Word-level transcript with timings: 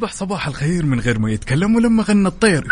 وصبح 0.00 0.12
صباح 0.12 0.46
الخير 0.46 0.86
من 0.86 1.00
غير 1.00 1.18
ما 1.18 1.30
يتكلم 1.30 1.76
ولما 1.76 2.02
غنى 2.02 2.28
الطير. 2.28 2.66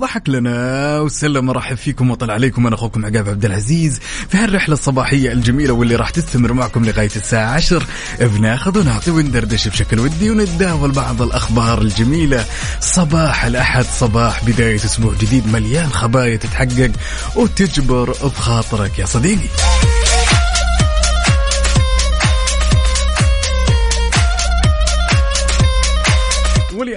ضحك 0.00 0.28
لنا 0.28 1.00
وسلم 1.00 1.46
مرحب 1.46 1.76
فيكم 1.76 2.10
وطلع 2.10 2.34
عليكم 2.34 2.66
أنا 2.66 2.74
أخوكم 2.74 3.04
عقاب 3.04 3.28
عبد 3.28 3.44
العزيز 3.44 4.00
في 4.28 4.36
هالرحلة 4.36 4.72
الصباحية 4.72 5.32
الجميلة 5.32 5.72
واللي 5.72 5.96
راح 5.96 6.10
تستمر 6.10 6.52
معكم 6.52 6.84
لغاية 6.84 7.10
الساعة 7.16 7.54
10 7.54 7.82
بناخذ 8.20 8.78
ونعطي 8.78 9.10
وندردش 9.10 9.68
بشكل 9.68 10.00
ودي 10.00 10.30
ونتداول 10.30 10.92
بعض 10.92 11.22
الأخبار 11.22 11.82
الجميلة. 11.82 12.44
صباح 12.80 13.44
الأحد 13.44 13.84
صباح 13.84 14.44
بداية 14.44 14.76
أسبوع 14.76 15.14
جديد 15.14 15.46
مليان 15.46 15.88
خبايا 15.88 16.36
تتحقق 16.36 16.90
وتجبر 17.36 18.10
بخاطرك 18.10 18.98
يا 18.98 19.06
صديقي. 19.06 19.48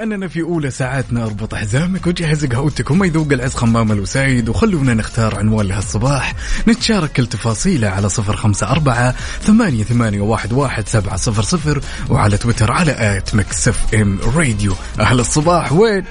ولأننا 0.07 0.27
في 0.27 0.41
أولى 0.41 0.71
ساعاتنا 0.71 1.23
أربط 1.23 1.55
حزامك 1.55 2.07
وجهز 2.07 2.45
قهوتك 2.45 2.91
وما 2.91 3.05
يذوق 3.05 3.27
العز 3.31 3.53
خمام 3.53 3.91
الوسايد 3.91 4.49
وخلونا 4.49 4.93
نختار 4.93 5.39
عنوان 5.39 5.67
لهالصباح 5.67 6.35
نتشارك 6.67 7.11
كل 7.11 7.27
تفاصيله 7.27 7.87
على 7.87 8.09
صفر 8.09 8.35
خمسة 8.35 8.71
أربعة 8.71 9.15
ثمانية, 9.41 9.83
ثمانية 9.83 10.21
واحد, 10.21 10.53
واحد 10.53 10.87
سبعة 10.87 11.15
صفر 11.15 11.41
صفر 11.41 11.81
وعلى 12.09 12.37
تويتر 12.37 12.71
على 12.71 13.17
at 13.17 13.35
Mix 13.35 13.93
FM 13.93 14.19
Radio. 14.35 14.73
أهل 14.99 15.19
الصباح 15.19 15.73
وين؟ 15.73 16.03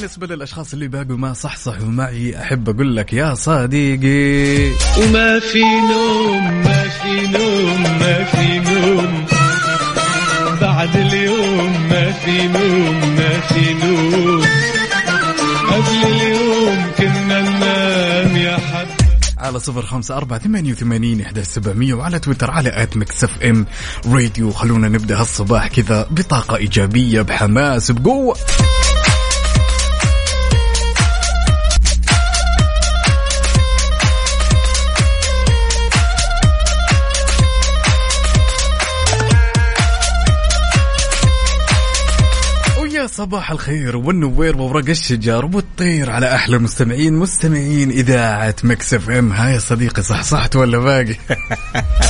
وبالنسبة 0.00 0.26
للأشخاص 0.26 0.72
اللي 0.72 0.88
باقوا 0.88 1.16
ما 1.16 1.32
صحصحوا 1.32 1.86
معي 1.86 2.40
أحب 2.42 2.68
أقول 2.68 2.96
لك 2.96 3.12
يا 3.12 3.34
صديقي. 3.34 4.70
وما 4.98 5.40
في 5.40 5.62
نوم 5.62 6.62
ما 6.64 6.88
في 6.88 7.26
نوم 7.26 7.82
ما 7.82 8.24
في 8.24 8.58
نوم. 8.58 9.26
بعد 10.60 10.96
اليوم 10.96 11.88
ما 11.90 12.12
في 12.12 12.48
نوم 12.48 13.14
ما 13.16 13.40
في 13.40 13.74
نوم. 13.74 14.42
قبل 15.70 16.12
اليوم 16.12 16.92
كنا 16.98 17.40
ننام 17.40 18.36
يا 18.36 18.56
حب 18.56 18.88
على 19.38 19.60
صفر 19.60 19.82
خمسة 19.82 20.16
أربعة 20.16 20.38
ثمانية 20.38 20.72
وثمانين 20.72 21.20
إحدى 21.20 21.44
سبعمية 21.44 21.94
وعلى 21.94 22.18
تويتر 22.18 22.50
على 22.50 22.82
at 22.82 22.96
Mix 22.96 23.42
FM 23.42 23.66
Radio. 24.06 24.52
خلونا 24.52 24.88
نبدأ 24.88 25.20
هالصباح 25.20 25.66
كذا 25.66 26.06
بطاقة 26.10 26.56
إيجابية 26.56 27.22
بحماس 27.22 27.90
بقوة. 27.90 28.36
صباح 43.20 43.50
الخير 43.50 43.96
والنوير 43.96 44.56
وورق 44.56 44.88
الشجر 44.88 45.44
والطير 45.44 46.10
على 46.10 46.34
أحلى 46.34 46.58
مستمعين 46.58 47.14
مستمعين 47.14 47.90
إذاعة 47.90 48.54
Mix 48.64 49.10
FM. 49.10 49.32
Hi 49.32 49.54
يا 49.54 49.58
صديقي 49.58 50.02
صحصحت 50.02 50.56
ولا 50.56 50.78
باقي؟ 50.78 51.16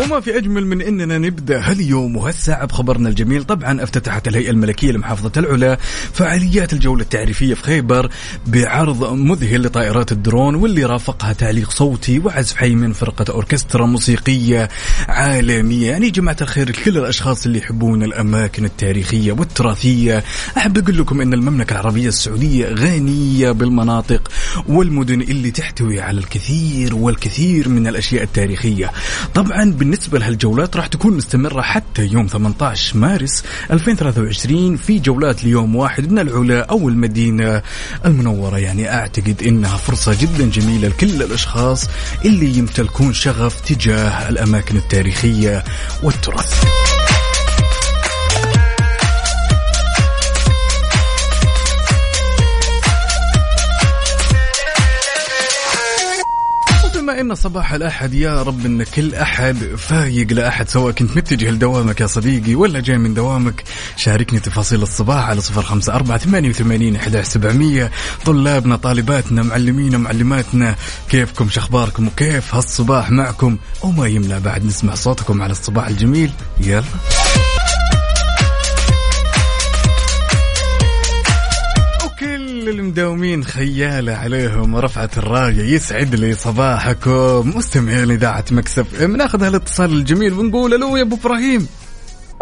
وما 0.00 0.20
في 0.20 0.38
أجمل 0.38 0.66
من 0.66 0.82
إننا 0.82 1.18
نبدأ 1.18 1.70
هاليوم 1.70 2.16
وهالساعة 2.16 2.66
بخبرنا 2.66 3.08
الجميل. 3.08 3.44
طبعا 3.44 3.82
افتتحت 3.82 4.28
الهيئة 4.28 4.50
الملكية 4.50 4.92
لمحافظة 4.92 5.32
العلا 5.36 5.78
فعاليات 6.12 6.72
الجولة 6.72 7.02
التعريفية 7.02 7.54
في 7.54 7.62
خيبر 7.62 8.10
بعرض 8.46 9.12
مذهل 9.12 9.62
لطائرات 9.62 10.12
الدرون 10.12 10.54
واللي 10.54 10.84
رافقها 10.84 11.32
تعليق 11.32 11.70
صوتي 11.70 12.18
وعزف 12.18 12.56
حي 12.56 12.74
من 12.74 12.92
فرقة 12.92 13.32
أوركسترا 13.32 13.86
موسيقية 13.86 14.68
عالمية. 15.08 15.90
يعني 15.90 16.10
جماعة 16.10 16.36
الخير 16.40 16.70
كل 16.70 16.98
الأشخاص 16.98 17.46
اللي 17.46 17.58
يحبون 17.58 18.02
الأماكن 18.02 18.64
التاريخية 18.64 19.32
والتراثية. 19.32 20.24
أحب 20.56 20.78
أقول 20.78 20.98
لكم 20.98 21.20
إن 21.20 21.34
المملكة 21.34 21.72
العربية 21.72 22.08
السعودية 22.08 22.68
غنية 22.68 23.50
بالمناطق 23.50 24.30
والمدن 24.68 25.20
اللي 25.20 25.50
تحتوي 25.50 26.00
على 26.00 26.18
الكثير 26.18 26.94
والكثير 26.94 27.68
من 27.68 27.86
الأشياء 27.86 28.22
التاريخية. 28.22 28.92
طبعا 29.34 29.83
بالنسبة 29.84 30.18
لهالجولات 30.18 30.76
راح 30.76 30.86
تكون 30.86 31.16
مستمرة 31.16 31.62
حتى 31.62 32.06
يوم 32.06 32.26
18 32.26 32.98
مارس 32.98 33.44
2023 33.70 34.76
في 34.76 34.98
جولات 34.98 35.44
ليوم 35.44 35.76
واحد 35.76 36.12
من 36.12 36.18
العلا 36.18 36.60
أو 36.60 36.88
المدينة 36.88 37.62
المنورة. 38.06 38.58
يعني 38.58 38.92
أعتقد 38.94 39.42
إنها 39.46 39.76
فرصة 39.76 40.16
جدا 40.20 40.50
جميلة 40.50 40.88
لكل 40.88 41.22
الأشخاص 41.22 41.88
اللي 42.24 42.58
يمتلكون 42.58 43.12
شغف 43.12 43.60
تجاه 43.60 44.28
الأماكن 44.28 44.76
التاريخية 44.76 45.64
والتراث. 46.02 46.64
إن 57.20 57.34
صباح 57.34 57.72
الأحد 57.72 58.14
يا 58.14 58.42
رب 58.42 58.66
إن 58.66 58.82
كل 58.82 59.14
أحد 59.14 59.56
فايق 59.56 60.32
لأحد 60.32 60.68
سواء 60.68 60.92
كنت 60.92 61.16
متجه 61.16 61.50
لدوامك 61.50 62.00
يا 62.00 62.06
صديقي 62.06 62.54
ولا 62.54 62.80
جاي 62.80 62.98
من 62.98 63.14
دوامك 63.14 63.64
شاركني 63.96 64.40
تفاصيل 64.40 64.82
الصباح 64.82 65.28
على 65.28 65.40
صفر 65.40 65.62
خمسة 65.62 65.94
أربعة 65.94 66.18
ثمانية 66.18 66.48
وثمانين 66.48 66.98
سبعمية. 67.22 67.90
طلابنا 68.24 68.76
طالباتنا 68.76 69.42
معلمينا 69.42 69.98
معلماتنا 69.98 70.76
كيفكم 71.10 71.48
شخباركم 71.48 72.06
وكيف 72.06 72.54
هالصباح 72.54 73.10
معكم؟ 73.10 73.56
وما 73.82 74.06
يمنع 74.06 74.38
بعد 74.38 74.64
نسمع 74.64 74.94
صوتكم 74.94 75.42
على 75.42 75.52
الصباح 75.52 75.88
الجميل. 75.88 76.30
يلا. 76.60 76.84
وكل 82.64 82.78
المداومين 82.78 83.44
خيالة 83.44 84.12
عليهم 84.12 84.74
ورفعت 84.74 85.18
الراية 85.18 85.74
يسعد 85.74 86.14
لي 86.14 86.34
صباحكم. 86.34 87.52
مستمعين 87.56 88.10
إذاعة 88.10 88.44
مكسف 88.50 89.02
إم 89.02 89.16
ناخذ 89.16 89.42
هالاتصال 89.44 89.92
الجميل 89.92 90.32
ونقول 90.32 90.74
ألو 90.74 90.96
يا 90.96 91.02
أبو 91.02 91.16
إبراهيم. 91.16 91.68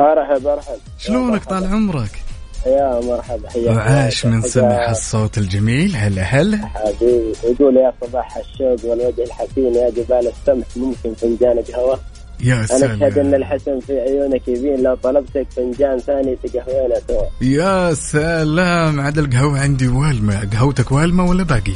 أرحب 0.01 0.47
أرحب. 0.47 0.79
شلونك؟ 0.99 1.45
طال 1.45 1.67
عمرك. 1.67 2.23
يا 2.67 3.01
مرحبا 3.01 3.51
حياك 3.51 3.77
وعاش 3.77 4.27
من. 4.27 4.43
سمع 4.43 4.91
الصوت 4.91 5.39
الجميل. 5.39 5.97
هلا 5.97 6.23
هلا 6.23 6.67
حبيبي 6.67 7.33
يقول 7.45 7.77
يا 7.77 7.93
صباح 8.01 8.37
الشوق 8.37 8.91
والوجه 8.91 9.25
الحسين 9.25 9.75
يا 9.75 9.91
جبال 9.91 10.33
السمح 10.33 10.67
ممكن 10.77 11.15
فنجان 11.15 11.59
قهوه 11.73 12.01
يا 12.43 12.55
أنا 12.55 12.65
أشهد 12.65 12.83
أن 12.83 13.13
سلام 13.13 13.35
الحسن 13.35 13.81
في 13.81 14.01
عيونك 14.01 14.49
يبين 14.49 14.83
لو 14.83 14.95
طلبتك 14.95 15.47
فنجان 15.57 15.99
ثاني 15.99 16.37
تقهوينا 16.37 17.01
سوا. 17.09 17.25
يا 17.41 17.95
سلام. 17.95 19.01
عاد 19.01 19.19
القهوة 19.19 19.61
عندي 19.61 19.89
والمة. 19.89 20.49
قهوتك 20.53 20.93
والمة 20.93 21.25
ولا 21.25 21.43
باقي؟ 21.43 21.73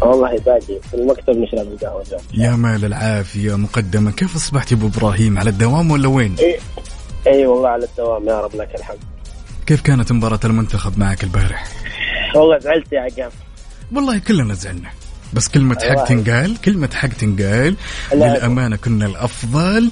والله 0.00 0.38
باقي. 0.38 0.80
في 0.90 0.94
المكتب 0.94 1.36
نشرب 1.36 1.72
القهوة 1.72 2.02
جو 2.10 2.16
يا 2.34 2.50
مال 2.50 2.84
العافية. 2.84 3.56
مقدمة. 3.56 4.10
كيف 4.10 4.36
أصبحت 4.36 4.72
يا 4.72 4.76
أبو 4.76 4.86
إبراهيم؟ 4.86 5.38
على 5.38 5.50
الدوام 5.50 5.90
ولا 5.90 6.08
وين؟ 6.08 6.36
اي 6.38 6.58
اي 7.26 7.46
والله 7.46 7.68
على 7.68 7.84
الدوام 7.84 8.28
يا 8.28 8.40
رب 8.40 8.54
لك 8.54 8.74
الحمد. 8.74 8.98
كيف 9.66 9.80
كانت 9.80 10.12
مباراة 10.12 10.40
المنتخب 10.44 10.98
معك 10.98 11.24
البارح؟ 11.24 11.66
والله 12.34 12.58
زعلت 12.58 12.92
يا 12.92 13.00
عقاب. 13.00 13.32
والله 13.92 14.18
كلنا 14.18 14.54
زعلنا. 14.54 14.88
بس 15.34 15.48
كلمة 15.48 15.74
حق 15.74 15.84
أيوة. 15.84 16.04
تنقال 16.04 16.60
كلمة 16.60 16.90
حق 16.94 17.08
تنقال. 17.08 17.76
للأمانة 18.12 18.76
كنا 18.76 19.06
الأفضل 19.06 19.90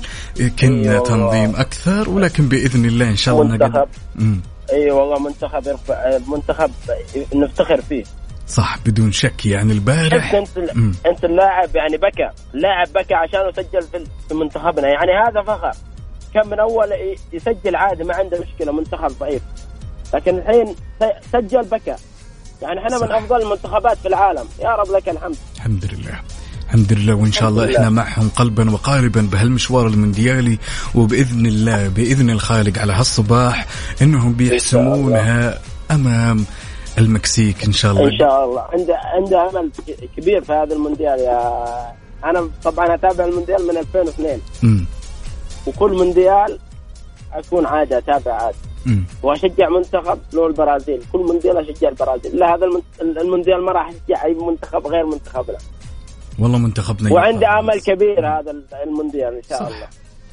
كنا 0.60 0.92
أيوة. 0.92 1.04
تنظيم 1.04 1.56
أكثر 1.56 2.10
ولكن 2.10 2.48
بإذن 2.48 2.84
الله 2.84 3.08
إن 3.08 3.16
شاء 3.16 3.42
الله 3.42 3.52
منتخب. 3.52 3.88
أي 4.72 4.90
والله 4.90 5.18
منتخب 5.18 5.66
يرفع 5.66 6.18
منتخب 6.28 6.70
نفتخر 7.34 7.80
فيه. 7.80 8.04
صح 8.48 8.78
بدون 8.86 9.12
شك 9.12 9.46
يعني 9.46 9.72
البارح. 9.72 10.34
انت 10.34 10.58
انت 11.06 11.24
اللاعب 11.24 11.76
يعني 11.76 11.96
بكى. 11.96 12.30
اللاعب 12.54 12.88
بكى 12.94 13.14
عشانه 13.14 13.52
سجل 13.52 14.06
في 14.28 14.34
منتخبنا. 14.34 14.88
يعني 14.88 15.12
هذا 15.28 15.42
فخر. 15.42 15.72
كان 16.34 16.46
من 16.46 16.60
أول 16.60 16.88
يسجل 17.32 17.76
عادي 17.76 18.04
ما 18.04 18.14
عنده 18.14 18.40
مشكلة 18.40 18.72
منتخب 18.72 19.18
ضعيف. 19.20 19.42
لكن 20.14 20.38
الحين 20.38 20.74
سجل 21.32 21.62
بكى. 21.62 21.94
يعني 22.62 22.80
إحنا 22.80 22.98
من. 22.98 23.12
أفضل 23.12 23.42
المنتخبات 23.42 23.98
في 23.98 24.08
العالم. 24.08 24.44
يا 24.60 24.68
رب 24.68 24.90
لك 24.90 25.08
الحمد. 25.08 25.36
الحمد 25.56 25.84
لله. 25.84 26.20
الحمد 26.66 26.92
لله. 26.92 27.14
وإن 27.14 27.32
شاء 27.32 27.48
الله 27.48 27.76
إحنا. 27.76 27.90
معهم 27.90 28.28
قلبا 28.36 28.70
وقالبا 28.70 29.28
بهالمشوار 29.32 29.86
المونديالي 29.86 30.58
وبإذن 30.94 31.46
الله 31.46 31.88
بإذن 31.88 32.30
الخالق 32.30 32.78
على 32.78 32.92
هالصباح 32.92 33.66
إنهم 34.02 34.32
بيحسمونها 34.32 35.58
أمام 35.90 36.44
المكسيك 36.98 37.64
إن 37.64 37.72
شاء 37.72 37.92
الله. 37.92 38.04
إن 38.04 38.18
شاء 38.18 38.44
الله. 38.44 38.62
عنده 38.72 38.96
عنده 38.96 39.50
أمل 39.50 39.70
كبير 40.16 40.44
في 40.44 40.52
هذا 40.52 40.74
المونديال. 40.74 41.20
يا 41.20 41.92
أنا 42.24 42.48
طبعا 42.64 42.94
أتابع 42.94 43.24
المونديال 43.24 43.66
من 43.66 43.76
2002 43.76 44.40
أمم، 44.64 44.86
وكل 45.66 45.92
مونديال 45.92 46.58
أكون 47.32 47.66
عادي 47.66 47.98
أتابع 47.98 48.32
عادي. 48.32 48.58
وأشجع 49.22 49.68
منتخب 49.68 50.18
له 50.32 50.46
البرازيل. 50.46 51.02
كل 51.12 51.18
مونديال 51.18 51.56
أشجع 51.56 51.88
البرازيل. 51.88 52.36
لا 52.36 52.54
هذا 52.54 52.66
المونديال 53.00 53.64
ما 53.64 53.72
راح 53.72 53.88
اشجع 53.88 54.24
أي 54.24 54.34
منتخب 54.34 54.86
غير 54.86 55.06
منتخبنا. 55.06 55.58
والله 56.38 56.58
منتخبنا 56.58 57.12
وعندي. 57.12 57.46
آمل 57.46 57.80
كبير 57.80 58.26
هذا 58.26 58.54
المونديال 58.86 59.34
إن 59.34 59.42
شاء 59.48 59.58
صح. 59.58 59.66
الله. 59.66 59.88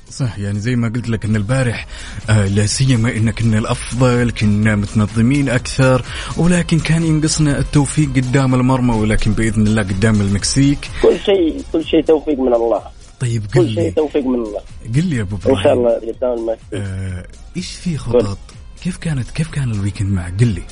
صح 0.10 0.40
يعني 0.40 0.60
زي 0.60 0.76
ما 0.76 0.88
قلت 0.96 1.10
لك 1.10 1.26
إن 1.26 1.36
البارح 1.36 1.88
آه 2.30 2.48
لا 2.48 2.66
سيما 2.66 3.10
إن 3.10 3.32
كنا 3.32 3.58
الأفضل 3.58 4.32
كنا 4.32 4.76
متنظمين 4.76 5.50
أكثر 5.50 6.02
ولكن 6.38 6.80
كان 6.80 7.04
ينقصنا 7.04 7.60
التوفيق 7.60 8.10
قدام 8.10 8.56
المرمى 8.56 8.96
ولكن 8.96 9.32
بإذن 9.32 9.68
الله 9.68 9.82
قدام 9.82 10.22
المكسيك. 10.22 10.90
كل 11.04 11.20
شيء 11.20 11.62
كل 11.74 11.86
شيء 11.86 12.04
توفيق 12.04 12.40
من 12.40 12.54
الله. 12.54 12.82
طيب 13.20 13.44
قل 13.44 13.50
كل 13.54 13.70
شيء 13.70 13.84
لي. 13.84 13.92
توفيق 13.92 14.26
من 14.26 14.40
الله. 14.40 14.62
قل 14.96 15.06
لي 15.06 15.16
يا 15.16 15.22
أبو 15.22 15.36
إن 15.36 15.42
إبراهيم 15.42 15.64
شاء 15.64 15.74
الله 15.74 15.94
قدام 15.94 16.58
آه 16.74 17.26
إيش 17.58 17.76
في 17.76 17.98
خطط؟ 17.98 18.38
كيف 18.84 18.98
كانت 18.98 19.32
كيف 19.32 19.52
كان 19.52 19.72
ال 19.72 19.77
weekend 19.77 20.12
معك؟ 20.12 20.40
قل 20.40 20.48
لي. 20.48 20.64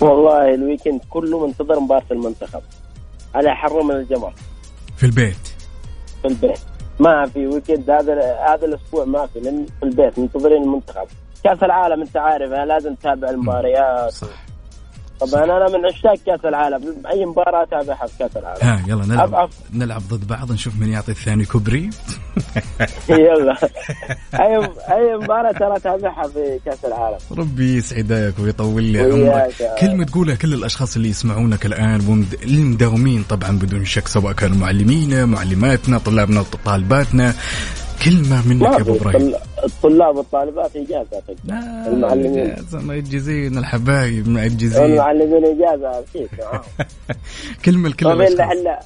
والله 0.00 0.54
ال 0.54 0.60
weekend 0.60 1.00
كله 1.10 1.46
منتظر 1.46 1.80
مباراة 1.80 2.02
المنتخب. 2.10 2.62
على 3.34 3.54
أحر 3.54 3.82
من 3.82 3.96
الجمر 3.96 4.32
في 4.96 5.06
البيت. 5.06 5.46
في 6.22 6.28
البيت. 6.28 6.58
ما 7.00 7.26
في 7.26 7.46
weekend 7.46 7.90
هذا 7.90 8.12
هذا 8.48 8.66
الأسبوع 8.66 9.04
ما 9.04 9.26
في 9.26 9.40
لأن 9.40 9.66
في 9.80 9.86
البيت 9.86 10.18
منتظرين 10.18 10.62
المنتخب. 10.62 11.06
كأس 11.44 11.62
العالم 11.62 12.02
أنت 12.02 12.16
عارف 12.16 12.50
لازم 12.50 12.94
تتابع 12.94 13.30
المباريات. 13.30 14.12
صح. 14.12 14.46
طبعا 15.20 15.44
أنا 15.44 15.66
من 15.78 15.86
عشاق 15.86 16.14
كأس 16.26 16.44
العالم. 16.44 17.02
أي 17.12 17.24
مباراة 17.26 17.62
أتابعها 17.62 18.06
في 18.06 18.18
كأس 18.18 18.36
العالم. 18.36 18.58
ها 18.62 18.82
يلا 18.88 19.06
نلعب 19.06 19.28
أضعف. 19.34 19.50
نلعب 19.72 20.02
ضد 20.10 20.26
بعض 20.26 20.52
نشوف 20.52 20.74
من 20.80 20.88
يعطي 20.92 21.10
الثاني 21.12 21.44
كوبري. 21.44 21.90
يلا. 23.08 23.56
اي 24.34 24.56
أي 24.90 25.16
مباراة 25.22 25.52
ترى 25.52 25.76
أتابعها 25.76 26.28
في 26.28 26.58
كأس 26.64 26.84
العالم. 26.84 27.18
ربي 27.38 27.76
يسعدك 27.76 28.34
ويطول 28.40 28.82
لي 28.82 29.00
عمرك. 29.00 29.60
يا 29.60 29.74
كلمة 29.80 30.04
تقولها 30.04 30.34
كل 30.34 30.54
الأشخاص 30.54 30.96
اللي 30.96 31.08
يسمعونك 31.08 31.66
ومد- 32.08 32.38
المداومين 32.42 33.22
طبعا 33.22 33.50
بدون 33.58 33.84
شك 33.84 34.08
سواء 34.08 34.32
كانوا 34.32 34.56
معلمينا 34.56 35.24
معلماتنا 35.26 35.98
طلابنا 35.98 36.44
طالباتنا 36.64 37.34
كلمة 38.04 38.48
منك 38.48 38.62
يا 38.62 38.80
إبراهيم. 38.80 39.30
طل- 39.32 39.36
الطلاب 39.66 40.16
والطالبات 40.16 40.76
إجازة 40.76 41.22
لا 41.44 41.86
المعلمين. 41.88 42.54
معجزين 42.72 43.58
الحبايب 43.58 44.28
معجزين 44.28 44.84
المعلمين 44.84 45.44
إجازة 45.44 45.98
أكيد 45.98 46.28
لكل 47.66 47.78
ما 47.78 47.90
في 48.26 48.32
إلا 48.32 48.44
الأشخاص 48.44 48.58
الا 48.58 48.80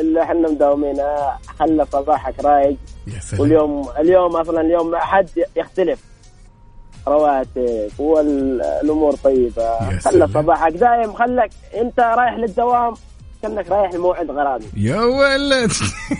إلا 0.00 0.22
إحنا 0.22 0.48
مداومين 0.50 1.00
آه، 1.00 1.38
خلى 1.58 1.86
صباحك 1.92 2.44
رايق. 2.44 2.76
يا 3.06 3.20
سلام. 3.20 3.40
واليوم 3.42 3.88
اليوم 3.98 4.36
أصلا 4.36 4.60
اليوم 4.60 4.90
ما 4.90 4.98
حد 4.98 5.28
يختلف. 5.56 6.00
رواتب 7.08 7.88
والأمور 7.98 9.12
طيبة. 9.16 9.98
خلى. 9.98 10.28
صباحك. 10.28 10.72
دايم 10.72 11.12
خلك 11.12 11.50
أنت 11.80 12.00
رايح 12.00 12.34
للدوام 12.34 12.94
كأنك 13.46 13.68
رايح 13.70 13.94
لموعد 13.94 14.30
غرامي. 14.30 14.64
يا 14.76 15.00
ولد. 15.00 15.72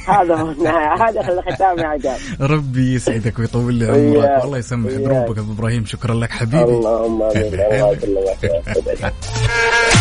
هذا 0.08 0.34
هو 0.34 0.50
هذا 1.06 1.20
الختام 1.20 1.78
يا 1.78 1.86
عقاب. 1.86 2.16
ربي 2.40 2.94
يسعدك 2.94 3.38
ويطول 3.38 3.74
لي 3.74 3.86
عمرك. 3.86 4.42
والله 4.42 4.58
يسمح. 4.58 4.90
دروبك 4.92 5.38
أبو 5.38 5.52
إبراهيم. 5.52 5.84
شكرا 5.84 6.14
لك 6.14 6.30
حبيبي. 6.30 6.62
اللهم 6.62 7.22
آمين. 7.22 7.36
الله 7.54 7.92
يسلمك 7.92 9.14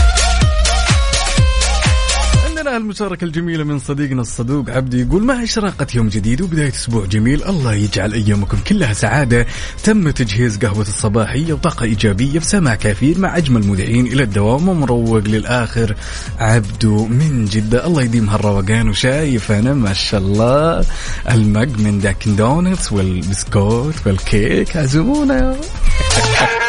عندنا 2.68 2.84
المشاركة 2.84 3.26
الجميلة 3.26 3.64
من 3.64 3.80
صديقنا 3.80 4.22
الصدوق 4.22 4.70
عبدي 4.70 5.02
يقول 5.02 5.24
مع 5.24 5.44
إشراقة 5.44 5.88
يوم 5.96 6.10
جديد 6.10 6.42
وبداية 6.42 6.70
أسبوع 6.70 7.06
جميل؟ 7.06 7.44
الله 7.44 7.74
يجعل 7.74 8.14
أيامكم 8.14 8.58
كلها 8.68 8.94
سعادة. 8.94 9.46
تم 9.84 10.10
تجهيز 10.10 10.58
قهوة 10.58 10.82
الصباحية 10.82 11.54
وطاقة 11.54 11.84
إيجابية 11.84 12.40
بسماع 12.40 12.76
كافيين 12.76 13.20
مع 13.20 13.38
أجمل 13.38 13.68
مذيعين 13.68 14.08
إلى 14.08 14.24
الدوام 14.24 14.70
ومروق 14.70 15.24
للآخر. 15.28 15.96
عبدو 16.40 17.06
من 17.06 17.46
جدة 17.46 17.88
الله 17.88 18.04
يديم 18.04 18.30
هالروقان 18.30 18.90
وشايف 18.90 19.52
أنا 19.52 19.74
ما 19.74 19.94
شاء 19.94 20.22
الله. 20.22 20.86
ال 21.32 21.44
mug 21.44 21.80
من 21.80 22.00
Dunkin' 22.00 22.36
Donuts 22.36 22.92
والبسكوت 22.92 23.96
والكيك 24.06 24.78
عزمونا 24.78 25.56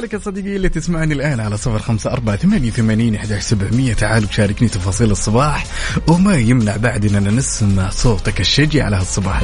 لذلك 0.00 0.22
صديقي 0.22 0.56
اللي 0.56 0.68
تسمعني 0.68 1.14
الآن 1.14 1.40
على 1.40 1.56
صفر 1.56 1.78
خمسة 1.78 2.12
أربعة 2.12 2.36
ثمانية 2.36 2.70
ثمانين 2.70 3.14
إحدى 3.14 3.40
سبعمية. 3.40 3.94
تعالوا 3.94 4.28
شاركني 4.30 4.68
تفاصيل 4.68 5.10
الصباح 5.10 5.66
وما 6.08 6.36
يمنع 6.36 6.76
بعد 6.76 7.04
أننا 7.04 7.30
نسمع 7.30 7.90
صوتك 7.90 8.40
الشجي 8.40 8.82
على 8.82 8.96
هالصباح. 8.96 9.42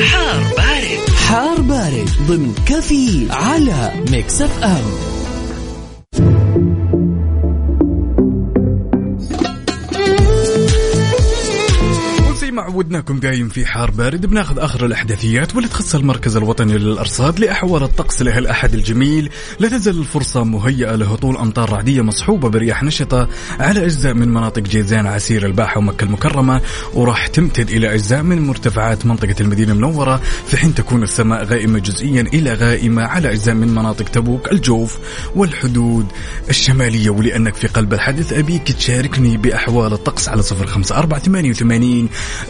حار 0.00 0.42
بارد. 0.56 1.10
حار 1.28 1.60
بارد 1.60 2.08
ضمن 2.28 2.54
كافيين 2.66 3.26
على 3.30 3.92
Mix 4.10 4.42
FM. 4.42 5.15
ما 12.56 12.62
عودناكم 12.62 13.18
دايم 13.18 13.48
في 13.48 13.66
حار 13.66 13.90
بارد 13.90 14.26
بناخذ 14.26 14.58
آخر 14.58 14.86
الأحداثيات 14.86 15.54
واللي 15.54 15.68
تخص 15.68 15.94
المركز 15.94 16.36
الوطني 16.36 16.78
للأرصاد 16.78 17.38
لاحوال 17.40 17.82
الطقس 17.82 18.22
له 18.22 18.38
الأحد 18.38 18.74
الجميل. 18.74 19.30
لا 19.60 19.68
تزال 19.68 19.98
الفرصة 19.98 20.44
مهيئة 20.44 20.94
لهطول 20.94 21.36
أمطار 21.36 21.72
رعدية 21.72 22.02
مصحوبة 22.02 22.48
برياح 22.48 22.82
نشطة 22.82 23.28
على 23.60 23.84
أجزاء 23.84 24.14
من 24.14 24.28
مناطق 24.28 24.62
جيزان 24.62 25.06
عسير 25.06 25.46
الباحه 25.46 25.78
ومكة 25.78 26.04
المكرمة 26.04 26.60
وراح 26.94 27.26
تمتد 27.26 27.70
إلى 27.70 27.94
أجزاء 27.94 28.22
من 28.22 28.46
مرتفعات 28.46 29.06
منطقة 29.06 29.34
المدينة 29.40 29.72
المنورة 29.72 30.20
في 30.46 30.56
حين 30.56 30.74
تكون 30.74 31.02
السماء 31.02 31.44
غائمة 31.44 31.78
جزئيا 31.78 32.22
إلى 32.22 32.54
غائمة 32.54 33.02
على 33.02 33.32
أجزاء 33.32 33.54
من 33.54 33.68
مناطق 33.68 34.04
تبوك 34.04 34.52
الجوف 34.52 34.98
والحدود 35.34 36.06
الشمالية. 36.50 37.10
ولأنك 37.10 37.54
في 37.54 37.66
قلب 37.66 37.94
الحدث 37.94 38.32
أبيك 38.32 38.72
تشاركني 38.72 39.36
بأحوال 39.36 39.92
الطقس 39.92 40.28
على 40.28 40.42
صفر 40.42 40.66
خمسة 40.66 40.94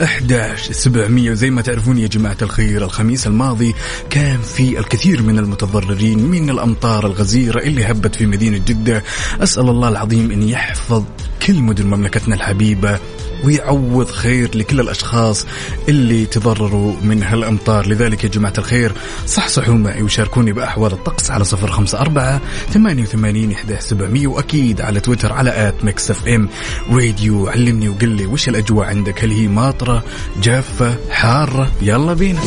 اربعه 0.00 0.56
ثمانيه 0.56 0.66
وثمانين 0.66 0.66
11 0.66 0.72
700 0.72 1.30
وزي 1.30 1.50
ما 1.50 1.62
تعرفون 1.62 1.98
يا 1.98 2.06
جماعة 2.06 2.36
الخير 2.42 2.84
الخميس 2.84 3.26
الماضي 3.26 3.74
كان 4.10 4.40
في 4.40 4.78
الكثير 4.78 5.22
من 5.22 5.38
المتضررين 5.38 6.18
من 6.18 6.50
الأمطار 6.50 7.06
الغزيرة 7.06 7.60
اللي 7.60 7.84
هبت 7.84 8.14
في 8.14 8.26
مدينة 8.26 8.58
جدة. 8.58 9.02
أسأل 9.40 9.68
الله 9.68 9.88
العظيم 9.88 10.30
أن 10.30 10.42
يحفظ 10.42 11.04
كل 11.46 11.54
مدن 11.54 11.86
مملكتنا 11.86 12.34
الحبيبة. 12.34 12.98
ويعوض 13.44 14.10
خير 14.10 14.50
لكل 14.54 14.80
الأشخاص 14.80 15.46
اللي 15.88 16.26
تضرروا 16.26 16.94
من 17.02 17.22
هالأمطار. 17.22 17.86
لذلك 17.86 18.24
يا 18.24 18.28
جماعة 18.28 18.52
الخير 18.58 18.92
صحصحوا 19.26 19.74
معي 19.74 20.02
وشاركوني 20.02 20.52
بأحوال 20.52 20.92
الطقس 20.92 21.30
على 21.30 21.44
صفر 21.44 21.70
خمسة 21.70 22.00
أربعة 22.00 22.40
ثمانية 22.70 23.02
وثمانين 23.02 23.56
سبعمية 23.78 24.26
وأكيد 24.26 24.80
على 24.80 25.00
تويتر 25.00 25.32
على 25.32 25.68
at 25.68 25.84
Mix 25.84 26.10
FM. 26.10 26.48
راديو 26.90 27.48
علمني 27.48 27.88
وقل 27.88 28.08
لي 28.08 28.26
وش 28.26 28.48
الأجواء 28.48 28.86
عندك؟ 28.86 29.24
هل 29.24 29.30
هي 29.30 29.48
ماطرة 29.48 30.04
جافة 30.42 30.96
حارة؟ 31.10 31.70
يلا 31.82 32.14
بينا. 32.14 32.40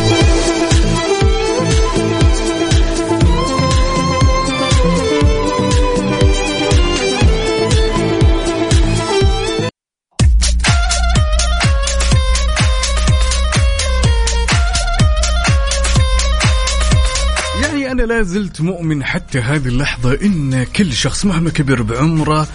لا 18.09 18.21
زلت 18.21 18.61
مؤمن 18.61 19.03
حتى 19.03 19.39
هذه 19.39 19.67
اللحظة 19.67 20.13
إن 20.21 20.63
كل 20.63 20.93
شخص 20.93 21.25
مهما 21.25 21.49
كبر 21.49 21.81
بعمره 21.81 22.47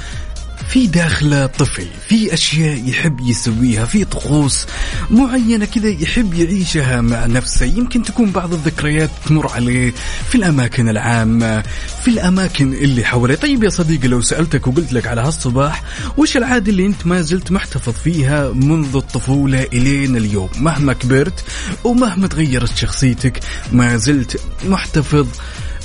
في 0.69 0.87
داخله 0.87 1.47
طفل 1.47 1.87
في 2.09 2.35
أشياء 2.35 2.89
يحب 2.89 3.21
يسويها 3.21 3.85
في 3.85 4.05
طقوس 4.05 4.67
معينة 5.11 5.65
كذا 5.65 5.89
يحب 5.89 6.35
يعيشها 6.35 7.01
مع 7.01 7.27
نفسه. 7.27 7.67
يمكن 7.67 8.03
تكون 8.03 8.31
بعض 8.31 8.53
الذكريات 8.53 9.11
تمر 9.27 9.49
عليه 9.53 9.93
في 10.29 10.35
الأماكن 10.35 10.89
العامة 10.89 11.63
في 12.03 12.09
الأماكن 12.09 12.73
اللي 12.73 13.05
حواليه 13.05 13.35
طيب 13.35 13.65
يا 13.65 13.69
صديقي 13.69 14.09
لو 14.09 14.21
سألتك 14.21 14.67
وقلت 14.67 14.93
لك 14.93 15.07
على 15.07 15.21
هالصباح 15.21 15.83
وش 16.17 16.37
العادة 16.37 16.71
اللي 16.71 16.87
أنت 16.87 17.07
ما 17.07 17.21
زلت 17.21 17.53
محتفظ 17.53 17.93
فيها 17.93 18.53
منذ 18.53 18.97
الطفولة 18.97 19.63
إلين 19.63 20.17
اليوم؟ 20.17 20.49
مهما 20.59 20.93
كبرت 20.93 21.45
ومهما 21.85 22.27
تغيرت 22.27 22.77
شخصيتك 22.77 23.41
ما 23.73 23.97
زلت 23.97 24.41
محتفظ 24.65 25.27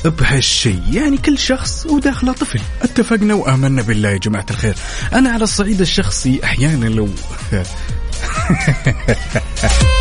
بهالشيء 0.05 0.81
يعني 0.91 1.17
كل 1.17 1.37
شخص 1.37 1.85
وداخله 1.85 2.33
طفل. 2.33 2.59
اتفقنا 2.81 3.33
وآمنا 3.33 3.81
بالله 3.81 4.09
يا 4.09 4.17
جماعة 4.17 4.45
الخير. 4.51 4.75
أنا 5.13 5.29
على 5.29 5.43
الصعيد 5.43 5.81
الشخصي 5.81 6.39
أحيانا 6.43 6.85
لو 6.85 7.09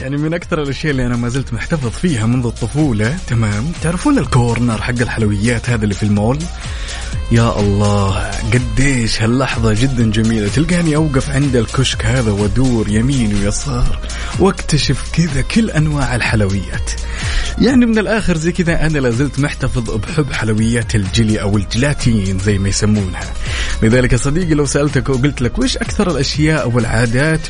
يعني 0.00 0.16
من 0.16 0.34
أكثر 0.34 0.62
الأشياء 0.62 0.90
اللي 0.90 1.06
أنا 1.06 1.16
ما 1.16 1.28
زلت 1.28 1.52
محتفظ 1.52 1.90
فيها 1.90 2.26
منذ 2.26 2.46
الطفولة 2.46 3.18
تمام؟ 3.26 3.72
تعرفون 3.82 4.18
الكورنر 4.18 4.82
حق 4.82 5.00
الحلويات 5.00 5.70
هذا 5.70 5.84
اللي 5.84 5.94
في 5.94 6.02
المول؟ 6.02 6.38
يا 7.32 7.60
الله 7.60 8.30
قديش 8.52 9.22
هاللحظة 9.22 9.72
جدا 9.72 10.10
جميلة. 10.10 10.48
تلقاني 10.48 10.96
أوقف 10.96 11.30
عند 11.30 11.56
الكشك 11.56 12.06
هذا 12.06 12.30
وأدور 12.30 12.88
يمين 12.88 13.34
ويسار 13.34 13.98
وأكتشف 14.38 15.10
كذا 15.12 15.40
كل 15.40 15.70
أنواع 15.70 16.16
الحلويات. 16.16 16.90
يعني 17.58 17.86
من 17.86 17.98
الآخر 17.98 18.36
زي 18.36 18.52
كذا 18.52 18.86
أنا 18.86 18.98
لازلت 18.98 19.38
محتفظ 19.40 19.90
بحب 19.90 20.32
حلويات 20.32 20.94
الجلي 20.94 21.40
أو 21.40 21.56
الجلاتين 21.56 22.38
زي 22.38 22.58
ما 22.58 22.68
يسمونها. 22.68 23.32
لذلك 23.82 24.16
صديقي 24.16 24.54
لو 24.54 24.66
سألتك 24.66 25.08
وقلت 25.08 25.42
لك 25.42 25.58
وش 25.58 25.76
أكثر 25.76 26.10
الأشياء 26.10 26.62
أو 26.62 26.78
العادات 26.78 27.40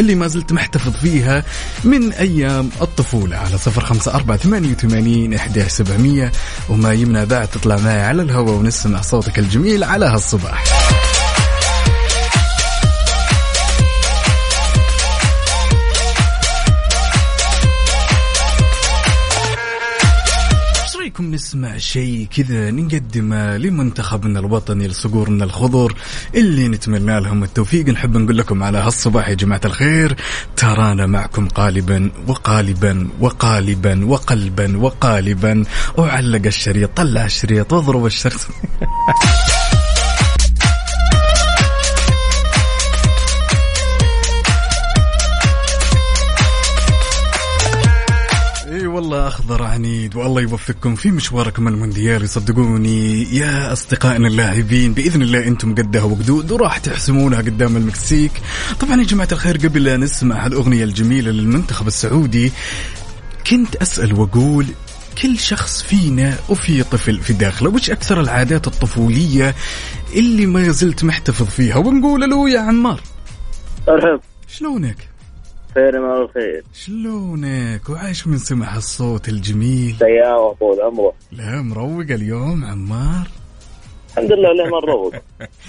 اللي 0.00 0.14
ما 0.14 0.28
زلت 0.28 0.52
محتفظ 0.52 0.96
فيها 0.96 1.44
من 1.84 2.12
أيام 2.12 2.70
الطفولة 2.82 3.36
على 3.36 3.58
صفر 3.58 3.80
خمسة 3.80 4.14
أربعة 4.14 4.36
ثمانية 4.36 4.72
وثمانين 4.72 5.34
إحدى 5.34 5.68
سبعمية. 5.68 6.32
وما 6.68 6.92
يمنع 6.92 7.24
بعد 7.24 7.48
تطلع 7.48 7.76
معي 7.76 8.02
على 8.02 8.22
الهواء 8.22 8.54
ونسمع 8.54 9.00
صوتك 9.00 9.38
الجميل 9.38 9.84
على 9.84 10.06
هالصباح. 10.06 10.87
رايكم 21.18 21.34
نسمع 21.34 21.78
شيء 21.78 22.26
كذا 22.36 22.70
نقدمه 22.70 23.56
لمنتخبنا 23.56 24.38
الوطني 24.40 24.88
لصقورنا 24.88 25.44
الخضر 25.44 25.94
اللي 26.34 26.68
نتمنى 26.68 27.20
لهم 27.20 27.42
التوفيق. 27.44 27.88
نحب 27.88 28.16
نقول 28.16 28.38
لكم 28.38 28.62
على 28.62 28.78
هالصباح 28.78 29.28
يا 29.28 29.34
جماعة 29.34 29.60
الخير 29.64 30.16
ترانا 30.56 31.06
معكم 31.06 31.48
قالبا 31.48 32.10
وقالبا 32.26 33.08
وقالبا 33.20 34.04
وقلبا 34.04 34.76
وقالبا. 34.76 35.64
وعلق 35.96 36.46
الشريط 36.46 36.96
طلع 36.96 37.24
الشريط 37.24 37.72
واضرب 37.72 38.06
الشريط. 38.06 38.40
اخضر 49.38 49.62
عنيد. 49.62 50.16
والله 50.16 50.42
يوفقكم 50.42 50.94
في 50.94 51.10
مشواركم 51.10 51.68
المونديالي 51.68 52.26
صدقوني 52.26 53.22
يا 53.36 53.72
أصدقائنا 53.72 54.28
اللاعبين 54.28 54.92
بإذن 54.92 55.22
الله 55.22 55.46
أنتم 55.46 55.74
قدها 55.74 56.02
وقدود 56.02 56.50
وراح 56.50 56.78
تحسمونها 56.78 57.38
قدام 57.38 57.76
المكسيك. 57.76 58.32
طبعا 58.80 59.00
يا 59.00 59.04
جماعة 59.04 59.28
الخير 59.32 59.56
قبل 59.56 59.84
لا 59.84 59.96
نسمع 59.96 60.46
هالأغنية 60.46 60.84
الجميلة 60.84 61.30
للمنتخب 61.30 61.86
السعودي 61.86 62.52
كنت 63.50 63.76
أسأل 63.76 64.20
وأقول 64.20 64.66
كل 65.22 65.38
شخص 65.38 65.82
فينا 65.82 66.36
وفي 66.48 66.82
طفل 66.82 67.20
في 67.20 67.32
داخله 67.32 67.70
وش 67.70 67.90
أكثر 67.90 68.20
العادات 68.20 68.66
الطفولية 68.66 69.54
اللي 70.14 70.46
ما 70.46 70.68
زلت 70.68 71.04
محتفظ 71.04 71.46
فيها؟ 71.46 71.76
ونقول 71.76 72.30
له 72.30 72.50
يا 72.50 72.60
عمار. 72.60 73.00
ارحب 73.88 74.20
شلونك؟ 74.48 75.07
خير 75.78 76.00
ما 76.00 76.22
الخير 76.22 76.64
شلونك؟ 76.74 77.88
وعايش 77.88 78.26
من 78.26 78.38
سمع 78.38 78.76
الصوت 78.76 79.28
الجميل. 79.28 79.96
سيارة 79.98 80.56
طول 80.60 80.80
عمره 80.80 81.14
لا 81.32 81.62
مروق 81.62 82.00
اليوم 82.10 82.64
عمار. 82.64 83.28
الحمد 84.10 84.32
لله 84.32 84.52
ليه 84.52 84.64
ما 84.64 84.80
نروق؟ 84.80 85.14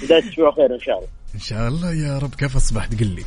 بداية 0.03 0.29
أسبوع 0.29 0.51
خير 0.51 0.75
إن 0.75 0.79
شاء 0.79 0.97
الله. 0.97 1.07
إن 1.35 1.39
شاء 1.39 1.67
الله 1.67 1.93
يا 1.93 2.19
رب. 2.19 2.35
كيف 2.35 2.55
أصبحت؟ 2.55 2.99
قل 2.99 3.07
لي. 3.07 3.23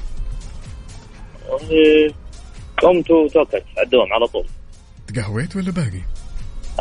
قمت 2.82 3.10
وتوكلت 3.10 3.64
على 3.76 3.84
الدوام 3.84 4.12
على 4.12 4.26
طول. 4.26 4.46
تقهويت 5.06 5.56
ولا 5.56 5.70
باقي؟ 5.70 6.02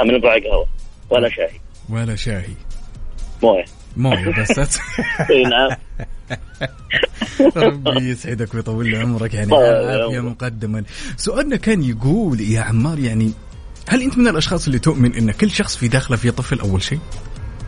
من 0.05 0.21
ضاع 0.21 0.37
قهوة 0.37 0.67
ولا 1.09 1.29
شاي 1.29 1.51
ولا 1.89 2.15
شاهي. 2.15 2.55
موية. 3.43 3.65
موية 3.97 4.33
بس. 4.41 4.59
إي 5.31 5.43
نعم. 5.43 5.69
ربي 7.57 8.09
يسعدك 8.09 8.53
ويطول 8.53 8.89
لي 8.89 8.97
عمرك 8.97 9.33
يعني 9.33 9.51
طيب، 9.51 10.01
عافية. 10.01 10.19
مقدما. 10.19 10.83
سؤالنا 11.17 11.55
كان 11.55 11.83
يقول 11.83 12.41
يا 12.41 12.61
عمار 12.61 12.99
يعني 12.99 13.31
هل 13.89 14.01
أنت 14.01 14.17
من 14.17 14.27
الأشخاص 14.27 14.65
اللي 14.65 14.79
تؤمن 14.79 15.15
أن 15.15 15.31
كل 15.31 15.51
شخص 15.51 15.75
في 15.77 15.87
داخله 15.87 16.17
في 16.17 16.31
طفل 16.31 16.59
أول 16.59 16.83
شيء؟ 16.83 16.99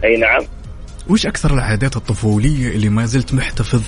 أي 0.03 0.17
نعم. 0.17 0.41
وش 1.09 1.25
أكثر 1.25 1.53
العادات 1.53 1.95
الطفولية 1.95 2.67
اللي 2.67 2.89
ما 2.89 3.05
زلت 3.05 3.33
محتفظ 3.33 3.81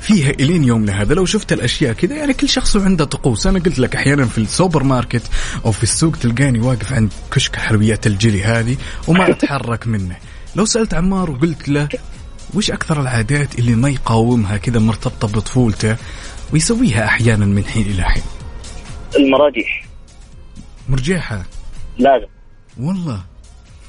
فيها 0.00 0.30
إلين 0.30 0.64
يومنا 0.64 1.02
هذا 1.02 1.14
لو 1.14 1.24
شفت 1.24 1.52
الأشياء 1.52 1.92
كذا 1.92 2.16
يعني 2.16 2.32
كل 2.32 2.48
شخص 2.48 2.76
عنده 2.76 3.04
طقوس. 3.04 3.46
أنا 3.46 3.58
قلت 3.58 3.78
لك 3.78 3.96
أحيانا 3.96 4.24
في 4.24 4.38
السوبر 4.38 4.82
ماركت 4.82 5.22
أو 5.64 5.72
في 5.72 5.82
السوق 5.82 6.16
تلقاني 6.16 6.60
واقف 6.60 6.92
عند 6.92 7.12
كشك 7.32 7.56
حلويات 7.56 8.06
الجلي 8.06 8.42
هذه 8.42 8.76
وما 9.08 9.30
أتحرك 9.30 9.86
منه. 9.86 10.16
لو 10.56 10.64
سألت 10.64 10.94
عمار 10.94 11.30
وقلت 11.30 11.68
له 11.68 11.88
وش 12.54 12.70
أكثر 12.70 13.00
العادات 13.00 13.58
اللي 13.58 13.74
ما 13.74 13.88
يقاومها 13.88 14.56
كذا 14.56 14.80
مرتبطة 14.80 15.28
بطفولته 15.28 15.96
ويسويها 16.52 17.04
أحيانا 17.04 17.46
من 17.46 17.64
حين 17.64 17.86
إلى 17.86 18.02
حين؟ 18.02 18.22
المراجيح 19.16 19.84
مرجيحة. 20.88 21.42
لازم 21.98 22.26
والله. 22.80 23.20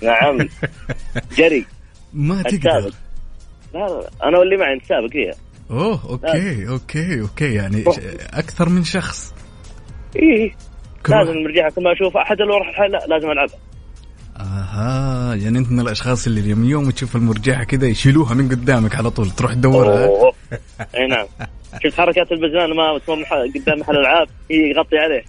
نعم. 0.04 0.48
جري. 1.38 1.66
ما 2.14 2.42
تقدر. 2.42 2.92
لا 3.74 3.80
لا 3.80 4.10
أنا 4.24 4.38
واللي 4.38 4.58
معي 4.58 4.76
نتسابق 4.76 5.10
فيها 5.12 5.34
أوه 5.72 6.10
okay 6.10 6.68
okay 6.68 7.22
okay. 7.22 7.54
يعني 7.54 7.84
أكثر 8.34 8.70
من 8.70 8.84
شخص. 8.84 9.34
إيه. 10.16 10.56
لازم 11.10 11.32
المرجيحة 11.32 11.70
كل 11.70 11.84
ما 11.84 11.94
أشوف 11.94 12.18
أحد 12.18 12.38
راح 12.42 12.68
الحل 12.68 12.92
لا 12.92 13.06
لازم 13.08 13.32
العبها 13.32 13.60
آها 14.42 15.36
يعني 15.36 15.58
أنت 15.58 15.72
من 15.72 15.80
الأشخاص 15.80 16.28
اللي 16.28 16.54
من 16.56 16.66
يوم 16.66 16.90
تشوف 16.90 17.16
المرجحه 17.16 17.64
كذا 17.64 17.88
يشيلوها 17.88 18.34
من 18.34 18.50
قدامك 18.50 18.96
على 18.96 19.10
طول 19.10 19.30
تروح 19.30 19.54
تدورها. 19.54 20.10
أي 20.96 21.08
نعم. 21.08 21.26
شفت 21.84 21.98
حركات 21.98 22.32
البزران 22.32 22.76
ما 22.76 23.00
قدام 23.56 23.80
محل 23.80 23.98
ألعاب 23.98 24.28
يغطي 24.50 24.98
عليه. 24.98 25.24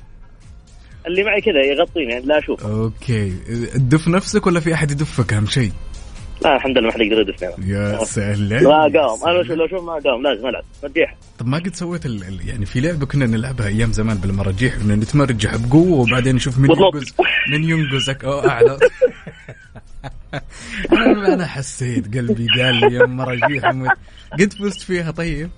اللي 1.07 1.25
معي 1.25 1.41
كذا 1.41 1.65
يغطيني 1.65 2.13
يعني 2.13 2.27
لا 2.27 2.39
أشوف. 2.39 2.67
okay. 2.67 3.31
تدف 3.75 4.09
نفسك 4.09 4.47
ولا 4.47 4.61
في 4.61 4.75
أحد 4.75 4.91
يدفك 4.91 5.33
أهم 5.33 5.47
شيء؟ 5.47 5.73
لا 6.45 6.57
الحمد 6.57 6.79
لله 6.79 6.87
ما 6.87 6.93
حد 6.93 7.01
يقدر 7.01 7.21
يدفني 7.21 7.69
يا 7.71 8.05
سهلا 8.05 8.59
لا 8.59 8.71
قام. 8.83 9.29
أنا 9.29 9.43
لو- 9.55 9.65
أشوف 9.65 9.83
ما 9.85 9.93
قام 9.93 10.23
لازم 10.23 10.47
العب 10.47 10.65
مرجيحة 10.83 11.17
طب 11.39 11.47
ما 11.47 11.59
قد 11.59 11.75
سويت 11.75 12.07
ال... 12.07 12.49
يعني 12.49 12.67
في 12.67 12.81
لعبة 12.81 13.07
كنا 13.07 13.27
نلعبها 13.27 13.67
أيام 13.67 13.93
زمان 13.93 14.17
بالمراجيح 14.17 14.77
كنا 14.77 14.97
نتمرجح 14.97 15.57
بقوة 15.57 16.01
وبعدين 16.01 16.35
نشوف 16.37 16.59
من. 16.59 16.71
ينقز 16.71 17.15
من 17.53 17.65
ينقزك. 17.65 18.25
أو 18.25 18.49
أعلى. 18.49 18.79
أنا 21.33 21.47
حسيت 21.47 22.17
قلبي 22.17 22.47
قال 22.63 22.75
لي 22.75 22.95
يا 22.97 23.07
مراجيح. 23.07 23.65
قد 24.41 24.53
فزت 24.53 24.81
فيها 24.81 25.11
طيب؟ 25.11 25.51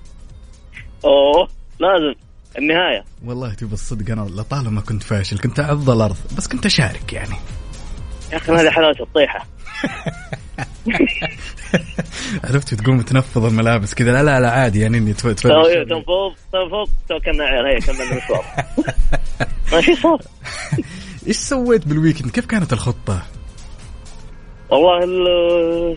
أوه 1.05 1.49
لازم. 1.81 2.15
النهاية. 2.59 3.05
والله 3.25 3.55
تبى 3.55 3.73
الصدق 3.73 4.13
أنا 4.13 4.21
لطالما 4.21 4.81
كنت 4.81 5.03
فاشل 5.03 5.39
كنت 5.39 5.61
اعض 5.61 5.91
الأرض 5.91 6.17
بس 6.37 6.49
كنت 6.49 6.67
أشارك 6.67 7.13
يعني. 7.13 7.35
يا 8.33 8.37
أخي 8.37 8.53
هذه 8.53 8.71
حلاوة 8.71 8.97
الطيحة. 9.01 9.47
عرفت 12.45 12.75
تقوم 12.75 13.01
تنفض 13.01 13.45
الملابس 13.45 13.95
كذا؟ 13.95 14.13
لا 14.13 14.23
لا 14.23 14.41
لا 14.41 14.51
عادي 14.51 14.81
يعني 14.81 14.99
إني 14.99 15.13
تنفض 15.13 15.35
تنفض 15.35 16.89
تو 17.09 17.19
كنا 17.25 17.45
عيال 17.45 17.67
هي 17.67 17.79
كملنا 17.81 18.13
المشوار 18.13 18.45
ماشي 19.73 19.95
صار. 19.97 20.19
إيش 21.29 21.37
سويت 21.37 21.89
بال 21.89 21.97
weekend؟ 21.97 22.31
كيف 22.31 22.47
كانت 22.47 22.73
الخطة؟ 22.73 23.23
والله 24.71 25.05
ال- 25.05 25.97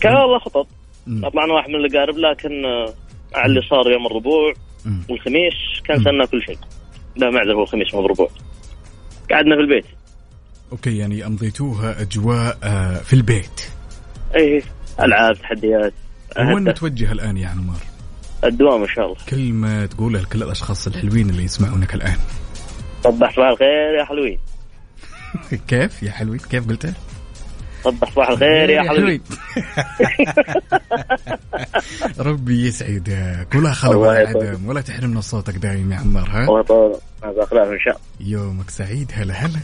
كان 0.00 0.14
والله 0.16 0.38
خطط. 0.38 0.66
طلعنا 1.06 1.52
واحد 1.54 1.68
من 1.68 1.74
الاقارب 1.76 2.16
لكن 2.18 2.64
آه، 2.64 2.94
مع 3.34 3.46
اللي 3.46 3.60
صار 3.70 3.92
يوم 3.92 4.06
الربوع. 4.06 4.52
والخميس 5.10 5.54
كنسلنا 5.86 6.24
كل 6.26 6.42
شيء. 6.42 6.58
لا 7.16 7.30
معذر 7.30 7.52
هو 7.54 7.62
الخميس 7.62 7.94
مو 7.94 8.00
الربوع. 8.06 8.28
قعدنا 9.30 9.56
في 9.56 9.60
البيت. 9.62 9.84
okay 10.72 10.98
يعني 10.98 11.26
أمضيتوها 11.26 12.00
أجواء 12.02 12.58
آه، 12.62 12.94
في 12.98 13.12
البيت. 13.12 13.60
اي 14.36 14.62
ألعاب 15.00 15.34
تحديات. 15.36 15.92
وين. 16.38 16.64
متوجه 16.64 17.12
الآن 17.12 17.36
يا 17.36 17.48
عمار؟ 17.48 17.80
الدوام 18.44 18.82
إن 18.82 18.88
شاء 18.88 19.06
الله. 19.06 19.16
كلمة 19.28 19.86
تقولها 19.86 20.22
لكل 20.22 20.42
الأشخاص 20.42 20.86
الحلوين 20.86 21.30
اللي 21.30 21.44
يسمعونك 21.44 21.94
الآن. 21.94 22.16
صبح 23.04 23.34
صباح 23.36 23.48
الخير 23.48 23.94
يا 23.98 24.04
حلوين. 24.04 24.38
كيف 25.68 26.02
يا 26.02 26.10
حلوين؟ 26.10 26.38
كيف 26.38 26.68
قلتها؟ 26.68 26.94
صبح 27.84 28.10
صباح 28.10 28.28
الخير 28.28 28.70
يا 28.70 28.82
حبيبي 28.82 29.22
ربي 32.30 32.66
يسعدك. 32.66 33.48
ولا 33.54 33.72
الله 33.84 34.18
يطول. 34.18 34.46
عدم 34.46 34.68
ولا 34.68 34.80
تحرمنا 34.80 35.20
صوتك 35.20 35.54
دايم 35.54 35.92
يا 35.92 35.96
عمار 35.96 36.28
ها؟ 36.30 36.44
الله 36.44 36.60
يطول. 36.60 36.96
إن 37.24 37.78
شاء 37.84 38.00
يومك 38.20 38.70
سعيد 38.70 39.12
هلا 39.14 39.34
هلا. 39.34 39.60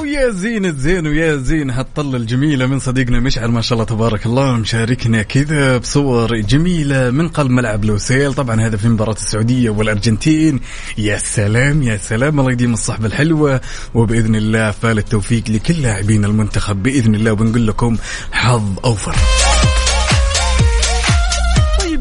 ويا 0.00 0.30
زين 0.30 0.66
الزين 0.66 1.06
ويا 1.06 1.36
زين 1.36 1.70
هالطلة 1.70 2.16
الجميلة 2.16 2.66
من 2.66 2.78
صديقنا 2.78 3.20
مشعل 3.20 3.50
ما 3.50 3.60
شاء 3.60 3.72
الله 3.72 3.84
تبارك 3.84 4.26
الله 4.26 4.52
مشاركنا 4.52 5.22
كذا 5.22 5.78
بصور 5.78 6.36
جميلة 6.36 7.10
من 7.10 7.28
قلب 7.28 7.50
ملعب 7.50 7.84
لوسيل. 7.84 8.34
طبعا 8.34 8.60
هذا 8.60 8.76
في 8.76 8.88
مباراة 8.88 9.12
السعودية 9.12 9.70
والأرجنتين. 9.70 10.60
يا 10.98 11.18
سلام 11.18 11.82
يا 11.82 11.96
سلام 11.96 12.40
الله 12.40 12.52
يديم 12.52 12.72
الصحبة 12.72 13.06
الحلوة. 13.06 13.60
وبإذن 13.94 14.34
الله 14.34 14.70
فال 14.70 14.98
التوفيق 14.98 15.44
لكل 15.48 15.82
لاعبين 15.82 16.24
المنتخب 16.24 16.82
بإذن 16.82 17.14
الله 17.14 17.32
وبنقول 17.32 17.66
لكم 17.66 17.96
حظ 18.32 18.78
أوفر. 18.84 19.14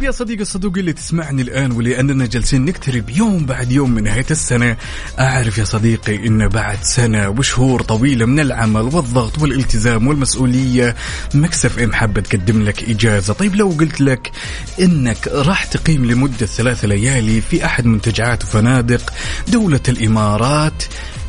يا 0.03 0.11
صديقي 0.11 0.41
الصدوقي 0.41 0.79
اللي 0.79 0.93
تسمعني 0.93 1.41
الآن 1.41 1.71
ولأننا 1.71 2.25
جالسين 2.25 2.65
نقترب 2.65 3.09
يوم 3.09 3.45
بعد 3.45 3.71
يوم 3.71 3.91
من 3.91 4.03
نهاية 4.03 4.25
السنة. 4.31 4.77
أعرف 5.19 5.57
يا 5.57 5.63
صديقي 5.63 6.27
إن 6.27 6.47
بعد 6.47 6.77
سنة 6.83 7.29
وشهور 7.29 7.81
طويلة 7.81 8.25
من 8.25 8.39
العمل 8.39 8.81
والضغط 8.81 9.39
والالتزام 9.39 10.07
والمسؤولية 10.07 10.95
Mix 11.33 11.79
FM 11.79 11.93
حابة 11.93 12.21
تقدم 12.21 12.63
لك 12.63 12.89
إجازة. 12.89 13.33
طيب 13.33 13.55
لو 13.55 13.69
قلت 13.69 14.01
لك 14.01 14.31
إنك 14.79 15.27
راح 15.27 15.65
تقيم 15.65 16.05
لمدة 16.05 16.45
ثلاث 16.45 16.85
ليالي 16.85 17.41
في 17.41 17.65
أحد 17.65 17.85
منتجعات 17.85 18.43
وفنادق 18.43 19.13
دولة 19.47 19.81
الإمارات 19.89 20.83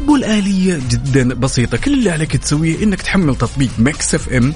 والآلية 0.07 0.81
جدا 0.91 1.35
بسيطة. 1.35 1.77
كل 1.77 1.93
اللي 1.93 2.11
عليك 2.11 2.37
تسويه 2.37 2.83
إنك 2.83 3.03
تحمل 3.03 3.37
تطبيق 3.37 3.71
Mix 3.79 4.15
FM 4.15 4.55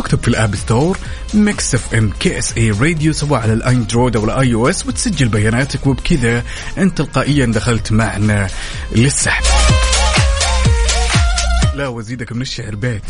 تكتب 0.00 0.22
في 0.22 0.28
ال 0.28 0.35
App 0.35 0.56
Store 0.56 0.98
Mix 1.34 1.74
FM 1.74 2.10
KSA 2.20 2.56
Radio 2.56 3.12
سواء 3.12 3.40
على 3.40 3.52
ال 3.52 3.60
Android 3.60 4.16
أو 4.16 4.24
ال 4.24 4.54
iOS 4.54 4.86
وتسجل 4.86 5.28
بياناتك 5.28 5.86
وبكذا 5.86 6.42
أنت 6.78 6.98
تلقائيا 6.98 7.46
دخلت 7.46 7.92
معنا 7.92 8.48
للسحب. 8.92 9.44
لا 11.74 11.88
وزيدك 11.88 12.32
من 12.32 12.42
الشعر 12.42 12.74
بيت. 12.74 13.02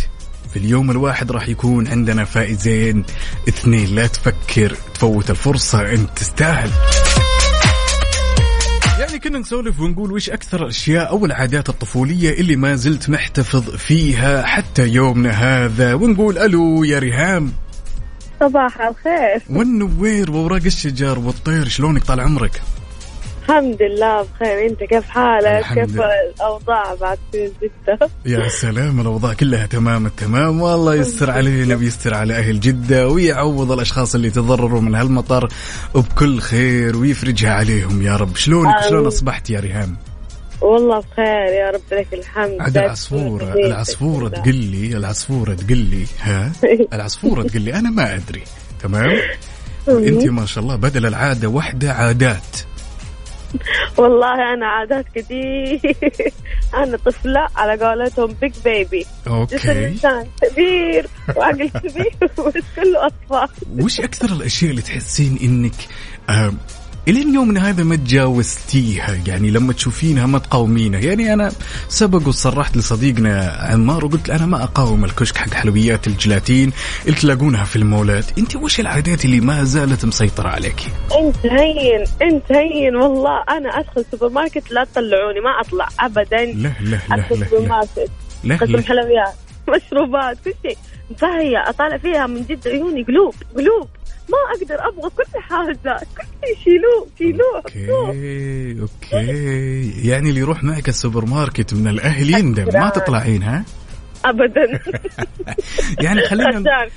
في 0.52 0.58
اليوم 0.58 0.90
الواحد 0.90 1.32
راح 1.32 1.48
يكون 1.48 1.88
عندنا 1.88 2.24
فائزين. 2.24 3.04
اثنين 3.48 3.94
لا 3.94 4.06
تفكر 4.06 4.76
تفوت 4.94 5.30
الفرصة 5.30 5.92
أنت 5.92 6.08
تستاهل. 6.16 6.70
يعني 9.00 9.18
كنا 9.18 9.38
نسولف 9.38 9.80
ونقول 9.80 10.12
وش 10.12 10.30
أكثر 10.30 10.62
الأشياء 10.62 11.08
أو 11.08 11.26
العادات 11.26 11.68
الطفولية 11.68 12.40
اللي 12.40 12.56
ما 12.56 12.76
زلت 12.76 13.10
محتفظ 13.10 13.70
فيها 13.70 14.42
حتى 14.42 14.88
يومنا 14.88 15.30
هذا؟ 15.30 15.94
ونقول 15.94 16.38
ألو 16.38 16.84
يا 16.84 16.98
ريهام. 16.98 17.52
صباح 18.40 18.80
الخير. 18.80 19.42
والنوير 19.50 20.30
وأوراق 20.30 20.62
الشجر 20.66 21.18
والطير 21.18 21.68
شلونك 21.68 22.04
طال 22.04 22.20
عمرك؟ 22.20 22.62
الحمد 23.50 23.82
لله 23.82 24.22
بخير. 24.22 24.66
انت 24.66 24.84
كيف 24.84 25.08
حالك؟ 25.08 25.64
كيف. 25.74 26.00
الأوضاع 26.34 26.94
بعد 26.94 27.18
في 27.32 27.50
جدة؟ 27.62 28.08
يا 28.26 28.48
سلام 28.48 29.00
الأوضاع 29.00 29.34
كلها 29.34 29.66
تمام 29.66 30.06
التمام 30.06 30.60
والله 30.60 30.94
يستر 30.94 31.30
علينا 31.30 31.74
بيستر 31.74 32.14
على 32.14 32.34
أهل 32.34 32.60
جدة 32.60 33.08
ويعوض 33.08 33.72
الأشخاص 33.72 34.14
اللي 34.14 34.30
تضرروا 34.30 34.80
من 34.80 34.94
هالمطر 34.94 35.48
وبكل 35.94 36.40
خير 36.40 36.96
ويفرجها 36.96 37.50
عليهم. 37.50 38.02
يا 38.02 38.16
رب 38.16 38.36
شلونك. 38.36 38.74
شلون 38.88 39.06
أصبحت 39.06 39.50
يا 39.50 39.60
ريهام؟ 39.60 39.96
والله 40.60 40.98
بخير 40.98 41.52
يا 41.52 41.70
رب 41.70 41.80
لك 41.92 42.08
الحمد. 42.12 42.60
عاد 42.60 42.76
العصفورة 42.76 43.54
العصفورة 43.54 44.28
تقول 44.28 44.54
لي 44.54 44.96
العصفورة 44.96 45.54
تقول 45.54 45.78
لي. 45.78 46.04
ها؟ 46.20 46.52
العصفورة 46.94 47.42
تقول 47.42 47.62
لي. 47.62 47.74
أنا 47.74 47.90
ما 47.90 48.14
أدري. 48.14 48.42
تمام؟ 48.82 49.18
أنت 49.88 50.26
ما 50.26 50.46
شاء 50.46 50.64
الله 50.64 50.76
بدل 50.76 51.06
العادة 51.06 51.48
واحدة 51.48 51.92
عادات. 51.92 52.69
والله 53.98 54.54
أنا 54.54 54.66
عادات 54.66 55.06
كثير 55.14 55.80
أنا 56.74 56.96
طفلة 56.96 57.48
على 57.56 57.84
قولتهم 57.84 58.36
بيج 58.40 58.52
بيبي 58.64 59.06
جسم 59.26 59.30
أوكي 59.30 59.88
إنسان 59.88 60.26
كبير 60.42 61.06
وعقل 61.36 61.68
كبير 61.68 62.14
بس 62.46 62.64
كله 62.76 63.06
أطفال. 63.06 63.48
وش 63.80 64.00
أكثر 64.00 64.32
الأشياء 64.32 64.70
اللي 64.70 64.82
تحسين 64.82 65.38
إنك 65.42 65.74
إلين 67.08 67.34
يومنا 67.34 67.68
هذا 67.68 67.84
ما 67.84 67.96
تجاوزتيها 67.96 69.16
يعني 69.26 69.50
لما 69.50 69.72
تشوفينها 69.72 70.26
ما 70.26 70.38
تقاومينها 70.38 71.00
يعني 71.00 71.32
أنا 71.32 71.52
سبق 71.88 72.28
وصرحت 72.28 72.76
لصديقنا 72.76 73.58
عمار 73.70 74.04
وقلت 74.04 74.30
أنا 74.30 74.46
ما 74.46 74.62
أقاوم 74.64 75.04
الكشك 75.04 75.36
حق 75.36 75.54
حلويات 75.54 76.06
الجلاتين 76.06 76.72
اللي 77.06 77.16
تلاقونها 77.20 77.64
في 77.64 77.76
المولات. 77.76 78.38
أنت 78.38 78.56
وش 78.56 78.80
العادات 78.80 79.24
اللي 79.24 79.40
ما 79.40 79.64
زالت 79.64 80.04
مسيطرة 80.04 80.48
عليك؟ 80.48 80.80
انت 81.20 81.36
هين 81.46 82.04
انت 82.22 82.52
هين 82.52 82.96
والله. 82.96 83.42
أنا 83.48 83.80
أدخل 83.80 84.04
سوبر 84.10 84.28
ماركت 84.28 84.70
لا 84.72 84.84
تطلعوني 84.84 85.40
ما 85.40 85.60
أطلع 85.60 85.88
ابدا. 86.00 86.44
لا 86.44 86.72
لا 86.80 86.98
لا 87.08 87.14
أدخل 87.14 87.40
لا. 87.40 87.46
سوبر 87.50 87.62
لا, 87.62 87.68
ماركت 87.68 88.10
لا, 88.44 88.56
قسم 88.56 88.72
لا. 88.72 88.82
حلويات. 88.82 89.34
مشروبات 89.70 90.38
كل 90.44 90.52
شيء. 90.62 90.78
فهي 91.18 91.56
أطالع 91.56 91.96
فيها 91.96 92.26
من 92.26 92.42
جد 92.42 92.68
عيوني 92.68 93.02
قلوب 93.02 93.34
قلوب. 93.56 93.88
ما 94.28 94.38
أقدر 94.54 94.88
أبغى 94.88 95.10
كل 95.10 95.40
حاجة. 95.40 95.98
كل 95.98 96.46
شيء 96.46 96.56
شيلوه 96.64 97.06
شيلوه 97.18 97.60
حطوه. 97.60 98.08
okay 98.08 98.80
okay. 98.80 100.08
يعني 100.08 100.28
اللي 100.28 100.40
يروح 100.40 100.64
معك 100.64 100.88
السوبر 100.88 101.24
ماركت 101.24 101.74
من 101.74 101.88
الاهل 101.88 102.34
يندم 102.34 102.80
ما 102.80 102.88
تطلعين 102.88 103.42
ها؟ 103.42 103.64
ابدا. 104.24 104.80
يعني 106.04 106.20
خلينا 106.20 106.58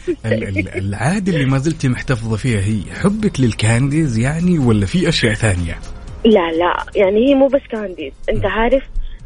العاده 0.76 1.34
اللي 1.34 1.46
ما 1.46 1.58
زلتي 1.58 1.90
محتفظة 1.90 2.38
فيها 2.38 2.60
هي 2.60 2.82
حبك 3.02 3.40
لل 3.40 3.57
candies 3.57 4.18
يعني 4.18 4.60
ولا 4.60 4.86
في 4.86 5.10
أشياء 5.10 5.34
ثانية؟ 5.34 5.80
لا 6.26 6.52
لا. 6.52 6.86
يعني 6.96 7.30
هي 7.30 7.36
مو 7.36 7.48
بس 7.48 7.62
candies. 7.72 8.14
أنت 8.30 8.46
عارف 8.46 8.84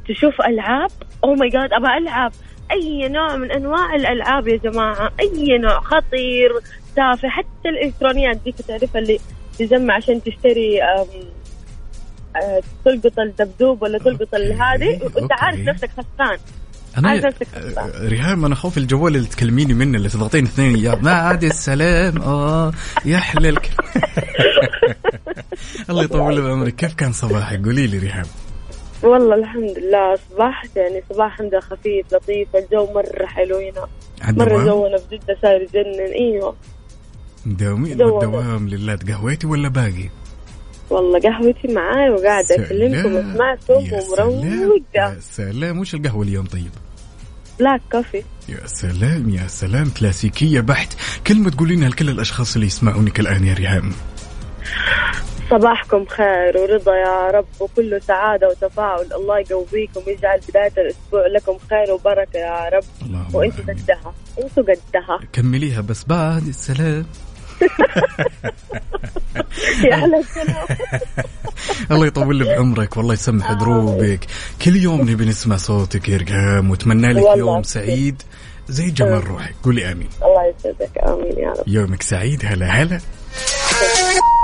تشوف 0.08 0.42
ألعاب 0.48 0.92
oh 1.24 1.34
my 1.34 1.50
God 1.50 1.74
ابى 1.74 1.88
ألعب. 1.98 2.32
أي 2.72 3.10
نوع 3.10 3.36
من 3.36 3.52
أنواع 3.52 3.96
الألعاب 3.96 4.48
يا 4.48 4.58
جماعة 4.58 5.12
أي 5.20 5.58
نوع 5.58 5.80
خطير 5.80 6.50
تافه 6.96 7.30
حتى 7.30 7.70
الإلكترونيات 7.70 8.38
ديك 8.46 8.56
تعرفها 8.68 9.02
اللي 9.02 9.20
تجمع 9.60 9.94
عشان 9.94 10.24
تشتري 10.24 10.84
أه، 10.84 11.08
تلقط 12.86 13.20
الدبدوب 13.20 13.82
ولا 13.82 13.98
تلقط 13.98 14.36
هذه 14.36 15.00
وأنت. 15.16 15.32
عارف 15.32 15.60
نفسك 15.60 15.90
خسران. 15.92 16.38
أنا 16.98 17.32
آه، 17.58 18.08
ريهام 18.08 18.46
أنا 18.46 18.56
خوف 18.56 18.78
الجوال 18.78 19.16
اللي 19.16 19.28
تكلميني 19.28 19.74
منه 19.74 19.98
اللي 19.98 20.10
تضغطين 20.10 20.44
اثنين 20.44 20.78
يا 20.78 20.96
بعد 20.96 21.44
السلام 21.44 22.22
آه 22.22 22.72
يا 23.06 23.18
حللك 23.18 23.72
الله 25.90 26.04
يطول 26.04 26.42
بعمرك. 26.42 26.76
كيف 26.76 26.94
كان 26.94 27.12
صباحك؟ 27.12 27.66
قولي 27.66 27.88
لي 27.88 27.98
ريهام. 27.98 28.26
والله 29.04 29.36
الحمد 29.36 29.78
لله 29.80 30.16
صبحت 30.32 30.76
يعني 30.76 31.04
صباح 31.14 31.42
لله 31.42 31.60
خفيف 31.60 32.14
لطيف 32.14 32.56
الجو 32.56 32.94
مرة 32.94 33.26
حلو 33.26 33.58
هنا 33.58 33.88
مرة 34.38 34.44
الدوام 34.44 34.66
جونا 34.66 34.98
في 34.98 35.18
جدة 35.18 35.38
صاير 35.42 35.62
يجنن 35.62 36.14
إيوه 36.14 36.56
دوامي 37.46 37.94
دوام. 37.94 38.12
والدوام 38.14 38.68
لله 38.70 38.96
تقهويتي 38.96 39.48
ولا 39.48 39.70
باقي؟ 39.70 40.10
والله 40.90 41.20
قهوتي 41.20 41.68
معاي 41.68 42.10
وقاعدة 42.10 42.56
أكلمكم. 42.56 43.16
وأسمعكم. 43.16 43.74
ومروقة 44.20 44.82
يا 44.96 45.18
سلام 45.20 45.80
وش 45.80 45.96
القهوة 45.96 46.24
اليوم 46.24 46.46
طيب؟ 46.46 46.72
بلاك 47.60 47.82
كوفي 47.92 48.24
يا 48.50 48.68
سلام 48.68 49.30
يا 49.30 49.48
سلام 49.48 49.90
كلاسيكية 50.00 50.60
بحت 50.62 50.94
كلمة 51.28 51.50
تقولينها 51.50 51.90
لكل 51.90 52.10
الأشخاص 52.10 52.54
اللي 52.56 52.68
يسمعونك 52.68 53.20
الآن 53.20 53.44
يا 53.44 53.54
ريهام 53.54 53.92
صباحكم 55.50 56.06
خير 56.06 56.58
ورضا 56.58 56.96
يا 56.96 57.32
رب 57.32 57.46
وكله 57.60 58.00
سعادة 58.00 58.48
وتفاؤل 58.48 59.14
الله 59.14 59.40
يقويكم 59.40 60.02
ويجعل 60.08 60.40
بداية 60.50 60.72
الأسبوع 60.78 61.28
لكم 61.28 61.58
خير 61.70 61.92
وبركة 61.94 62.38
يا 62.40 62.70
رب. 62.70 62.84
وإنتوا. 63.36 63.64
قدها. 63.64 64.14
إنتوا 64.44 64.64
قدها. 64.64 65.20
كمليها 65.34 65.82
بس 65.82 66.04
بعد 66.04 66.48
السلام. 66.48 67.06
يا 69.84 70.06
السلام. 70.06 70.66
الله 71.92 72.06
يطول 72.08 72.36
لي 72.36 72.44
بعمرك 72.44 72.98
والله 72.98 73.14
يسمح 73.14 73.52
دروبك. 73.52 74.20
كل 74.66 74.76
يوم 74.76 75.02
نبي 75.02 75.26
نسمع 75.26 75.58
صوتك 75.58 76.10
يا 76.10 76.18
ريهام 76.18 76.72
وأتمنى 76.72 77.14
لك. 77.14 77.38
يوم 77.38 77.64
سعيد. 77.64 78.22
زي 78.68 78.90
جمال 78.90 79.28
روحك. 79.28 79.56
قولي 79.64 79.92
آمين. 79.92 80.10
الله 80.24 80.46
يسعدك. 80.46 80.98
آمين 80.98 81.40
يا 81.40 81.50
رب. 81.50 81.68
يومك 81.68 82.02
سعيد. 82.02 82.46
هلا 82.46 82.66
هلا. 82.66 83.00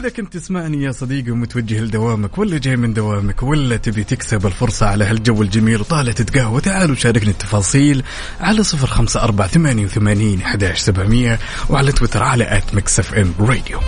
إذا 0.00 0.08
كنت 0.08 0.34
تسمعني 0.34 0.82
يا 0.82 0.92
صديقي 0.92 1.30
ومتوجه 1.30 1.80
لدوامك 1.80 2.38
ولا 2.38 2.58
جاي 2.58 2.76
من 2.76 2.94
دوامك 2.94 3.42
ولا 3.42 3.76
تبي 3.76 4.04
تكسب 4.04 4.46
الفرصة 4.46 4.86
على 4.86 5.04
هالجو 5.04 5.42
الجميل 5.42 5.80
وطالع 5.80 6.12
تتقهوى 6.12 6.60
تعال 6.60 6.90
وشاركني 6.90 7.30
التفاصيل 7.30 8.02
على 8.40 8.62
صفر 8.62 8.86
خمسة 8.86 9.22
أربعة 9.22 9.48
ثمانية 9.48 9.84
وثمانين 9.84 10.40
سبعمية 10.74 11.38
وعلى 11.70 11.92
تويتر 11.92 12.22
على 12.22 12.56
at 12.56 12.74
Mix 12.74 13.14
FM 13.14 13.34
Radio 13.40 13.80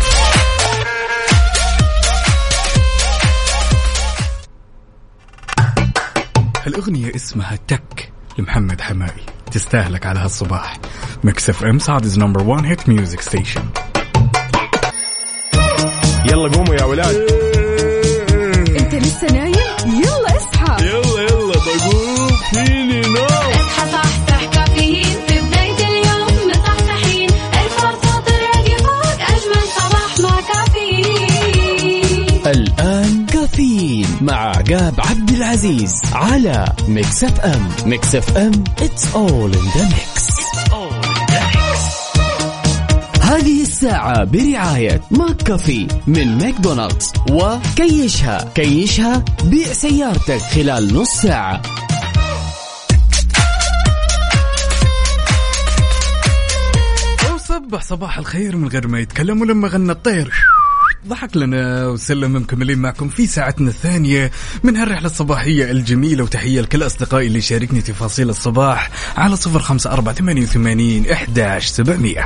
هالأغنية 6.67 7.15
اسمها 7.15 7.59
تك 7.69 8.13
لمحمد 8.39 8.81
حماقي 8.81 9.27
تستاهلك 9.53 10.07
على 10.07 10.21
هالصباح. 10.21 10.79
Mix 11.25 11.65
FM 11.65 11.79
Saudi's 11.79 12.19
number 12.19 12.43
1 12.43 12.65
hit 12.67 12.89
music 12.89 13.21
station 13.21 13.63
يلا 16.25 16.49
قوموا 16.57 16.75
يا 16.75 16.85
ولاد. 16.85 17.17
انت 18.81 18.95
لسه 18.95 19.27
نايم؟ 19.33 19.55
يلا 19.87 20.37
اصحى. 20.37 20.85
يلا 20.87 21.21
يلا 21.23 21.55
بقوم. 21.55 22.29
فيني 22.53 23.01
نو 23.01 23.25
اصحى 23.25 23.91
صحصح 23.93 24.45
كافيين. 24.45 25.17
في 25.29 25.41
بداية 25.41 25.87
اليوم 25.89 26.51
مصحصحين. 26.51 27.31
الفرصة 27.31 28.21
تراك 28.27 28.81
فوق 28.81 29.21
أجمل 29.33 29.65
صباح 29.77 30.13
مع 30.21 30.41
كافيين. 30.41 32.43
الآن 32.47 33.27
كافيين 33.27 34.07
مع 34.21 34.35
عقاب 34.35 34.95
عبد 34.99 35.31
العزيز 35.31 36.01
على 36.13 36.73
Mix 36.89 37.25
FM 37.25 37.69
Mix 37.87 38.15
FM 38.15 38.65
it's 38.81 39.05
all 39.15 39.51
in 39.59 39.67
the 39.77 39.85
mix. 39.95 40.33
هذه 43.23 43.62
الساعة 43.83 44.25
برعاية 44.25 45.01
McCafé 45.11 45.87
من 46.07 46.39
ماكدونالدز. 46.39 47.13
وكيشها. 47.31 48.53
كيشها 48.55 49.25
بيع 49.45 49.73
سيارتك 49.73 50.39
خلال 50.39 50.95
نص 50.95 51.09
ساعة. 51.09 51.63
وصبح 57.35 57.83
صباح 57.83 58.19
الخير 58.19 58.57
من 58.57 58.69
غير 58.69 58.89
ما 58.89 59.01
يتكلم 59.01 59.41
ولما 59.41 59.69
غنى 59.69 59.93
الطير. 59.93 60.33
ضحك 61.09 61.37
لنا 61.37 61.87
وسلم 61.87 62.37
مكملين 62.37 62.79
معكم 62.79 63.09
في 63.09 63.27
ساعتنا 63.27 63.71
الثانية 63.71 64.31
من 64.63 64.77
هالرحلة 64.77 65.07
الصباحية 65.07 65.71
الجميلة 65.71 66.25
وتحية 66.25 66.61
لكل 66.61 66.87
أصدقائي 66.87 67.27
اللي 67.27 67.41
شاركني 67.41 67.81
تفاصيل 67.81 68.31
الصباح 68.31 68.91
على 69.17 69.37
صفر 69.37 69.59
خمسة 69.59 69.93
أربعة 69.93 70.15
ثمانية 70.15 70.43
وثمانين 70.43 71.11
إحداش 71.11 71.67
سبعمية. 71.67 72.25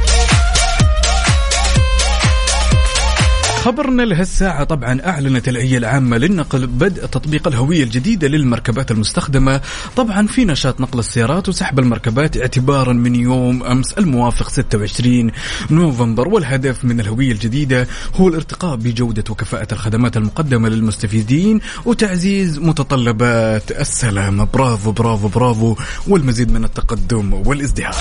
خبرنا 3.67 4.03
لهالساعة 4.03 4.65
طبعا 4.65 5.01
أعلنت 5.07 5.49
الهيئة 5.49 5.79
العامة 5.79 6.17
للنقل 6.19 6.67
بدء 6.67 7.07
تطبيق 7.07 7.49
الهوية 7.49 7.83
الجديدة 7.85 8.29
للمركبات 8.29 8.91
المستخدمة. 8.91 9.61
طبعا 9.97 10.27
في 10.27 10.45
نشاط 10.45 10.81
نقل 10.81 10.99
السيارات 10.99 11.49
وسحب 11.49 11.79
المركبات 11.79 12.37
اعتبارا 12.37 12.93
من 12.93 13.15
يوم 13.15 13.63
أمس 13.63 13.93
الموافق 13.93 14.49
26 14.49 15.31
نوفمبر 15.71 16.29
والهدف 16.29 16.85
من 16.85 17.01
الهوية 17.01 17.33
الجديدة 17.33 17.87
هو 18.15 18.29
الارتقاء 18.29 18.77
بجودة 18.77 19.25
وكفاءة 19.31 19.69
الخدمات 19.73 20.17
المقدمة 20.17 20.69
للمستفيدين 20.69 21.61
وتعزيز 21.85 22.59
متطلبات 22.59 23.71
السلامة 23.71 24.45
برافو 24.45 24.93
برافو 24.93 25.29
برافو 25.29 25.77
والمزيد 26.09 26.53
من 26.53 26.65
التقدم 26.65 27.33
والازدهار. 27.47 27.95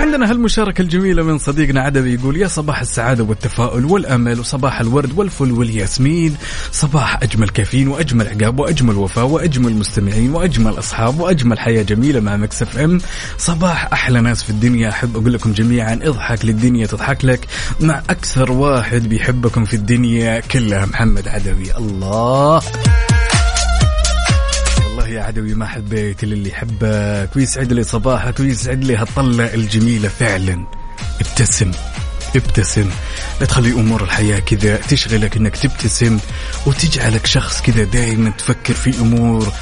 عندنا 0.00 0.30
هالمشاركة 0.30 0.82
الجميلة 0.82 1.22
من 1.22 1.38
صديقنا 1.38 1.80
عدوي 1.80 2.14
يقول 2.14 2.36
يا 2.36 2.48
صباح 2.48 2.80
السعادة 2.80 3.24
والتفاؤل 3.24 3.84
والأمل 3.84 4.40
وصباح 4.40 4.80
الورد 4.80 5.18
والفل 5.18 5.52
والياسمين 5.52 6.36
صباح 6.72 7.22
أجمل 7.22 7.48
كافيين 7.48 7.88
وأجمل 7.88 8.28
عقاب 8.28 8.58
وأجمل 8.58 8.96
وفاء 8.96 9.26
وأجمل 9.26 9.72
مستمعين 9.74 10.34
وأجمل 10.34 10.78
أصحاب 10.78 11.20
وأجمل 11.20 11.58
حياة 11.58 11.82
جميلة 11.82 12.20
مع 12.20 12.36
مكسف 12.36 12.78
أم. 12.78 12.98
صباح 13.38 13.92
أحلى 13.92 14.20
ناس 14.20 14.42
في 14.42 14.50
الدنيا 14.50 14.88
أحب 14.88 15.16
أقول 15.16 15.32
لكم 15.32 15.52
جميعا 15.52 15.94
اضحك 16.02 16.44
للدنيا 16.44 16.86
تضحك 16.86 17.24
لك 17.24 17.46
مع 17.80 18.02
أكثر 18.10 18.52
واحد 18.52 19.08
بيحبكم 19.08 19.64
في 19.64 19.74
الدنيا 19.74 20.40
كلها 20.40 20.86
محمد 20.86 21.28
عدوي 21.28 21.76
الله. 21.78 22.62
يا 25.20 25.24
عدوي 25.24 25.54
ما 25.54 25.66
حبيت 25.66 26.22
اللي 26.22 26.50
يحبك 26.50 27.36
ويسعد 27.36 27.72
لي 27.72 27.84
صباحك 27.84 28.40
ويسعد 28.40 28.84
لي 28.84 28.96
هالطلة 28.96 29.54
الجميلة. 29.54 30.08
فعلا 30.08 30.66
ابتسم 31.20 31.70
ابتسم. 32.36 32.90
لا 33.40 33.46
تخلي 33.46 33.72
أمور 33.72 34.02
الحياة 34.02 34.38
كذا 34.38 34.76
تشغلك 34.76 35.36
إنك 35.36 35.56
تبتسم 35.56 36.18
وتجعلك 36.66 37.26
شخص 37.26 37.60
كذا 37.60 37.84
دائما 37.84 38.30
تفكر 38.30 38.74
في 38.74 39.00
امور 39.00 39.52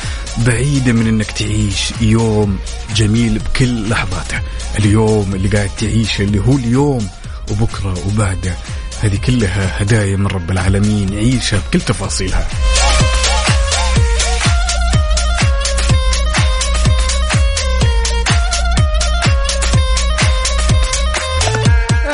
بعيدة 0.46 0.92
من 0.92 1.06
إنك 1.06 1.30
تعيش 1.30 1.92
يوم 2.00 2.58
جميل 2.96 3.38
بكل 3.38 3.88
لحظاته. 3.88 4.40
اليوم 4.78 5.34
اللي 5.34 5.48
قاعد 5.48 5.70
تعيشه 5.78 6.22
اللي 6.22 6.38
هو 6.38 6.56
اليوم 6.56 7.08
وبكرة 7.50 7.94
وبعده. 8.06 8.54
هذه 9.02 9.16
كلها 9.16 9.82
هدايا 9.82 10.16
من 10.16 10.26
رب 10.26 10.50
العالمين. 10.50 11.14
عيشها 11.14 11.58
بكل 11.58 11.80
تفاصيلها. 11.80 12.48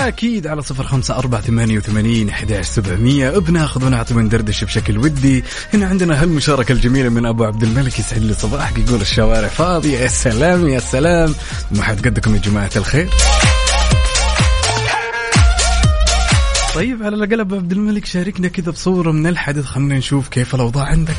أكيد 0.09 0.47
على 0.47 0.63
صفر 0.63 0.85
خمسة 0.85 1.19
أربعة 1.19 1.41
ثمانية 1.41 1.79
وثمانين 1.79 2.29
أحداش 2.29 2.67
سبعمية. 2.67 3.31
بناخذ 3.31 3.85
ونعطي 3.85 4.15
وندردش 4.15 4.65
بشكل 4.65 4.99
ودي. 4.99 5.45
هنا 5.75 5.87
عندنا 5.87 6.23
هالمشاركة 6.23 6.73
الجميلة 6.73 7.09
من 7.09 7.27
أبو 7.27 7.45
عبد 7.45 7.63
الملك 7.63 7.99
يسعد 7.99 8.23
لي 8.23 8.35
صباحك 8.35 8.79
يقول 8.79 9.01
الشوارع 9.01 9.49
فاضية. 9.49 9.99
يا 9.99 10.09
سلام 10.09 10.69
يا 10.69 10.81
سلام. 10.81 11.35
ما 11.71 11.83
حد 11.83 12.07
قدكم 12.07 12.35
يا 12.35 12.41
جماعة 12.41 12.71
الخير؟ 12.77 13.09
طيب 16.75 17.03
على 17.03 17.17
الأقل 17.17 17.41
أبو 17.41 17.55
عبد 17.55 17.73
الملك 17.73 18.05
شاركنا 18.05 18.49
كذا 18.49 18.71
بصورة 18.71 19.13
من 19.13 19.27
الحدث 19.27 19.65
خلينا 19.65 19.99
نشوف 19.99 20.29
كيف 20.29 20.55
الأوضاع 20.55 20.85
عندك. 20.85 21.17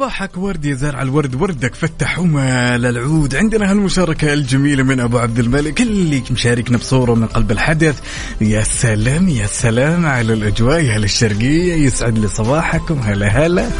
صباحك 0.00 0.36
ورد 0.36 0.64
يا 0.64 0.74
زارع 0.74 1.02
الورد 1.02 1.34
وردك 1.34 1.74
فتح 1.74 2.18
ومال 2.18 2.86
العود. 2.86 3.34
عندنا 3.34 3.70
هالمشاركة 3.70 4.32
الجميلة 4.32 4.82
من 4.82 5.00
أبو 5.00 5.18
عبد 5.18 5.38
الملك 5.38 5.80
اللي 5.80 6.22
مشاركنا 6.30 6.78
بصورة 6.78 7.14
من 7.14 7.26
قلب 7.26 7.50
الحدث. 7.50 8.00
يا 8.40 8.62
سلام 8.62 9.28
يا 9.28 9.46
سلام 9.46 10.06
على 10.06 10.32
الأجواء 10.32 10.80
يا 10.84 10.96
هلا 10.96 11.04
الشرقية 11.04 11.74
يسعد 11.74 12.18
لي 12.18 12.28
صباحكم 12.28 12.98
هلا 12.98 13.26
هلا. 13.26 13.70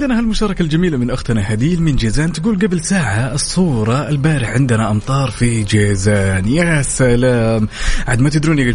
عندنا 0.00 0.18
هالمشاركة 0.18 0.62
الجميلة 0.62 0.96
من 0.96 1.10
أختنا 1.10 1.52
هديل 1.52 1.82
من 1.82 1.96
جيزان 1.96 2.32
تقول 2.32 2.58
قبل 2.58 2.84
ساعة 2.84 3.34
الصورة 3.34 4.08
البارح 4.08 4.50
عندنا 4.50 4.90
أمطار 4.90 5.30
في 5.30 5.62
جيزان. 5.62 6.48
يا 6.48 6.82
سلام. 6.82 7.68
عاد 8.08 8.20
ما 8.20 8.30
تدرون 8.30 8.58
يا 8.58 8.70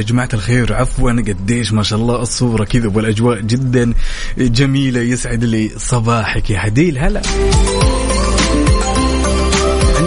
جماعة, 0.00 0.28
الخير 0.34 0.72
عفوا 0.72 1.12
قديش 1.12 1.72
ما 1.72 1.82
شاء 1.82 1.98
الله 1.98 2.22
الصورة 2.22 2.64
كذا 2.64 2.88
والأجواء 2.88 3.40
جدا 3.40 3.92
جميلة 4.38 5.00
يسعد 5.00 5.44
لي 5.44 5.70
صباحك 5.76 6.50
يا 6.50 6.66
هديل. 6.66 6.98
هلا. 6.98 7.22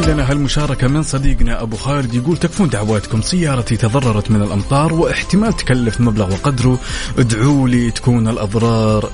عندنا 0.03 0.31
هالمشاركة 0.31 0.87
من 0.87 1.03
صديقنا 1.03 1.61
أبو 1.61 1.75
خالد 1.75 2.13
يقول 2.13 2.37
تكفون 2.37 2.69
دعواتكم. 2.69 3.21
سيارتي 3.21 3.77
تضررت 3.77 4.31
من 4.31 4.41
الأمطار 4.41 4.93
واحتمال 4.93 5.53
تكلف 5.53 6.01
مبلغ 6.01 6.33
وقدره. 6.33 6.79
ادعوا 7.17 7.69
لي 7.69 7.91
تكون 7.91 8.27
الأضرار 8.27 9.09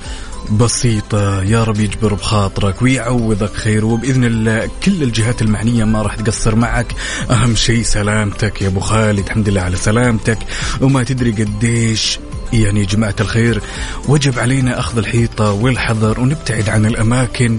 بسيطة. 0.52 1.42
يا 1.42 1.64
رب 1.64 1.80
يجبر 1.80 2.14
بخاطرك 2.14 2.82
ويعوضك 2.82 3.52
خير. 3.52 3.84
وبإذن 3.84 4.24
الله 4.24 4.70
كل 4.84 5.02
الجهات 5.02 5.42
المعنية 5.42 5.84
ما 5.84 6.02
راح 6.02 6.14
تقصر 6.14 6.54
معك. 6.54 6.94
أهم 7.30 7.54
شيء 7.54 7.82
سلامتك 7.82 8.62
يا 8.62 8.66
أبو 8.66 8.80
خالد. 8.80 9.26
الحمد 9.26 9.48
لله 9.48 9.60
على 9.60 9.76
سلامتك. 9.76 10.38
وما 10.80 11.02
تدري 11.02 11.30
قديش 11.30 12.18
يعني 12.52 12.80
يا 12.80 12.86
جماعة 12.86 13.16
الخير. 13.20 13.62
وجب 14.08 14.38
علينا 14.38 14.78
أخذ 14.78 14.98
الحيطة 14.98 15.52
والحذر 15.52 16.20
ونبتعد 16.20 16.68
عن 16.68 16.86
الأماكن 16.86 17.58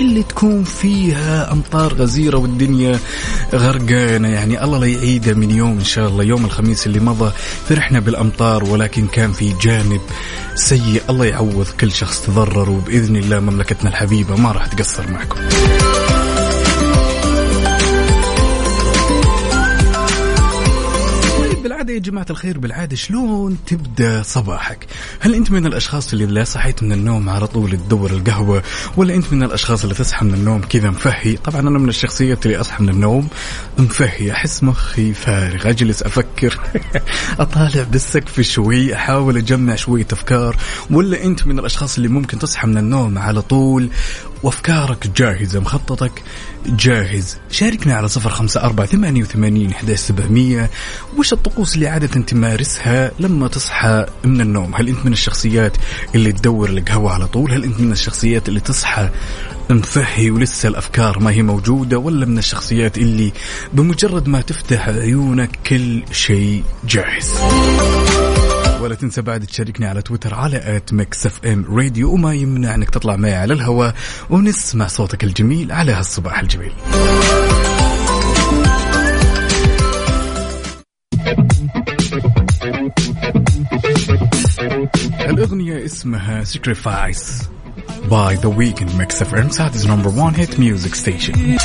اللي 0.00 0.22
تكون 0.22 0.64
فيها 0.64 1.52
أمطار 1.52 1.94
غزيرة 1.94 2.38
والدنيا 2.38 2.98
غرقانة. 3.54 4.28
يعني 4.28 4.64
الله 4.64 4.78
لا 4.78 4.86
يعيده 4.86 5.34
من 5.34 5.50
يوم 5.50 5.78
إن 5.78 5.84
شاء 5.84 6.08
الله. 6.08 6.24
يوم 6.24 6.44
الخميس 6.44 6.86
اللي 6.86 7.00
مضى 7.00 7.32
فرحنا 7.68 8.00
بالأمطار 8.00 8.64
ولكن 8.64 9.06
كان 9.06 9.32
في 9.32 9.52
جانب 9.62 10.00
سيء. 10.54 11.02
الله 11.10 11.24
يعوض 11.24 11.66
كل 11.80 11.92
شخص 11.92 12.20
تضرر 12.20 12.70
وبإذن 12.70 13.16
الله 13.16 13.40
مملكتنا 13.40 13.90
الحبيبة 13.90 14.36
ما 14.36 14.52
راح 14.52 14.66
تقصر 14.66 15.10
معكم. 15.10 15.40
يا 21.96 22.00
جماعة 22.00 22.26
الخير 22.30 22.58
بالعادة 22.58 22.96
شلون 22.96 23.58
تبدأ 23.66 24.22
صباحك؟ 24.22 24.86
هل 25.20 25.34
أنت 25.34 25.50
من 25.50 25.66
الأشخاص 25.66 26.12
اللي 26.12 26.26
لا 26.26 26.44
صحيت 26.44 26.82
من 26.82 26.92
النوم 26.92 27.28
على 27.28 27.46
طول 27.46 27.70
تدور 27.70 28.10
القهوة؟ 28.10 28.62
ولا 28.96 29.14
أنت 29.14 29.32
من 29.32 29.42
الأشخاص 29.42 29.82
اللي 29.82 29.94
تصحى 29.94 30.24
من 30.24 30.34
النوم 30.34 30.60
كذا 30.60 30.90
مفهي؟ 30.90 31.36
طبعا 31.36 31.60
أنا 31.60 31.78
من 31.78 31.88
الشخصيات 31.88 32.46
اللي 32.46 32.56
أصحى 32.56 32.82
من 32.82 32.88
النوم 32.88 33.28
مفهي 33.78 34.32
أحس 34.32 34.62
مخي 34.62 35.12
فارغ 35.12 35.68
أجلس 35.68 36.02
أفكر 36.02 36.60
أطالع 37.40 37.82
بالسقف 37.82 38.40
شوي 38.40 38.94
أحاول 38.94 39.36
أجمع 39.36 39.74
شوية 39.74 40.06
أفكار. 40.12 40.56
ولا 40.90 41.24
أنت 41.24 41.46
من 41.46 41.58
الأشخاص 41.58 41.96
اللي 41.96 42.08
ممكن 42.08 42.38
تصحى 42.38 42.66
من 42.66 42.78
النوم 42.78 43.18
على 43.18 43.42
طول 43.42 43.90
وأفكارك 44.42 45.06
جاهزة 45.16 45.60
مخططك 45.60 46.22
جاهز. 46.66 47.36
شاركنا 47.50 47.94
على 47.94 48.08
صفر 48.08 48.30
خمسة 48.30 48.60
أربعة 48.60 48.86
ثمانية 48.86 49.22
وثمانين 49.22 49.72
سبعمئه 49.94 50.70
وش 51.18 51.32
الطقوس 51.32 51.74
اللي 51.74 51.88
عادة 51.88 52.06
تمارسها 52.06 53.10
لما 53.20 53.48
تصحى 53.48 54.06
من 54.24 54.40
النوم؟ 54.40 54.74
هل 54.74 54.88
أنت 54.88 55.06
من 55.06 55.12
الشخصيات 55.12 55.76
اللي 56.14 56.32
تدور 56.32 56.70
القهوه 56.70 57.12
على 57.12 57.26
طول؟ 57.26 57.52
هل 57.52 57.64
أنت 57.64 57.80
من 57.80 57.92
الشخصيات 57.92 58.48
اللي 58.48 58.60
تصحى 58.60 59.10
مفهي 59.70 60.30
ولسه 60.30 60.68
الأفكار 60.68 61.18
ما 61.18 61.30
هي 61.30 61.42
موجودة؟ 61.42 61.98
ولا 61.98 62.26
من 62.26 62.38
الشخصيات 62.38 62.98
اللي 62.98 63.32
بمجرد 63.72 64.28
ما 64.28 64.40
تفتح 64.40 64.88
عيونك 64.88 65.50
كل 65.66 66.02
شيء 66.12 66.62
جاهز؟ 66.88 67.32
ولا 68.86 68.94
تنسى 68.94 69.22
بعد 69.22 69.46
تشاركني 69.46 69.86
على 69.86 70.02
تويتر 70.02 70.34
على 70.34 70.76
at 70.76 70.92
Mix 70.92 71.26
FM 71.26 71.76
Radio 71.76 72.12
وما 72.12 72.34
يمنع 72.34 72.74
انك 72.74 72.90
تطلع 72.90 73.16
معي 73.16 73.34
على 73.34 73.54
الهواء 73.54 73.94
ونسمع 74.30 74.86
صوتك 74.86 75.24
الجميل 75.24 75.72
على 75.72 75.92
هالصباح 75.92 76.38
الجميل. 76.38 76.72
الأغنية 85.20 85.84
اسمها 85.84 86.44
Sacrifice 86.44 87.48
by 88.08 88.36
The 88.36 88.50
Weeknd 88.50 88.96
Mix 88.98 89.22
FM 89.22 89.50
Saudi's 89.50 89.86
number 89.86 90.10
one 90.10 90.34
hit 90.34 90.58
music 90.58 90.94
station. 90.94 91.58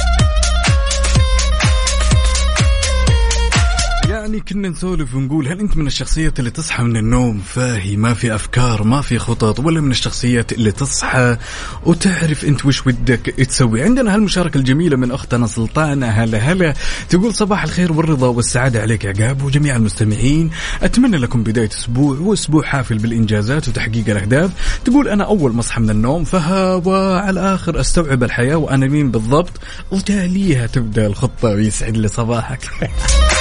يعني 4.21 4.39
كنا 4.39 4.69
نسولف 4.69 5.15
ونقول 5.15 5.47
هل 5.47 5.60
أنت 5.60 5.77
من 5.77 5.88
الشخصيات 5.88 6.39
اللي 6.39 6.51
تصحى 6.51 6.84
من 6.84 6.97
النوم 6.97 7.39
فاهي 7.39 7.97
ما 7.97 8.13
في 8.13 8.36
أفكار 8.36 8.84
ما 8.84 9.01
في 9.01 9.19
خطط 9.19 9.60
ولا 9.60 9.81
من 9.81 9.91
الشخصيات 9.91 10.53
اللي 10.53 10.71
تصحى 10.71 11.38
وتعرف 11.86 12.45
أنت 12.45 12.65
وش 12.65 12.88
ودك 12.88 13.19
تسوي؟ 13.19 13.84
عندنا 13.84 14.15
هالمشاركة 14.15 14.57
الجميلة 14.57 14.97
من 14.97 15.12
أختنا 15.12 15.47
سلطانة 15.47 16.07
هلا 16.07 16.38
هلا. 16.38 16.73
تقول 17.10 17.36
صباح 17.36 17.63
الخير 17.63 17.91
والرضا 17.91 18.27
والسعادة 18.27 18.81
عليك 18.81 19.05
عقاب 19.05 19.43
وجميع 19.43 19.75
المستمعين. 19.75 20.49
أتمنى 20.81 21.17
لكم 21.17 21.43
بداية 21.43 21.69
أسبوع 21.69 22.17
وأسبوع 22.19 22.63
حافل 22.63 22.97
بالإنجازات 22.97 23.67
وتحقيق 23.67 24.10
الأهداف. 24.10 24.79
تقول 24.86 25.07
أنا 25.07 25.23
أول 25.23 25.53
ما 25.53 25.60
أصحى 25.60 25.81
من 25.81 25.89
النوم 25.89 26.23
فها 26.23 26.81
على 27.21 27.29
الآخر 27.29 27.79
أستوعب 27.79 28.23
الحياة 28.23 28.55
وأنا 28.55 28.88
مين 28.88 29.12
بالضبط؟ 29.12 29.53
وتاليها 29.91 30.67
تبدأ 30.67 31.07
الخطة 31.07 31.49
ويسعد 31.49 31.97
لي 31.97 32.07
صباحك. 32.07 32.69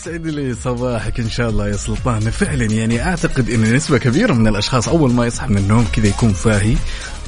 يسعد 0.00 0.26
لي 0.26 0.54
صباحك 0.54 1.20
إن 1.20 1.30
شاء 1.30 1.50
الله 1.50 1.68
يا 1.68 1.76
سلطان. 1.76 2.30
فعلا 2.30 2.64
يعني 2.64 3.02
أعتقد 3.02 3.50
إن 3.50 3.74
نسبة 3.74 3.98
كبيرة 3.98 4.32
من 4.32 4.48
الأشخاص 4.48 4.88
أول 4.88 5.12
ما 5.12 5.26
يصحى 5.26 5.46
من 5.46 5.58
النوم 5.58 5.86
كذا 5.92 6.06
يكون 6.06 6.32
فاهي 6.32 6.74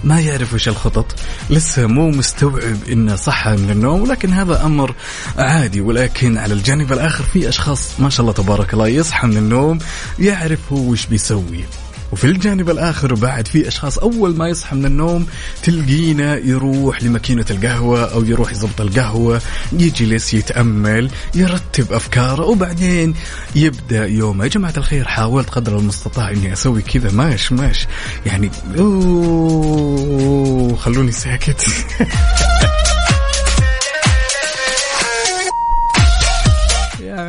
ما 0.04 0.20
يعرف 0.20 0.54
وش 0.54 0.68
الخطط 0.68 1.14
لسه 1.50 1.86
مو 1.86 2.10
مستوعب 2.10 2.76
انه 2.88 3.16
صحى 3.16 3.56
من 3.56 3.70
النوم 3.70 4.02
ولكن 4.02 4.32
هذا 4.32 4.64
أمر 4.64 4.94
عادي. 5.38 5.80
ولكن 5.80 6.38
على 6.38 6.54
الجانب 6.54 6.92
الآخر 6.92 7.24
في 7.24 7.48
أشخاص 7.48 8.00
ما 8.00 8.10
شاء 8.10 8.20
الله 8.20 8.32
تبارك 8.32 8.74
الله 8.74 8.88
يصحى 8.88 9.26
من 9.26 9.36
النوم 9.36 9.78
يعرف 10.18 10.72
هو 10.72 10.78
وش 10.78 11.06
بيسوي. 11.06 11.64
وفي 12.12 12.24
الجانب 12.24 12.70
الآخر 12.70 13.14
بعد 13.14 13.48
في 13.48 13.68
أشخاص 13.68 13.98
أول 13.98 14.36
ما 14.36 14.48
يصحى 14.48 14.76
من 14.76 14.84
النوم 14.84 15.26
تلقينا 15.62 16.36
يروح 16.36 17.02
لماكينة 17.02 17.44
القهوة 17.50 18.12
أو 18.12 18.24
يروح 18.24 18.52
يضبط 18.52 18.80
القهوة 18.80 19.40
يجلس 19.72 20.34
يتأمل 20.34 21.10
يرتب 21.34 21.92
أفكاره 21.92 22.44
وبعدين 22.44 23.14
يبدأ 23.54 24.06
يومه. 24.06 24.44
يا 24.44 24.48
جماعة 24.48 24.74
الخير 24.76 25.04
حاولت 25.04 25.50
قدر 25.50 25.78
المستطاع 25.78 26.30
إني 26.30 26.52
أسوي 26.52 26.82
كذا. 26.82 27.10
ماش 27.10 27.52
ماش. 27.52 27.86
يعني 28.26 28.50
أوه 28.78 30.76
خلوني 30.76 31.12
ساكت. 31.12 31.60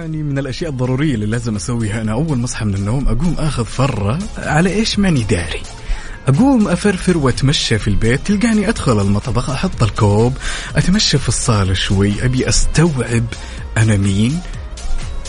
يعني 0.03 0.23
من 0.23 0.37
الأشياء 0.37 0.69
الضرورية 0.69 1.15
اللي 1.15 1.25
لازم 1.25 1.55
أسويها. 1.55 2.01
أنا 2.01 2.11
أول 2.11 2.37
ما 2.37 2.45
أصحى 2.45 2.65
من 2.65 2.73
النوم 2.75 3.07
أقوم 3.07 3.35
آخذ 3.39 3.65
فرة 3.65 4.19
على 4.37 4.73
إيش 4.73 4.99
ماني 4.99 5.23
داري. 5.23 5.61
أقوم 6.27 6.67
أفرفر 6.67 7.17
وأتمشى 7.17 7.77
في 7.77 7.87
البيت 7.87 8.27
تلقاني 8.27 8.69
أدخل 8.69 9.01
المطبخ 9.01 9.49
أحط 9.49 9.83
الكوب 9.83 10.37
أتمشى 10.75 11.17
في 11.17 11.29
الصالة 11.29 11.73
شوي 11.73 12.25
أبي 12.25 12.49
أستوعب 12.49 13.23
أنا 13.77 13.97
مين 13.97 14.39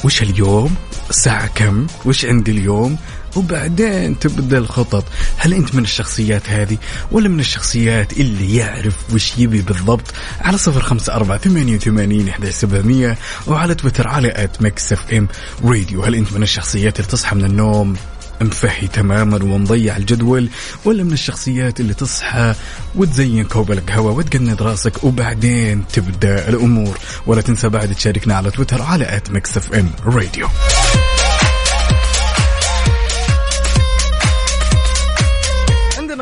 وش 0.04 0.22
اليوم 0.22 0.74
الساعة 1.10 1.46
كم 1.46 1.86
وش 2.04 2.24
عندي 2.24 2.50
اليوم 2.50 2.96
وبعدين 3.36 4.18
تبدا 4.18 4.58
الخطط 4.58 5.04
هل 5.36 5.54
أنت 5.54 5.74
من 5.74 5.82
الشخصيات 5.82 6.50
هذه 6.50 6.78
ولا 7.12 7.28
من 7.28 7.40
الشخصيات 7.40 8.12
اللي 8.12 8.56
يعرف 8.56 8.94
وش 9.14 9.38
يبي 9.38 9.62
بالضبط؟ 9.62 10.14
على 10.40 10.58
صفر 10.58 10.80
خمسة 10.80 11.14
أربعة 11.14 11.38
ثمانية 11.38 11.76
وثمانين 11.76 12.32
سبعمية 12.50 13.18
وعلى 13.46 13.74
تويتر 13.74 14.08
على 14.08 14.44
at 14.44 14.62
Mix 14.62 14.92
FM 14.92 15.28
Radio 15.64 16.02
هل 16.02 16.14
أنت 16.14 16.32
من 16.32 16.42
الشخصيات 16.42 17.00
اللي 17.00 17.10
تصحى 17.10 17.36
من 17.36 17.44
النوم 17.44 17.96
مفهي 18.40 18.86
تماما 18.88 19.36
ومضيع 19.36 19.96
الجدول 19.96 20.48
ولا 20.84 21.04
من 21.04 21.12
الشخصيات 21.12 21.80
اللي 21.80 21.94
تصحى 21.94 22.54
وتزين 22.94 23.44
كوب 23.44 23.72
القهوه 23.72 24.12
وتقند 24.12 24.62
رأسك 24.62 25.04
وبعدين 25.04 25.84
تبدأ 25.92 26.48
الأمور؟ 26.48 26.98
ولا 27.26 27.40
تنسى 27.40 27.68
بعد 27.68 27.94
تشاركنا 27.94 28.34
على 28.34 28.50
تويتر 28.50 28.82
على 28.82 29.16
at 29.16 29.30
Mix 29.30 29.56
FM 29.56 29.90
Radio 30.06 30.48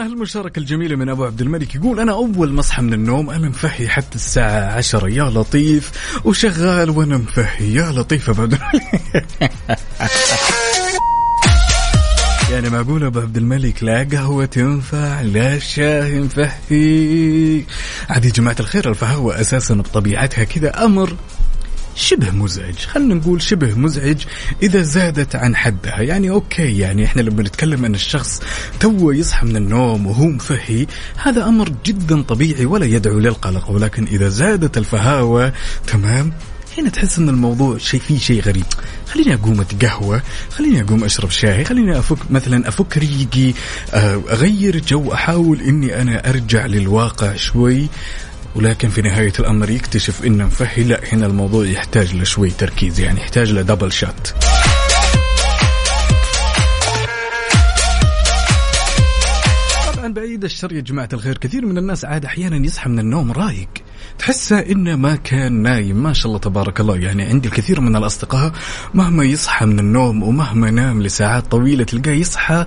هالمشاركة 0.07 0.59
الجميلة 0.59 0.97
من 0.97 1.09
أبو 1.09 1.25
عبد 1.25 1.41
الملك 1.41 1.75
يقول 1.75 2.01
أنا 2.01 2.13
أول 2.13 2.53
ما 2.53 2.61
أصحى 2.61 2.83
من 2.83 2.95
النوم 2.95 3.31
أنا 3.31 3.49
مفهي 3.49 3.89
حتى 3.89 4.15
الساعة 4.15 4.77
عشرة. 4.77 5.09
يا 5.09 5.25
لطيف 5.25 5.91
وشغال 6.25 6.91
وأنا 6.91 7.17
مفهي 7.17 7.75
يا 7.75 7.93
لطيف 7.93 8.31
أبو 8.31 8.43
عبد 8.43 8.53
الملك. 8.53 9.53
يعني 12.53 12.71
معقول 12.71 13.05
أبو 13.05 13.21
عبد 13.21 13.37
الملك 13.37 13.83
لا 13.83 14.09
قهوة 14.13 14.45
تنفع 14.45 15.21
لا 15.21 15.59
شاي 15.59 16.21
مفهي 16.21 17.65
عادي 18.11 18.29
يا 18.29 18.33
جماعة 18.33 18.57
الخير 18.61 18.91
الفهوة 18.91 19.41
أساسا 19.41 19.75
بطبيعتها 19.75 20.45
كذا 20.45 20.85
أمر 20.85 21.17
شبه 21.95 22.31
مزعج. 22.31 22.75
خلينا 22.75 23.15
نقول 23.15 23.43
شبه 23.43 23.75
مزعج 23.75 24.17
إذا 24.63 24.83
زادت 24.83 25.37
عن 25.37 25.57
حدها. 25.57 26.01
يعني 26.01 26.31
okay 26.31 26.79
يعني 26.79 27.05
إحنا 27.05 27.23
لما 27.23 27.43
نتكلم 27.43 27.85
أن 27.85 27.95
الشخص 27.95 28.43
تو 28.81 29.11
يصحى 29.11 29.47
من 29.47 29.57
النوم 29.57 30.07
وهو 30.07 30.27
مفهي 30.27 30.87
هذا 31.17 31.45
أمر 31.45 31.73
جدا 31.85 32.23
طبيعي 32.23 32.67
ولا 32.67 32.87
يدعو 32.87 33.19
للقلق. 33.19 33.71
ولكن 33.71 34.05
إذا 34.05 34.29
زادت 34.29 34.79
الفهاوة 34.79 35.53
تمام؟ 35.87 36.33
هنا 36.79 36.89
تحس 36.89 37.19
إن 37.19 37.29
الموضوع 37.29 37.79
شيء 37.79 38.01
فيه 38.01 38.19
شيء 38.19 38.43
غريب. 38.43 38.65
خليني 39.09 39.35
أقوم 39.35 39.61
أتقهوى. 39.61 40.23
خليني 40.51 40.83
أقوم 40.83 41.05
أشرب 41.05 41.31
شاي. 41.31 41.65
خليني 41.65 41.99
افك 41.99 42.31
مثلا 42.31 42.69
أفك 42.69 42.99
ريقي 42.99 43.55
آه، 43.95 44.23
أغير 44.31 44.79
جو. 44.79 45.13
أحاول 45.13 45.61
إني 45.61 46.03
أنا 46.03 46.31
أرجع 46.31 46.67
للواقع 46.67 47.37
شوي. 47.37 47.89
ولكن 48.55 48.89
في 48.89 49.03
نهاية 49.03 49.33
الأمر 49.41 49.71
يكتشف 49.71 50.25
إنه 50.27 50.45
مفهي 50.47 50.83
لا 50.83 51.01
هنا 51.13 51.27
الموضوع 51.27 51.67
يحتاج 51.67 52.17
لشوي 52.17 52.51
تركيز 52.51 53.01
يعني 53.01 53.21
يحتاج 53.21 53.53
لدبل 53.53 53.93
شات 53.93 54.29
طبعا 59.97 60.13
بعيد 60.13 60.45
الشر 60.45 60.73
يا 60.73 60.81
جماعة 60.81 61.09
الخير 61.13 61.39
كثير 61.39 61.67
من 61.67 61.79
الناس 61.79 62.05
عاد 62.05 62.25
أحيانا 62.25 62.67
يصحى 62.67 62.91
من 62.91 62.99
النوم 62.99 63.33
رايق. 63.33 63.69
تحسه 64.19 64.59
انه 64.59 64.97
ما 64.97 65.17
كان 65.17 65.63
نايم. 65.63 66.03
ما 66.03 66.13
شاء 66.13 66.27
الله 66.27 66.39
تبارك 66.39 66.81
الله. 66.81 66.97
يعني 66.97 67.23
عندي 67.23 67.49
الكثير 67.49 67.81
من 67.81 67.97
الأصدقاء 67.97 68.53
مهما 68.95 69.25
يصحى 69.25 69.67
من 69.67 69.79
النوم 69.79 70.23
ومهما 70.23 70.71
نام 70.71 71.03
لساعات 71.03 71.47
طويلة 71.51 71.85
تلقاه 71.85 72.13
يصحى 72.13 72.67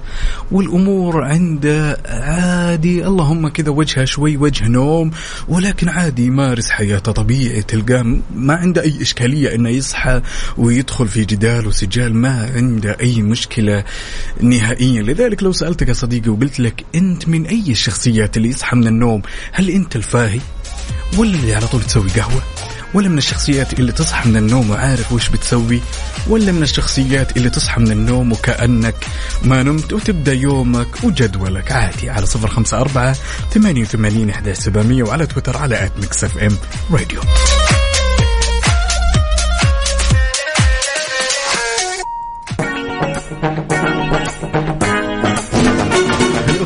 والأمور 0.52 1.24
عنده 1.24 1.98
عادي. 2.06 3.08
اللهم 3.08 3.48
كذا 3.48 3.70
وجهه 3.70 4.06
شوي 4.06 4.38
وجه 4.38 4.68
نوم. 4.68 5.12
ولكن 5.48 5.90
عادي 5.90 6.26
يمارس 6.26 6.70
حياته 6.70 7.12
طبيعي. 7.12 7.62
تلقاه 7.62 8.18
ما 8.36 8.54
عنده 8.54 8.82
أي 8.82 9.02
إشكالية 9.02 9.56
إنه 9.56 9.70
يصحى 9.70 10.22
ويدخل 10.58 11.08
في 11.08 11.26
جدال 11.26 11.68
وسجال. 11.68 12.16
ما 12.16 12.52
عنده 12.56 12.98
أي 13.02 13.22
مشكلة 13.22 13.84
نهائيا. 14.42 15.02
لذلك 15.02 15.44
لو 15.44 15.52
سألتك 15.52 15.88
يا 15.88 15.94
صديقي 15.94 16.30
وقلت 16.30 16.60
لك 16.60 16.86
أنت 16.96 17.28
من 17.28 17.46
أي 17.46 17.72
الشخصيات 17.72 18.38
اللي 18.38 18.50
يصحى 18.50 18.76
من 18.76 18.88
النوم 18.88 19.22
هل 19.52 19.70
أنت 19.70 19.96
الفاهي؟ 19.96 20.40
ولا 21.18 21.36
اللي 21.36 21.56
على 21.56 21.68
طول 21.68 21.84
تسوي 21.84 22.10
قهوة 22.10 22.42
ولا 22.94 23.10
من 23.10 23.18
الشخصيات 23.18 23.74
اللي 23.74 23.92
تصحى 23.92 24.30
من 24.30 24.38
النوم 24.38 24.70
وعارف 24.70 25.12
وش 25.12 25.30
بتسوي 25.30 25.82
ولا 26.28 26.52
من 26.52 26.64
الشخصيات 26.64 27.38
اللي 27.38 27.50
تصحى 27.50 27.82
من 27.82 27.92
النوم 27.92 28.32
وكأنك 28.32 28.96
ما 29.44 29.64
نمت 29.64 29.94
وتبدأ 29.94 30.34
يومك 30.34 31.04
وجدولك. 31.04 31.72
عادي 31.72 32.10
على 32.10 32.26
صفر 32.26 32.48
خمسة 32.48 32.78
أربعة 32.78 33.16
ثمانية 33.54 33.82
وثمانين 33.82 34.30
وعلى 35.04 35.26
تويتر 35.26 35.58
على 35.58 35.86
at 35.86 35.92
Mix 36.00 36.24
FM 36.24 36.58
Radio. 36.92 37.22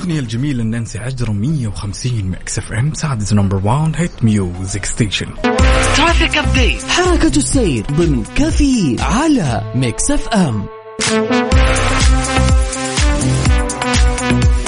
الأغنية 0.10 0.19
الجميلة 0.19 0.63
نانسي 0.63 1.00
عجرم 1.00 1.36
150 1.36 2.13
Mix 2.21 2.58
FM. 2.58 2.93
Saudi's 2.93 3.34
number 3.34 3.62
1 3.63 3.95
hit 3.95 4.23
music 4.23 4.86
station 4.86 5.28
traffic 5.97 6.38
update 6.38 6.84
حركة 6.84 7.38
السير 7.38 7.86
ضمن 7.91 8.24
كفي 8.36 8.95
على 9.00 9.74
Mix 9.75 10.12
FM 10.12 10.65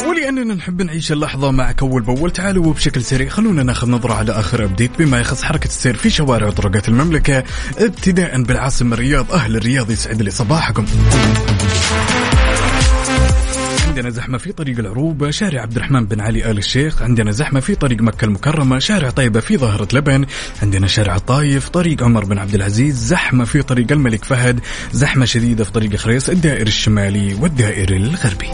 ولأننا 0.08 0.54
نحب 0.54 0.82
نعيش 0.82 1.12
اللحظة 1.12 1.51
معك 1.51 1.82
أول 1.82 2.01
بأول 2.01 2.32
تعالوا 2.32 2.65
وبشكل 2.65 3.04
سريع 3.04 3.30
خلونا 3.30 3.63
ناخذ 3.63 3.89
نظرة 3.89 4.13
على 4.13 4.32
آخر 4.32 4.63
update 4.63 4.91
بما 4.99 5.19
يخص 5.19 5.43
حركة 5.43 5.67
السير 5.67 5.95
في 5.95 6.10
شوارع 6.10 6.47
وطرقات 6.47 6.89
المملكة 6.89 7.43
ابتداء 7.77 8.43
بالعاصمة 8.43 8.93
الرياض 8.93 9.32
أهل 9.32 9.56
الرياض 9.56 9.91
يسعد 9.91 10.21
لي 10.21 10.32
صباحكم 10.32 10.86
عندنا 13.91 14.10
زحمة 14.10 14.38
في 14.38 14.51
طريق 14.51 14.80
العروبة 14.80 15.32
شارع 15.32 15.62
عبد 15.62 15.75
الرحمن 15.75 16.06
بن 16.06 16.21
علي 16.21 16.51
آل 16.51 16.58
الشيخ. 16.58 17.01
عندنا 17.01 17.32
زحمة 17.32 17.60
في 17.60 17.75
طريق 17.75 18.01
مكة 18.01 18.25
المكرمة 18.25 18.80
شارع 18.80 19.10
طيبة 19.10 19.39
في 19.39 19.58
ظاهرة 19.58 19.88
لبن. 19.93 20.25
عندنا 20.62 20.88
شارع 20.88 21.15
الطايف 21.15 21.69
طريق 21.69 22.04
عمر 22.04 22.25
بن 22.25 22.38
عبد 22.38 22.56
العزيز. 22.56 22.95
زحمة 22.95 23.45
في 23.45 23.62
طريق 23.62 23.91
الملك 23.91 24.25
فهد. 24.25 24.60
زحمة 24.93 25.25
شديدة 25.25 25.63
في 25.63 25.71
طريق 25.71 25.95
خريص 25.95 26.30
الدائر 26.30 26.67
الشمالي 26.67 27.34
والدائر 27.34 27.95
الغربي. 27.95 28.47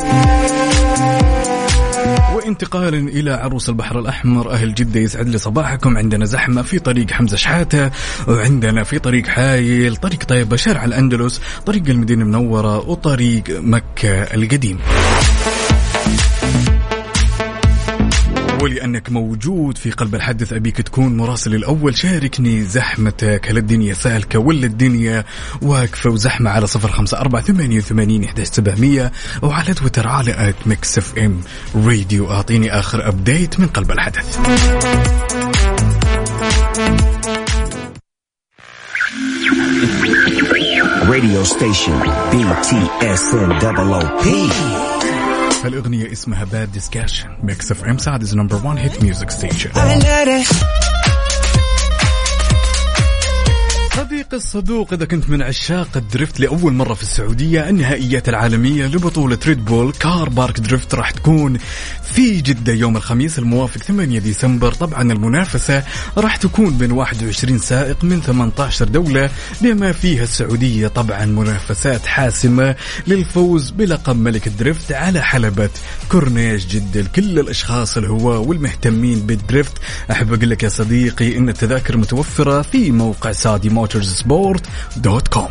وانتقالا 2.47 2.97
إلى 2.97 3.31
عروس 3.31 3.69
البحر 3.69 3.99
الأحمر. 3.99 4.51
أهل 4.51 4.73
جدة 4.73 4.99
يسعد 4.99 5.29
لي 5.29 5.37
صباحكم 5.37 5.97
عندنا 5.97 6.25
زحمة 6.25 6.61
في 6.61 6.79
طريق 6.79 7.11
حمزة 7.11 7.37
شحاتة 7.37 7.91
وعندنا 8.27 8.83
في 8.83 8.99
طريق 8.99 9.27
حايل 9.27 9.95
طريق 9.95 10.23
طيبة 10.23 10.55
شارع 10.55 10.85
الأندلس 10.85 11.41
طريق 11.65 11.83
المدينة 11.89 12.23
المنورة 12.23 12.89
وطريق 12.89 13.43
مكة 13.49 14.23
القديم. 14.23 14.79
ولأنك 18.61 19.11
موجود 19.11 19.77
في 19.77 19.91
قلب 19.91 20.15
الحدث 20.15 20.53
أبيك 20.53 20.81
تكون 20.81 21.17
مراسل 21.17 21.55
الأول. 21.55 21.97
شاركني 21.97 22.63
زحمتك. 22.63 23.45
هل 23.49 23.57
الدنيا 23.57 23.93
سالكة 23.93 24.39
ولا 24.39 24.65
الدنيا؟ 24.65 25.23
واقفة 25.61 26.09
وزحمة 26.09 26.49
على 26.49 26.67
صفر 26.67 26.91
خمسة 26.91 27.17
أربعة 27.19 27.41
ثمانية 27.41 27.77
وثمانين 27.77 28.23
إحدى 28.23 28.45
سبعمية 28.45 29.11
وعلى 29.41 29.73
تويتر 29.73 30.07
على 30.07 30.49
at 30.49 30.55
Mix 30.65 30.97
FM 30.97 31.41
Radio 31.75 32.31
أعطيني 32.31 32.79
آخر 32.79 33.07
update 33.07 33.59
من 33.59 33.67
قلب 33.67 33.91
الحدث. 33.91 34.39
Radio 41.07 41.43
station 41.43 41.97
BTSN 42.31 43.49
double 45.57 45.65
OP. 45.65 45.65
الأغنية 45.65 46.11
اسمها 46.11 46.43
Bad 46.43 46.71
Decisions 46.71 47.29
Mix 47.43 47.71
FM 47.71 47.97
Saudi's 47.97 48.35
number 48.35 48.55
1 48.65 48.77
hit 48.77 49.03
music 49.03 49.29
station 49.29 49.69
صديق 54.07 54.33
الصدوق 54.33 54.93
إذا 54.93 55.05
كنت 55.05 55.29
من 55.29 55.41
عشاق 55.41 55.97
ال 55.97 56.04
drift 56.04 56.39
لأول 56.39 56.73
مرة 56.73 56.93
في 56.93 57.03
السعودية 57.03 57.69
النهائيات 57.69 58.29
العالمية 58.29 58.85
لبطولة 58.85 59.39
Red 59.47 59.65
Bull 59.65 59.91
Car 59.91 60.29
Park 60.29 60.59
Drift 60.59 60.95
راح 60.95 61.11
تكون 61.11 61.57
في 62.13 62.41
جدة 62.41 62.73
يوم 62.73 62.97
الخميس 62.97 63.39
الموافق 63.39 63.81
8 63.83 64.19
ديسمبر. 64.19 64.73
طبعا 64.73 65.01
المنافسة 65.01 65.83
راح 66.17 66.35
تكون 66.35 66.77
بين 66.77 66.91
21 66.91 67.59
سائق 67.59 68.03
من 68.03 68.21
18 68.21 68.85
دولة 68.87 69.29
بما 69.61 69.91
فيها 69.91 70.23
السعودية. 70.23 70.87
طبعا 70.87 71.25
منافسات 71.25 72.05
حاسمة 72.05 72.75
للفوز 73.07 73.69
بلقب 73.69 74.15
ملك 74.15 74.47
ال 74.47 74.55
drift 74.55 74.91
على 74.91 75.21
حلبة 75.21 75.69
كورنيش 76.09 76.65
جدة. 76.65 77.01
لكل 77.01 77.39
الأشخاص 77.39 77.97
الهواة 77.97 78.39
والمهتمين 78.39 79.19
بال 79.19 79.35
drift 79.35 79.73
أحب 80.11 80.33
أقول 80.33 80.49
لك 80.49 80.63
يا 80.63 80.69
صديقي 80.69 81.37
إن 81.37 81.49
التذاكر 81.49 81.97
متوفرة 81.97 82.61
في 82.61 82.91
موقع 82.91 83.31
سادي 83.31 83.69
موتورز 83.69 83.96
سبورت 84.02 84.62
دوت 84.96 85.28
كوم 85.28 85.50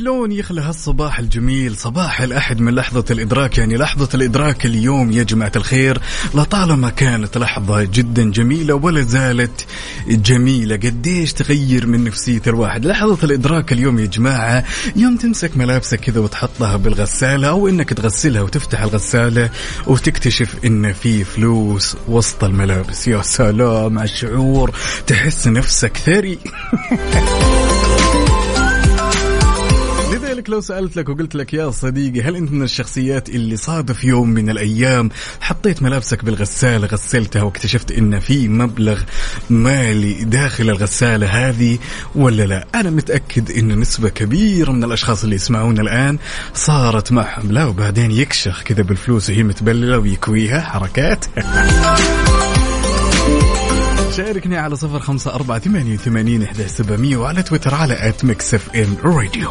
وشلون 0.00 0.32
يخلى 0.32 0.60
هالصباح 0.60 1.18
الجميل 1.18 1.76
صباح 1.76 2.20
الأحد 2.20 2.60
من 2.60 2.74
لحظة 2.74 3.04
الإدراك. 3.10 3.58
يعني 3.58 3.76
لحظة 3.76 4.08
الإدراك 4.14 4.66
اليوم 4.66 5.10
يا 5.12 5.22
جماعة 5.22 5.52
الخير 5.56 5.98
لطالما 6.34 6.90
كانت 6.90 7.38
لحظة 7.38 7.82
جدا 7.82 8.30
جميلة 8.30 8.74
ولا 8.74 9.02
زالت 9.02 9.66
جميلة 10.08 10.76
قديش 10.76 11.32
تغير 11.32 11.86
من 11.86 12.04
نفسية 12.04 12.42
الواحد. 12.46 12.86
لحظة 12.86 13.18
الإدراك 13.24 13.72
اليوم 13.72 13.98
يا 13.98 14.06
جماعة 14.06 14.64
يوم 14.96 15.16
تمسك 15.16 15.56
ملابسك 15.56 16.00
كذا 16.00 16.20
وتحطها 16.20 16.76
بالغسالة 16.76 17.48
أو 17.48 17.68
إنك 17.68 17.88
تغسلها 17.88 18.42
وتفتح 18.42 18.82
الغسالة 18.82 19.50
وتكتشف 19.86 20.54
إن 20.64 20.92
في 20.92 21.24
فلوس 21.24 21.96
وسط 22.08 22.44
الملابس. 22.44 23.08
يا 23.08 23.22
سلام 23.22 23.98
على 23.98 24.08
الشعور 24.10 24.70
تحس 25.06 25.46
نفسك 25.46 25.96
ثري. 25.96 26.38
لذلك 30.40 30.50
لو 30.50 30.60
سألت 30.60 30.96
لك 30.96 31.08
وقلت 31.08 31.34
لك 31.34 31.54
يا 31.54 31.70
صديقي 31.70 32.22
هل 32.22 32.36
أنت 32.36 32.52
من 32.52 32.62
الشخصيات 32.62 33.28
اللي 33.28 33.56
صادف 33.56 34.04
يوم 34.04 34.28
من 34.28 34.50
الأيام 34.50 35.10
حطيت 35.40 35.82
ملابسك 35.82 36.24
بالغسالة 36.24 36.86
غسلتها 36.86 37.42
واكتشفت 37.42 37.92
إن 37.92 38.20
في 38.20 38.48
مبلغ 38.48 39.02
مالي 39.50 40.24
داخل 40.24 40.70
الغسالة 40.70 41.26
هذه 41.26 41.78
ولا 42.14 42.42
لا؟ 42.42 42.66
أنا 42.74 42.90
متأكد 42.90 43.50
إن 43.50 43.78
نسبة 43.78 44.08
كبيرة 44.08 44.72
من 44.72 44.84
الأشخاص 44.84 45.22
اللي 45.24 45.36
يسمعونا 45.36 45.82
الآن 45.82 46.18
صارت 46.54 47.12
معهم. 47.12 47.52
لا 47.52 47.64
وبعدين 47.64 48.10
يكشخ 48.10 48.62
كذا 48.62 48.82
بالفلوس 48.82 49.30
وهي 49.30 49.42
متبللة 49.42 49.98
ويكويها 49.98 50.60
حركات. 50.60 51.24
شاركني 54.16 54.58
على 54.58 54.76
صفر 54.76 54.98
خمسة 54.98 55.34
أربعة 55.34 55.58
ثمانية 55.58 55.94
وثمانين 55.94 56.42
إحدى 56.42 56.68
سبعمية 56.68 57.16
وعلى 57.16 57.42
تويتر 57.42 57.74
على 57.74 58.08
at 58.08 58.24
Mix 58.24 58.54
FM 58.54 58.96
Radio 59.04 59.50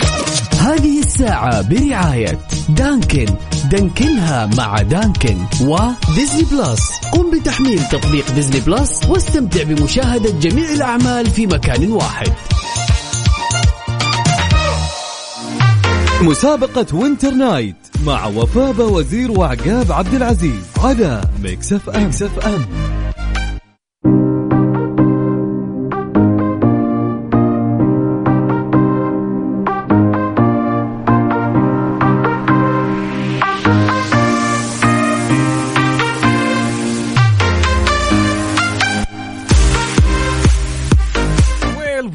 هذه 0.71 0.99
الساعة 0.99 1.61
برعاية 1.61 2.39
Dunkin. 2.69 3.25
Dunkin 3.71 4.34
ها 4.34 4.45
مع 4.57 4.81
Dunkin 4.81 5.37
و 5.61 5.73
Disney 5.73 6.43
Plus. 6.51 6.91
قم 7.13 7.31
بتحميل 7.31 7.79
تطبيق 7.91 8.31
Disney 8.31 8.59
Plus 8.59 8.99
واستمتع 9.09 9.63
بمشاهدة 9.63 10.31
جميع 10.39 10.71
الأعمال 10.71 11.25
في 11.25 11.47
مكان 11.47 11.91
واحد. 11.91 12.31
مسابقة 16.21 16.85
Winter 16.93 17.31
Night 17.31 17.75
مع 18.05 18.25
وفاء 18.25 18.91
وزير 18.91 19.31
وعقاب 19.31 19.91
عبد 19.91 20.13
العزيز 20.13 20.63
على 20.83 21.21
Mix 21.43 21.73
FM, 21.73 22.03
Mix 22.03 22.21
FM. 22.21 22.65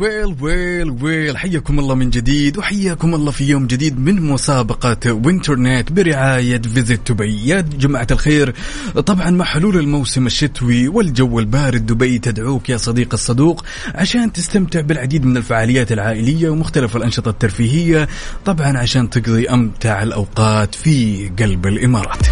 Well 0.01 0.37
well 0.41 0.91
well. 0.91 1.37
حياكم 1.37 1.79
الله 1.79 1.95
من 1.95 2.11
جديد 2.11 2.59
وحياكم 2.59 3.15
الله 3.15 3.31
في 3.31 3.45
يوم 3.45 3.67
جديد 3.67 4.01
من 4.01 4.23
مسابقة 4.23 5.13
Winter 5.13 5.56
Night 5.56 5.93
برعاية 5.93 6.63
Visit 6.63 7.13
دبي. 7.13 7.49
يا 7.49 7.61
جماعة 7.61 8.07
الخير 8.11 8.55
طبعا 9.07 9.31
مع 9.31 9.45
حلول 9.45 9.77
الموسم 9.77 10.27
الشتوي 10.27 10.89
والجو 10.89 11.39
البارد 11.39 11.87
دبي 11.87 12.19
تدعوك 12.19 12.71
يا 12.71 12.77
صديق 12.77 13.09
الصدوق 13.13 13.65
عشان 13.95 14.33
تستمتع 14.33 14.81
بالعديد 14.81 15.25
من 15.25 15.37
الفعاليات 15.37 15.93
العائلية 15.93 16.49
ومختلف 16.51 16.97
الأنشطة 16.97 17.29
الترفيهية 17.29 18.09
طبعا 18.45 18.79
عشان 18.79 19.11
تقضي 19.11 19.49
أمتع 19.49 20.03
الأوقات 20.03 20.75
في 20.75 21.29
قلب 21.39 21.67
الإمارات. 21.67 22.27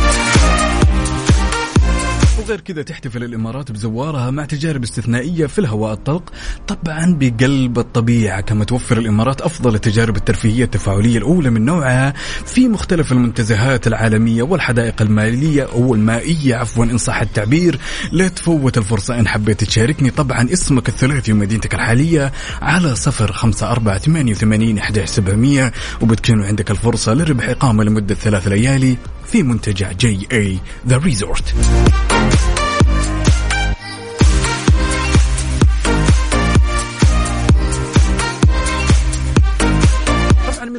وغير 2.45 2.61
كذا 2.61 2.83
تحتفل 2.83 3.25
الإمارات 3.25 3.73
بزوارها 3.73 4.31
مع 4.31 4.45
تجارب 4.45 4.83
استثنائية 4.83 5.47
في 5.47 5.59
الهواء 5.59 5.93
الطلق 5.93 6.33
طبعا 6.69 7.17
بقلب 7.21 7.79
الطبيعة 7.79 8.41
كما 8.41 8.65
توفر 8.65 8.99
الإمارات 8.99 9.41
أفضل 9.41 9.75
التجارب 9.75 10.17
الترفيهية 10.17 10.65
التفاعلية 10.65 11.19
الأولى 11.19 11.51
من 11.51 11.65
نوعها 11.65 12.15
في 12.47 12.69
مختلف 12.69 13.13
المنتزهات 13.13 13.87
العالمية 13.87 14.43
والحدائق 14.43 15.03
المالية 15.03 15.63
أو 15.63 15.95
المائيه 15.95 16.55
عفوا 16.55 16.85
إن 16.85 16.99
صح 16.99 17.21
التعبير. 17.21 17.79
لا 18.13 18.29
تفوت 18.29 18.79
الفرصة 18.79 19.21
إن 19.21 19.29
حبيت 19.29 19.65
تشاركني. 19.65 20.11
طبعا 20.11 20.53
اسمك 20.53 20.89
الثلاثي 20.89 21.33
ومدينتك 21.33 21.75
الحالية 21.75 22.33
على 22.63 22.95
صفر 22.95 23.33
خمسة 23.33 23.71
أربعة 23.71 23.99
ثمانية 23.99 24.33
وثمانين 24.33 24.79
أحد 24.79 25.05
سبعمية 25.05 25.73
وبتكون 26.01 26.45
عندك 26.45 26.71
الفرصة 26.71 27.15
لربح 27.15 27.49
إقامة 27.49 27.85
لمدة 27.85 28.15
ثلاث 28.15 28.49
ليالي. 28.49 28.97
في 29.27 29.43
منتجع 29.43 29.93
JA 29.93 30.29
The 30.33 30.97
Resort 30.97 31.55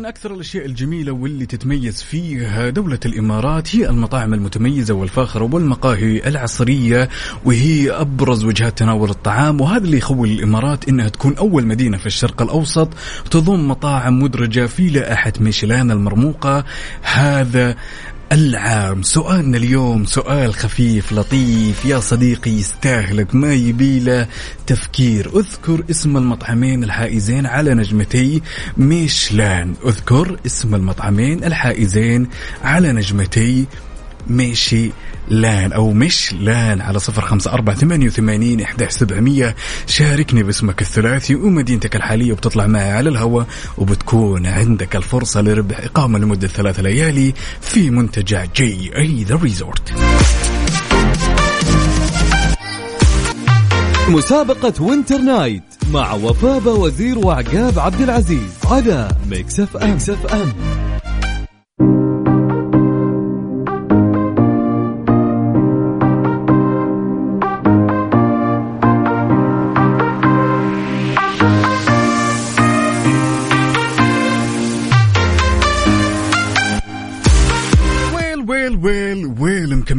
من 0.05 0.09
أكثر 0.09 0.33
الأشياء 0.33 0.65
الجميلة 0.65 1.11
واللي 1.11 1.45
تتميز 1.45 2.01
فيها 2.01 2.69
دولة 2.69 2.99
الإمارات 3.05 3.75
هي 3.75 3.89
المطاعم 3.89 4.33
المتميزة 4.33 4.93
والفاخره 4.93 5.49
والمقاهي 5.53 6.27
العصرية 6.27 7.09
وهي 7.45 7.91
أبرز 7.91 8.43
وجهات 8.43 8.77
تناول 8.77 9.09
الطعام 9.09 9.61
وهذا 9.61 9.83
اللي 9.83 9.97
يخول 9.97 10.29
الإمارات 10.29 10.89
إنها 10.89 11.09
تكون 11.09 11.37
أول 11.37 11.65
مدينة 11.65 11.97
في 11.97 12.05
الشرق 12.05 12.41
الأوسط 12.41 12.89
تضم 13.31 13.67
مطاعم 13.67 14.19
مدرجة 14.19 14.65
في 14.65 14.87
لائحة 14.87 15.33
ميشلان 15.39 15.91
المرموقة. 15.91 16.65
هذا 17.01 17.75
العام. 18.32 19.03
سؤالنا 19.03 19.57
اليوم 19.57 20.05
سؤال 20.05 20.53
خفيف 20.53 21.13
لطيف. 21.13 21.86
يا 21.86 21.99
صديقي 21.99 22.51
يستاهلك. 22.51 23.36
ما 23.36 23.53
يبيله 23.53 24.28
تفكير. 24.67 25.39
اذكر 25.39 25.84
اسم 25.89 26.17
المطعمين 26.17 26.84
الحائزين 26.84 27.45
على 27.45 27.73
نجمتي. 27.73 28.41
ميشلان. 28.78 29.73
اذكر 29.86 30.39
اسم 30.45 30.76
المطعمين 30.76 31.43
الحائزين 31.43 32.28
على 32.63 32.91
نجمتي. 32.91 33.65
ميشلان 34.27 35.71
أو 35.71 35.91
مشلان 35.93 36.81
على 36.82 36.99
صفر 36.99 37.21
خمسة 37.21 37.53
أربعة 37.53 37.76
ثمانية 37.76 38.05
وثمانين 38.07 38.61
إحدى 38.61 38.86
سبعمية. 38.89 39.55
شاركني 39.88 40.43
باسمك 40.43 40.82
الثلاثي 40.82 41.36
ومدينتك 41.36 41.95
الحالية 41.95 42.32
وبتطلع 42.32 42.67
معي 42.67 42.91
على 42.91 43.09
الهواء 43.09 43.45
وبتكون 43.78 44.45
عندك 44.45 44.95
الفرصة 44.95 45.41
لربح 45.41 45.80
إقامة 45.80 46.19
لمدة 46.19 46.47
ثلاث 46.47 46.80
ليالي 46.80 47.34
في 47.61 47.89
منتجع 47.89 48.45
JA 48.55 48.97
The 48.97 49.36
Resort 49.36 49.93
مسابقة 54.09 54.73
Winter 54.83 55.17
Night 55.17 55.63
مع 55.91 56.13
وفاء 56.13 56.69
وزير 56.69 57.17
وعقاب 57.19 57.80
عبد 57.80 58.01
العزيز 58.01 58.51
على 58.65 59.07
Mix 59.29 59.59
FM, 59.59 59.89
Mix 59.89 60.09
FM. 60.09 60.53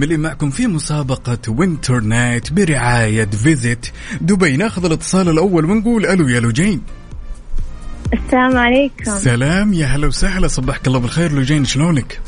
مكملين 0.06 0.20
معكم 0.20 0.50
في 0.50 0.66
مسابقة 0.66 1.38
Winter 1.48 2.00
Night 2.00 2.52
برعاية 2.52 3.24
Visit 3.24 3.86
Dubai. 4.20 4.56
ناخذ 4.56 4.84
الاتصال 4.84 5.28
الأول 5.28 5.64
ونقول 5.64 6.06
ألو 6.06 6.28
يا 6.28 6.40
لوجين. 6.40 6.82
السلام 8.12 8.56
عليكم. 8.56 9.18
سلام 9.18 9.72
يا 9.72 9.86
هلا 9.86 10.06
وسهلا. 10.06 10.48
صبحك 10.48 10.86
الله 10.86 10.98
بالخير. 10.98 11.32
لوجين 11.32 11.64
شلونك؟ 11.64 12.20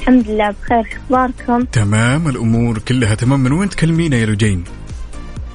الحمد 0.00 0.28
لله 0.28 0.50
بخير. 0.50 0.98
أخباركم؟ 1.04 1.64
تمام 1.64 2.28
الأمور 2.28 2.78
كلها 2.78 3.14
تمام. 3.14 3.40
من 3.40 3.52
وين 3.52 3.68
تكلمينا 3.68 4.16
يا 4.16 4.26
لوجين؟ 4.26 4.64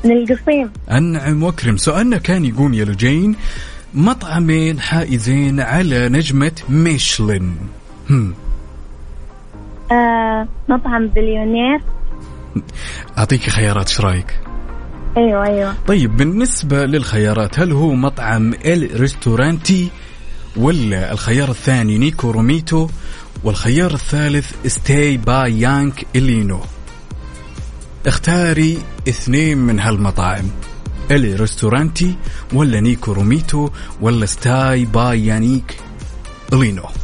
من 0.05 0.11
القصيم. 0.11 0.71
أنعم 0.91 1.43
وأكرم 1.43 1.77
سؤالنا 1.77 2.17
كان 2.17 2.45
يقول 2.45 2.75
يا 2.75 2.85
لوجين 2.85 3.35
مطعمين 3.93 4.79
حائزين 4.79 5.59
على 5.59 6.09
نجمة 6.09 6.51
ميشلين. 6.69 7.55
هم. 8.09 8.33
آه 9.91 10.47
مطعم 10.69 11.07
بليونير 11.07 11.79
أعطيك 13.17 13.41
خيارات 13.41 13.87
إيش 13.89 14.01
رأيك؟ 14.01 14.39
أيوه 15.17 15.45
أيوه 15.45 15.75
طيب 15.87 16.17
بالنسبة 16.17 16.85
للخيارات 16.85 17.59
هل 17.59 17.71
هو 17.71 17.93
مطعم 17.93 18.53
Il 18.53 18.89
Ristorante 18.99 19.89
ولا 20.57 21.11
الخيار 21.11 21.49
الثاني 21.49 21.97
Niko 21.97 22.31
Romito 22.31 22.87
والخيار 23.43 23.93
الثالث 23.93 24.67
STAY 24.67 25.17
by 25.17 25.59
Yannick 25.61 26.07
Alléno 26.15 26.59
اختاري 28.07 28.77
اثنين 29.09 29.57
من 29.57 29.79
هالمطاعم 29.79 30.45
Il 31.11 31.39
Ristorante 31.39 32.15
ولا 32.53 32.79
Niko 32.79 33.11
Romito 33.13 33.69
ولا 34.01 34.25
STAY 34.25 34.85
by 34.85 35.25
Yannick 35.25 35.77
Alléno 36.53 36.83
هم. 36.83 37.00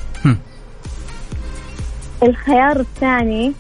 الخيار 2.24 2.80
الثاني. 2.80 3.54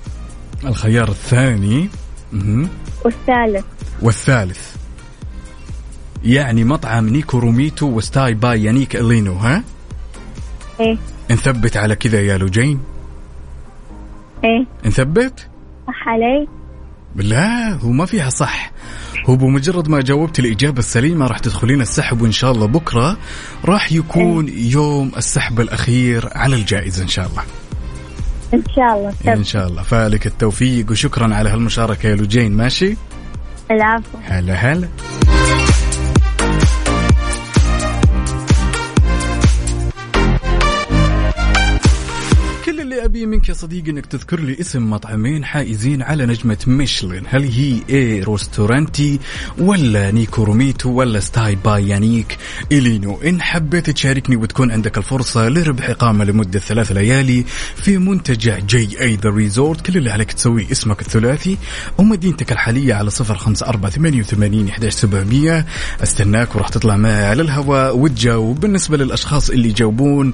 الخيار 0.65 1.09
الثاني. 1.09 1.89
والثالث. 3.05 3.65
والثالث. 4.01 4.75
يعني 6.23 6.63
مطعم 6.63 7.09
Niko 7.09 7.39
Romito 7.39 7.85
و 7.85 7.95
STAY 7.95 8.33
by 8.33 8.63
Yannick 8.63 8.95
Alléno 8.95 9.33
ها؟ 9.33 9.63
إيه. 10.79 10.97
نثبت 11.31 11.77
على 11.77 11.95
كذا 11.95 12.21
يا 12.21 12.37
لوجين 12.37 12.79
إيه. 14.43 14.65
نثبت؟ 14.85 15.47
صح 15.87 16.07
علي. 16.07 16.47
لا 17.15 17.73
هو 17.73 17.91
ما 17.91 18.05
فيها 18.05 18.29
صح. 18.29 18.71
هو 19.29 19.35
بمجرد 19.35 19.89
ما 19.89 20.01
جاوبت 20.01 20.39
الإجابة 20.39 20.79
السليمة 20.79 21.27
راح 21.27 21.39
تدخلين 21.39 21.81
السحب 21.81 22.21
وإن 22.21 22.31
شاء 22.31 22.51
الله 22.51 22.65
بكرة. 22.65 23.17
راح 23.65 23.91
يكون 23.91 24.49
يوم 24.49 25.11
السحب 25.17 25.59
الأخير 25.59 26.29
على 26.35 26.55
الجائزة 26.55 27.03
إن 27.03 27.07
شاء 27.07 27.27
الله. 27.27 27.43
إن 28.53 28.63
شاء 28.75 28.97
الله 28.97 29.13
إن 29.33 29.43
شاء 29.43 29.67
الله. 29.67 29.83
فالك 29.83 30.27
التوفيق 30.27 30.91
وشكرا 30.91 31.35
على 31.35 31.49
هالمشاركة 31.49 32.09
يا 32.09 32.15
لوجين 32.15 32.51
ماشي؟ 32.51 32.97
العفو. 33.71 34.17
هلا 34.23 34.53
هلا. 34.53 34.87
اللي 42.87 43.05
ابي 43.05 43.25
منك 43.25 43.49
يا 43.49 43.53
صديقي 43.53 43.91
إنك 43.91 44.05
تذكر 44.05 44.39
لي 44.39 44.59
اسم 44.59 44.89
مطعمين 44.89 45.45
حائزين 45.45 46.01
على 46.01 46.25
نجمة 46.25 46.57
ميشلين. 46.67 47.23
هل 47.27 47.43
هي 47.43 47.81
Il 47.89 48.21
Ristorante 48.23 49.19
ولا 49.57 50.11
Niko 50.11 50.43
Romito 50.43 50.89
ولا 50.89 51.19
STAY 51.19 51.55
by 51.55 51.87
Yannick 51.87 52.37
Alléno 52.71 53.21
إن 53.21 53.41
حبيت 53.41 53.89
تشاركني 53.89 54.35
وتكون 54.35 54.71
عندك 54.71 54.97
الفرصة 54.97 55.49
لربح 55.49 55.89
إقامة 55.89 56.25
لمدة 56.25 56.59
ثلاث 56.59 56.91
ليالي 56.91 57.43
في 57.75 57.97
منتجع 57.97 58.59
JA 58.59 59.01
The 59.01 59.29
Resort 59.29 59.81
كل 59.81 59.97
اللي 59.97 60.11
عليك 60.11 60.33
تسويه 60.33 60.71
اسمك 60.71 61.01
الثلاثي 61.01 61.57
ومدينتك 61.97 62.51
الحالية 62.51 62.93
على 62.93 63.09
صفر 63.09 63.37
خمسة 63.37 63.67
أربعة 63.67 63.91
ثمانية 63.91 64.19
وثمانين 64.19 64.71
سبعمية. 64.89 65.65
أستناك 66.03 66.55
وراح 66.55 66.69
تطلع 66.69 66.97
معي 66.97 67.25
على 67.25 67.41
الهواء 67.41 67.97
وتجاوب. 67.97 68.59
بالنسبة 68.59 68.97
للأشخاص 68.97 69.49
اللي 69.49 69.69
يجاوبون 69.69 70.33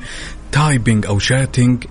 typing 0.51 1.05
أو 1.05 1.19
chatting 1.19 1.83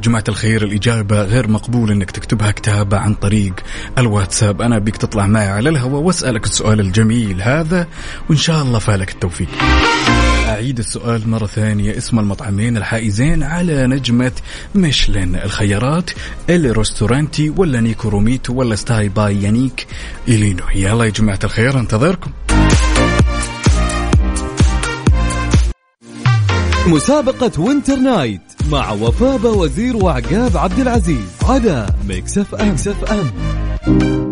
جماعة 0.00 0.24
الخير 0.28 0.64
الإجابة 0.64 1.22
غير 1.22 1.48
مقبول 1.48 1.90
أنك 1.90 2.10
تكتبها 2.10 2.50
كتابة 2.50 2.98
عن 2.98 3.14
طريق 3.14 3.54
الواتساب. 3.98 4.62
أنا 4.62 4.78
أبيك 4.78 4.96
تطلع 4.96 5.26
معي 5.26 5.48
على 5.48 5.68
الهواء 5.68 6.02
وأسألك 6.02 6.44
السؤال 6.44 6.80
الجميل 6.80 7.42
هذا 7.42 7.86
وإن 8.30 8.36
شاء 8.36 8.62
الله 8.62 8.78
فالك 8.78 9.10
التوفيق. 9.10 9.48
أعيد 10.48 10.78
السؤال 10.78 11.28
مرة 11.28 11.46
ثانية. 11.46 11.96
اسم 11.96 12.18
المطعمين 12.18 12.76
الحائزين 12.76 13.42
على 13.42 13.86
نجمة 13.86 14.32
ميشلين. 14.74 15.36
الخيارات 15.36 16.10
Il 16.50 16.76
Ristorante 16.76 17.50
ولا 17.50 17.80
Niko 17.80 18.08
Romito 18.08 18.54
ولا 18.54 18.76
STAY 18.76 19.08
by 19.08 19.42
Yannick 19.42 19.86
Alléno. 20.28 20.62
يلا 20.74 21.04
يا 21.04 21.10
جماعة 21.10 21.38
الخير 21.44 21.80
انتظركم. 21.80 22.30
مسابقة 26.86 27.60
Winter 27.60 27.96
Night. 27.96 28.40
مع 28.68 28.92
وفاء 28.92 29.58
وزير 29.58 29.96
وعقاب 29.96 30.56
عبد 30.56 30.78
العزيز 30.78 31.28
على 31.42 31.86
Mix 32.08 32.38
FM, 32.38 32.68
Mix 32.68 32.88
FM. 32.88 34.29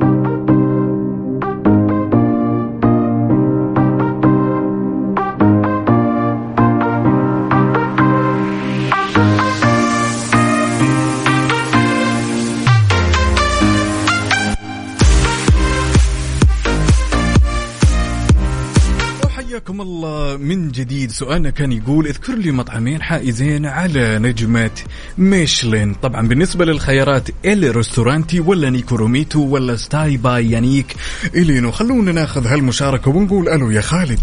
من 20.49 20.69
جديد 20.69 21.11
سؤالنا 21.11 21.51
كان 21.51 21.73
يقول 21.73 22.07
اذكر 22.07 22.35
لي 22.35 22.51
مطعمين 22.51 23.03
حائزين 23.03 23.67
على 23.67 24.19
نجمة 24.19 24.71
ميشلين. 25.19 25.95
طبعا 25.95 26.29
بالنسبة 26.29 26.65
للخيارات 26.65 27.29
Il 27.47 27.77
Ristorante 27.77 28.41
ولا 28.41 28.71
Niko 28.71 28.99
Romito 28.99 29.41
ولا 29.41 29.77
STAY 29.77 30.17
by 30.17 30.51
Yannick؟ 30.51 30.97
Alléno 31.35 31.71
خلونا 31.71 32.13
ناخذ 32.13 32.47
هالمشاركة 32.47 33.11
ونقول 33.11 33.49
ألو 33.49 33.71
يا 33.71 33.81
خالد. 33.81 34.21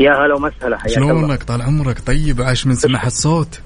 يا 0.00 0.12
هلا 0.12 0.34
ومسهلا 0.34 0.78
حياك 0.78 0.98
الله. 0.98 1.08
شلونك؟ 1.08 1.42
طال 1.42 1.62
عمرك 1.62 2.00
طيب؟ 2.06 2.42
عاش 2.42 2.66
من 2.66 2.74
سمع 2.74 3.06
الصوت. 3.06 3.60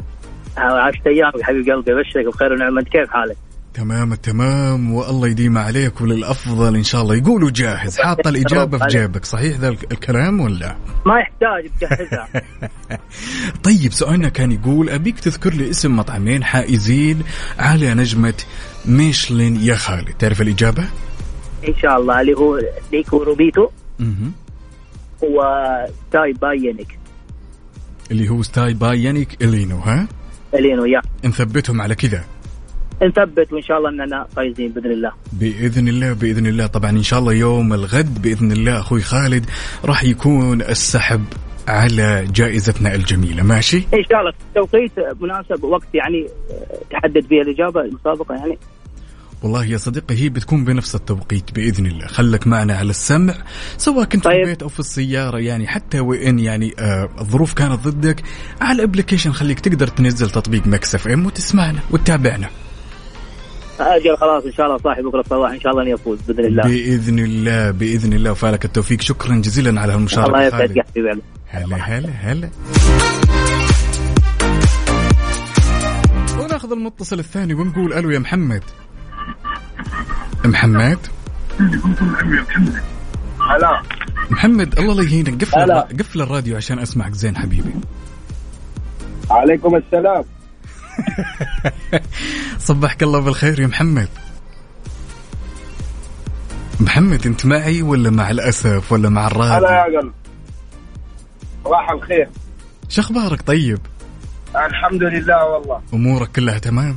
عشت 0.56 1.06
أيامك 1.06 1.42
حبيب 1.42 1.70
قلبي 1.70 1.92
أبشرك 1.92 2.26
بخير 2.26 2.52
ونعمة. 2.52 2.82
كيف 2.82 3.10
حالك؟ 3.10 3.36
تمام 3.76 4.12
التمام 4.12 4.92
والله 4.92 5.28
يديم 5.28 5.58
عليك 5.58 6.00
وللأفضل 6.00 6.76
إن 6.76 6.82
شاء 6.82 7.02
الله. 7.02 7.16
يقولوا 7.16 7.50
جاهز. 7.50 7.98
حاط 7.98 8.26
الإجابة 8.32 8.78
في 8.78 8.86
جيبك. 8.86 9.24
صحيح 9.24 9.56
ذا 9.56 9.68
الكلام 9.68 10.40
ولا؟ 10.40 10.76
ما 11.06 11.20
يحتاج 11.20 11.70
تجهزها. 11.80 12.28
طيب 13.66 13.92
سؤالنا 13.92 14.28
كان 14.28 14.52
يقول 14.52 14.90
أبيك 14.90 15.20
تذكر 15.20 15.54
لي 15.54 15.70
اسم 15.70 15.96
مطعمين 15.96 16.44
حائزين 16.44 17.22
على 17.58 17.94
نجمة 17.94 18.34
ميشلين 18.86 19.56
يا 19.56 19.74
خالد. 19.74 20.08
تعرف 20.18 20.40
الإجابة؟ 20.40 20.84
إن 21.68 21.74
شاء 21.82 22.00
الله. 22.00 22.20
اللي 22.20 22.34
هو 22.34 22.60
Niko 22.92 23.22
Romito. 23.22 23.68
مهم. 23.98 24.32
و 25.22 25.44
STAY 25.44 26.32
by 26.32 26.47
Yannick 26.47 26.98
اللي 28.10 28.28
هو 28.28 28.42
STAY 28.42 28.74
by 28.74 29.02
Yannick 29.02 29.42
Alléno 29.42 29.78
ها؟ 29.78 30.08
Alléno 30.54 30.84
يا. 30.84 31.02
نثبتهم 31.24 31.80
على 31.80 31.94
كذا. 31.94 32.24
نثبت 33.02 33.52
وإن 33.52 33.62
شاء 33.62 33.78
الله 33.78 33.88
أننا 33.90 34.26
فايزين 34.36 34.68
بإذن 34.68 34.92
الله. 34.92 35.12
بإذن 35.32 35.88
الله 35.88 36.12
بإذن 36.12 36.46
الله. 36.46 36.66
طبعا 36.66 36.90
إن 36.90 37.02
شاء 37.02 37.18
الله 37.18 37.32
يوم 37.32 37.72
الغد 37.72 38.22
بإذن 38.22 38.52
الله 38.52 38.80
أخوي 38.80 39.00
خالد 39.00 39.46
راح 39.84 40.04
يكون 40.04 40.62
السحب 40.62 41.24
على 41.68 42.26
جائزتنا 42.34 42.94
الجميلة. 42.94 43.42
ماشي؟ 43.42 43.76
إن 43.76 44.04
شاء 44.10 44.20
الله. 44.20 44.32
توقيت 44.54 44.92
مناسب 45.20 45.64
وقت 45.64 45.94
يعني 45.94 46.26
تحدد 46.90 47.26
فيه 47.26 47.42
الإجابة 47.42 47.80
المسابقة 47.80 48.34
يعني. 48.34 48.58
والله 49.42 49.64
يا 49.64 49.76
صديقي 49.76 50.14
هي 50.14 50.28
بتكون 50.28 50.64
بنفس 50.64 50.94
التوقيت 50.94 51.52
بإذن 51.54 51.86
الله. 51.86 52.06
خلك 52.06 52.46
معنا 52.46 52.74
على 52.74 52.90
السمع 52.90 53.34
سواء 53.76 54.04
كنت 54.04 54.24
طيب. 54.24 54.34
في 54.34 54.42
البيت 54.42 54.62
أو 54.62 54.68
في 54.68 54.80
السيارة 54.80 55.38
يعني 55.38 55.66
حتى 55.66 56.00
وإن 56.00 56.38
يعني 56.38 56.74
آه 56.78 57.08
الظروف 57.20 57.54
كانت 57.54 57.88
ضدك 57.88 58.22
على 58.60 58.76
ال 58.76 58.81
application 58.81 59.32
خليك 59.32 59.60
تقدر 59.60 59.86
تنزل 59.86 60.30
تطبيق 60.30 60.66
Mix 60.66 60.94
FM 60.94 61.26
وتسمعنا 61.26 61.80
وتتابعنا. 61.90 62.48
أجل 63.80 64.16
خلاص 64.16 64.44
إن 64.44 64.52
شاء 64.52 64.66
الله 64.66 64.78
صاحي 64.78 65.02
بكرة 65.02 65.20
الصباح 65.20 65.50
إن 65.50 65.60
شاء 65.60 65.72
الله 65.72 65.82
اني 65.82 65.94
افوز 65.94 66.18
بإذن 66.28 66.44
الله. 66.44 66.62
بإذن 66.62 67.18
الله 67.18 67.70
بإذن 67.70 68.12
الله 68.12 68.30
وفالك 68.30 68.64
التوفيق. 68.64 69.00
شكرا 69.00 69.36
جزيلا 69.36 69.80
على 69.80 69.92
هالمشاركة 69.92 70.26
الله 70.26 70.42
يسعدك. 70.42 70.76
يا 70.76 70.82
حبيبي. 70.82 71.22
هلا 71.48 71.76
هلا 71.76 72.08
هلا. 72.08 72.50
وناخذ 76.40 76.72
المتصل 76.72 77.18
الثاني 77.18 77.54
ونقول 77.54 77.92
ألو 77.92 78.10
يا 78.10 78.18
محمد. 78.18 78.62
محمد. 80.44 80.98
هلا. 83.50 83.82
محمد 84.30 84.78
الله 84.78 84.94
لا 84.94 85.02
يهينك. 85.02 85.44
قفل 85.44 85.72
قفل 85.72 86.22
الراديو 86.22 86.56
عشان 86.56 86.78
أسمعك 86.78 87.12
زين 87.12 87.36
حبيبي. 87.36 87.74
عليكم 89.30 89.76
السلام. 89.76 90.24
صبحك 92.58 93.02
الله 93.02 93.20
بالخير 93.20 93.60
يا 93.60 93.66
محمد. 93.66 94.08
محمد 96.80 97.26
انت 97.26 97.46
معي 97.46 97.82
ولا 97.82 98.10
مع 98.10 98.30
الأسف 98.30 98.92
ولا 98.92 99.08
مع 99.08 99.26
هلا 99.26 99.30
الراديو 99.30 99.68
يا 99.68 100.00
قلب 100.00 100.12
صباح 101.64 101.90
الخير. 101.90 102.28
شو 102.88 103.00
أخبارك 103.00 103.42
طيب؟ 103.42 103.78
الحمد 104.56 105.02
لله 105.02 105.44
والله. 105.44 105.80
أمورك 105.94 106.32
كلها 106.32 106.58
تمام؟ 106.58 106.96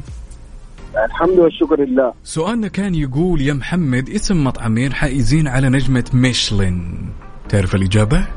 الحمد 1.06 1.40
والشكر 1.40 1.80
لله. 1.80 2.14
سؤالنا 2.24 2.68
كان 2.68 2.96
يقول 2.96 3.42
يا 3.42 3.54
محمد 3.54 4.10
اسم 4.10 4.44
مطعمين 4.44 4.94
حائزين 4.94 5.48
على 5.48 5.70
نجمة 5.70 6.06
ميشلين؟ 6.14 7.10
تعرف 7.50 7.76
الإجابة؟ 7.76 8.28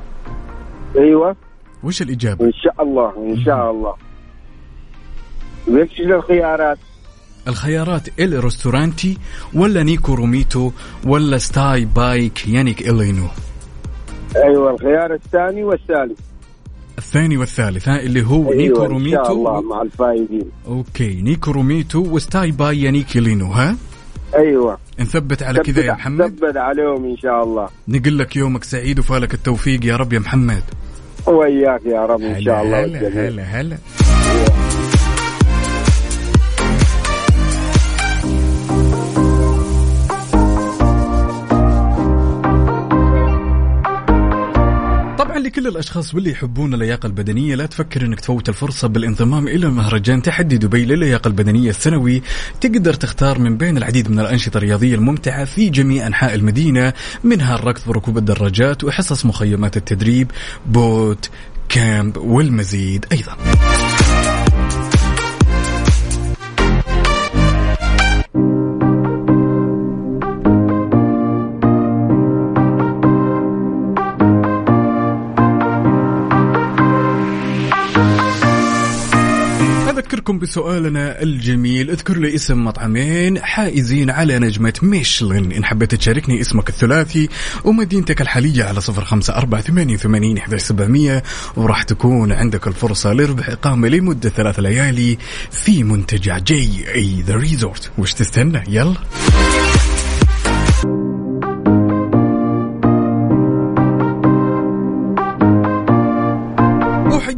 أيوه. 0.96 1.36
وش 1.82 2.02
الإجابة؟ 2.02 2.44
إن 2.44 2.52
شاء 2.52 2.82
الله 2.82 3.34
إن 3.34 3.44
شاء 3.44 3.70
الله. 3.70 3.94
وش 5.68 6.00
الخيارات 6.00 6.78
الخيارات 7.48 8.20
Il 8.20 8.44
Ristorante 8.44 9.18
ولا 9.54 9.82
Niko 9.82 10.14
Romito 10.14 10.70
ولا 11.06 11.38
STAY 11.38 11.84
by 11.84 12.48
Yannick 12.48 12.88
Alléno. 12.88 13.26
أيوه 14.36 14.70
الخيار 14.70 15.14
الثاني 15.14 15.64
والثالث. 15.64 16.18
الثاني 16.98 17.36
والثالث 17.36 17.88
ها 17.88 18.00
اللي 18.00 18.26
هو 18.26 18.52
Niko 18.52 18.82
أيوه 18.82 18.96
إن 18.96 19.10
شاء 19.10 19.32
الله 19.32 19.50
Romito 19.50 19.68
مع 19.68 19.82
الفائزين 19.82 20.50
okay 20.66 21.22
Niko 21.22 21.50
Romito 21.50 21.98
و 21.98 22.09
STAY 22.09 22.50
by 22.50 22.82
Yannick 22.82 23.16
Alléno 23.16 23.46
ها؟ 23.46 23.76
أيوه. 24.34 24.78
نثبت 25.00 25.42
على 25.42 25.58
كذا 25.60 25.84
يا 25.84 25.92
محمد. 25.92 26.26
ثبت 26.26 26.56
عليهم 26.56 27.04
إن 27.04 27.16
شاء 27.16 27.44
الله. 27.44 27.68
نقول 27.88 28.18
لك 28.18 28.36
يومك 28.36 28.64
سعيد 28.64 28.98
وفالك 28.98 29.34
التوفيق 29.34 29.84
يا 29.84 29.96
رب 29.96 30.12
يا 30.12 30.18
محمد. 30.18 30.62
وياك 31.26 31.86
يا 31.86 32.06
رب 32.06 32.20
إن 32.20 32.44
شاء 32.44 32.62
الله. 32.62 32.84
هلا 32.84 33.02
والجميع. 33.02 33.28
هلا 33.28 33.42
هلا. 33.42 33.78
لكل 45.52 45.66
الأشخاص 45.66 46.14
واللي 46.14 46.30
يحبون 46.30 46.74
اللياقة 46.74 47.06
البدنية 47.06 47.54
لا 47.54 47.66
تفكر 47.66 48.06
إنك 48.06 48.20
تفوت 48.20 48.48
الفرصة 48.48 48.88
بالانضمام 48.88 49.48
إلى 49.48 49.68
مهرجان 49.70 50.22
تحدي 50.22 50.56
دبي 50.56 50.84
للياقه 50.84 51.28
البدنية 51.28 51.70
السنوي. 51.70 52.22
تقدر 52.60 52.94
تختار 52.94 53.38
من 53.38 53.56
بين 53.56 53.76
العديد 53.76 54.10
من 54.10 54.20
الأنشطة 54.20 54.58
الرياضية 54.58 54.94
الممتعة 54.94 55.44
في 55.44 55.70
جميع 55.70 56.06
أنحاء 56.06 56.34
المدينة 56.34 56.92
منها 57.24 57.54
الركض 57.54 57.88
وركوب 57.88 58.18
الدراجات 58.18 58.84
وحصص 58.84 59.26
مخيمات 59.26 59.76
التدريب 59.76 60.30
بوت 60.66 61.30
كامب 61.68 62.16
والمزيد 62.16 63.06
أيضا. 63.12 63.36
نذكركم 80.22 80.38
بسؤالنا 80.38 81.22
الجميل. 81.22 81.90
اذكر 81.90 82.18
لي 82.18 82.34
اسم 82.34 82.64
مطعمين 82.64 83.42
حائزين 83.42 84.10
على 84.10 84.38
نجمة 84.38 84.72
ميشلين. 84.82 85.52
إن 85.52 85.64
حبيت 85.64 85.94
تشاركني 85.94 86.40
اسمك 86.40 86.68
الثلاثي 86.68 87.28
ومدينتك 87.64 88.20
الحالية 88.20 88.64
على 88.64 88.80
صفر 88.80 89.04
خمسة 89.04 89.34
أربعة 89.34 89.60
ثمانية 89.60 89.94
وثمانين 89.94 90.38
سبعمية. 90.56 91.22
وراح 91.56 91.82
تكون 91.82 92.32
عندك 92.32 92.66
الفرصة 92.66 93.12
لربح 93.12 93.48
إقامة 93.48 93.88
لمدة 93.88 94.28
ثلاث 94.28 94.60
ليالي 94.60 95.18
في 95.50 95.84
منتجع 95.84 96.38
JA 96.38 96.94
The 96.94 97.36
Resort. 97.36 97.90
وش 97.98 98.12
تستنى؟ 98.12 98.62
يلا. 98.68 98.94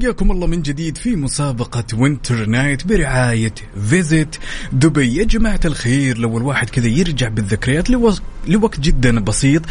وحياكم 0.05 0.30
الله 0.30 0.46
من 0.46 0.62
جديد 0.62 0.98
في 0.98 1.16
مسابقة 1.16 1.84
Winter 1.94 2.46
Night 2.46 2.86
برعاية 2.86 3.55
Visit 3.88 4.36
Dubai 4.72 5.16
يا 5.16 5.24
جماعة 5.24 5.61
الخير 5.64 6.18
لو 6.18 6.38
الواحد 6.38 6.70
كذا 6.70 6.86
يرجع 6.88 7.28
بالذكريات 7.28 7.90
لو- 7.90 8.14
لوقت 8.48 8.80
جدا 8.80 9.20
بسيط 9.20 9.62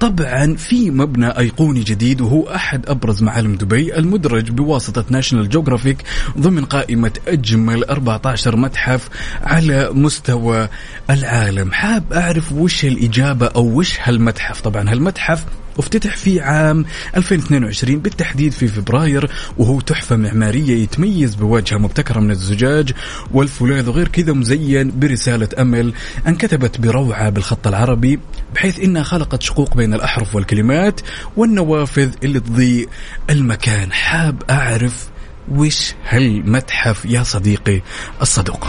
طبعا 0.00 0.54
في 0.56 0.90
مبنى 0.90 1.38
أيقوني 1.38 1.80
جديد 1.80 2.20
وهو 2.20 2.42
أحد 2.54 2.86
أبرز 2.88 3.22
معالم 3.22 3.54
دبي 3.54 3.98
المدرج 3.98 4.50
بواسطة 4.50 5.04
National 5.10 5.48
Geographic 5.48 5.98
ضمن 6.38 6.64
قائمة 6.64 7.12
أجمل 7.28 7.84
14 7.84 8.56
متحف 8.56 9.08
على 9.42 9.90
مستوى 9.92 10.68
العالم. 11.10 11.72
حاب 11.72 12.12
أعرف 12.12 12.52
وش 12.52 12.84
الإجابة 12.84 13.46
أو 13.46 13.64
وش 13.78 13.98
هالمتحف؟ 14.02 14.60
طبعا 14.60 14.90
هالمتحف 14.90 15.44
أفتتح 15.78 16.16
في 16.16 16.40
عام 16.40 16.84
2022 17.16 17.98
بالتحديد 17.98 18.52
في 18.52 18.68
فبراير 18.68 19.30
وهو 19.58 19.80
تحفة 19.80 20.16
معمارية 20.16 20.82
يتميز 20.82 21.34
بواجهة 21.34 21.78
مبتكرة 21.78 22.20
من 22.20 22.30
الزجاج 22.30 22.92
والفولاذ 23.32 23.88
وغير 23.88 24.08
كذا 24.08 24.32
مزين 24.32 24.98
برسالة 25.00 25.48
أمل 25.58 25.92
انكتبت 26.26 26.80
بروعة 26.80 27.30
بالخط 27.30 27.66
العربي 27.66 28.20
بحيث 28.54 28.80
إنها 28.80 29.02
خلقت 29.02 29.42
شقوق 29.42 29.76
بين 29.76 29.94
الأحرف 29.94 30.34
والكلمات 30.34 31.00
والنوافذ 31.36 32.10
اللي 32.24 32.40
تضيء 32.40 32.88
المكان. 33.30 33.92
حاب 33.92 34.42
أعرف 34.50 35.08
وش 35.48 35.94
هالمتحف 36.08 37.04
يا 37.04 37.22
صديقي 37.22 37.82
الصدوق؟ 38.22 38.68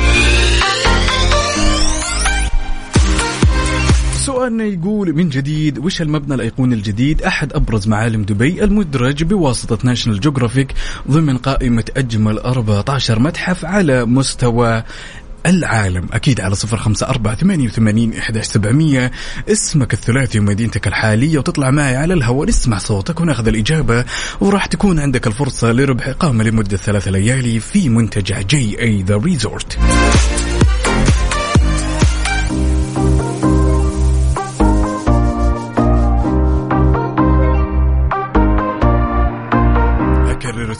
سؤالنا 4.30 4.63
يقول 4.63 5.13
من 5.13 5.30
جديد 5.30 5.80
وش 5.80 6.01
المبنى 6.01 6.36
الأيقوني 6.36 6.75
الجديد؟ 6.75 7.21
أحد 7.21 7.53
أبرز 7.53 7.88
معالم 7.88 8.23
دبي 8.23 8.63
المدرج 8.63 9.23
بواسطة 9.23 9.77
National 9.84 10.20
Geographic 10.20 10.74
ضمن 11.11 11.38
قائمة 11.38 11.84
أجمل 11.97 12.39
14 12.39 13.19
متحف 13.19 13.65
على 13.65 14.05
مستوى 14.05 14.84
العالم. 15.45 16.07
أكيد 16.13 16.41
على 16.41 16.55
صفر 16.55 16.77
خمسة 16.77 17.07
أربعة 17.09 17.36
ثمانية 17.36 17.67
وثمانين 17.67 18.13
إحداش 18.13 18.43
سبعمية. 18.43 19.11
اسمك 19.49 19.93
الثلاثي 19.93 20.39
ومدينتك 20.39 20.88
الحالية 20.88 21.38
وتطلع 21.38 21.71
معي 21.71 21.95
على 21.95 22.13
الهواء. 22.13 22.47
نسمع 22.47 22.77
صوتك 22.77 23.21
وناخذ 23.21 23.47
الإجابة 23.47 24.05
وراح 24.41 24.65
تكون 24.65 24.99
عندك 24.99 25.27
الفرصة 25.27 25.71
لربح 25.71 26.07
إقامة 26.07 26.43
لمدة 26.43 26.77
ثلاث 26.77 27.07
ليالي 27.07 27.59
في 27.59 27.89
منتجع 27.89 28.41
JA 28.41 28.82
The 28.82 29.17
Resort 29.17 29.78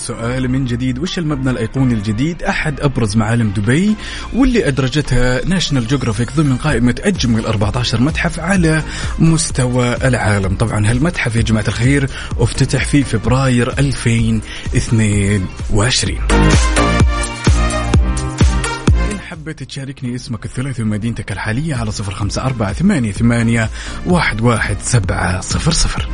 السؤال 0.10 0.52
من 0.52 0.66
جديد. 0.66 1.00
وش 1.00 1.20
المبنى 1.20 1.50
الأيقوني 1.50 1.94
الجديد؟ 1.94 2.44
أحد 2.44 2.80
أبرز 2.80 3.18
معالم 3.18 3.50
دبي 3.50 3.96
واللي 4.34 4.68
أدرجتها 4.68 5.46
National 5.46 5.88
Geographic 5.88 6.36
ضمن 6.36 6.58
قائمة 6.58 6.96
أجمل 7.00 7.46
14 7.46 8.02
متحف 8.02 8.40
على 8.40 8.84
مستوى 9.20 10.08
العالم. 10.08 10.56
طبعا 10.56 10.90
هالمتحف 10.90 11.36
يا 11.36 11.42
جماعة 11.42 11.68
الخير 11.68 12.10
افتتح 12.40 12.86
في 12.86 13.04
فبراير 13.04 13.80
2022 13.80 16.18
إن 19.12 19.20
حبيت 19.20 19.64
تشاركني 19.64 20.16
اسمك 20.16 20.46
الثلاثي 20.46 20.84
ومدينتك 20.84 21.32
الحالية 21.32 21.76
على 21.76 21.92
صفر 21.92 22.12
خمسة 22.12 22.44
أربعة 22.44 22.74
ثمانية 22.74 23.12
ثمانية 23.12 23.70
واحد 24.06 24.42
واحد 24.42 24.78
سبعة 24.82 25.42
صفر 25.42 25.72
صفر. 25.72 26.10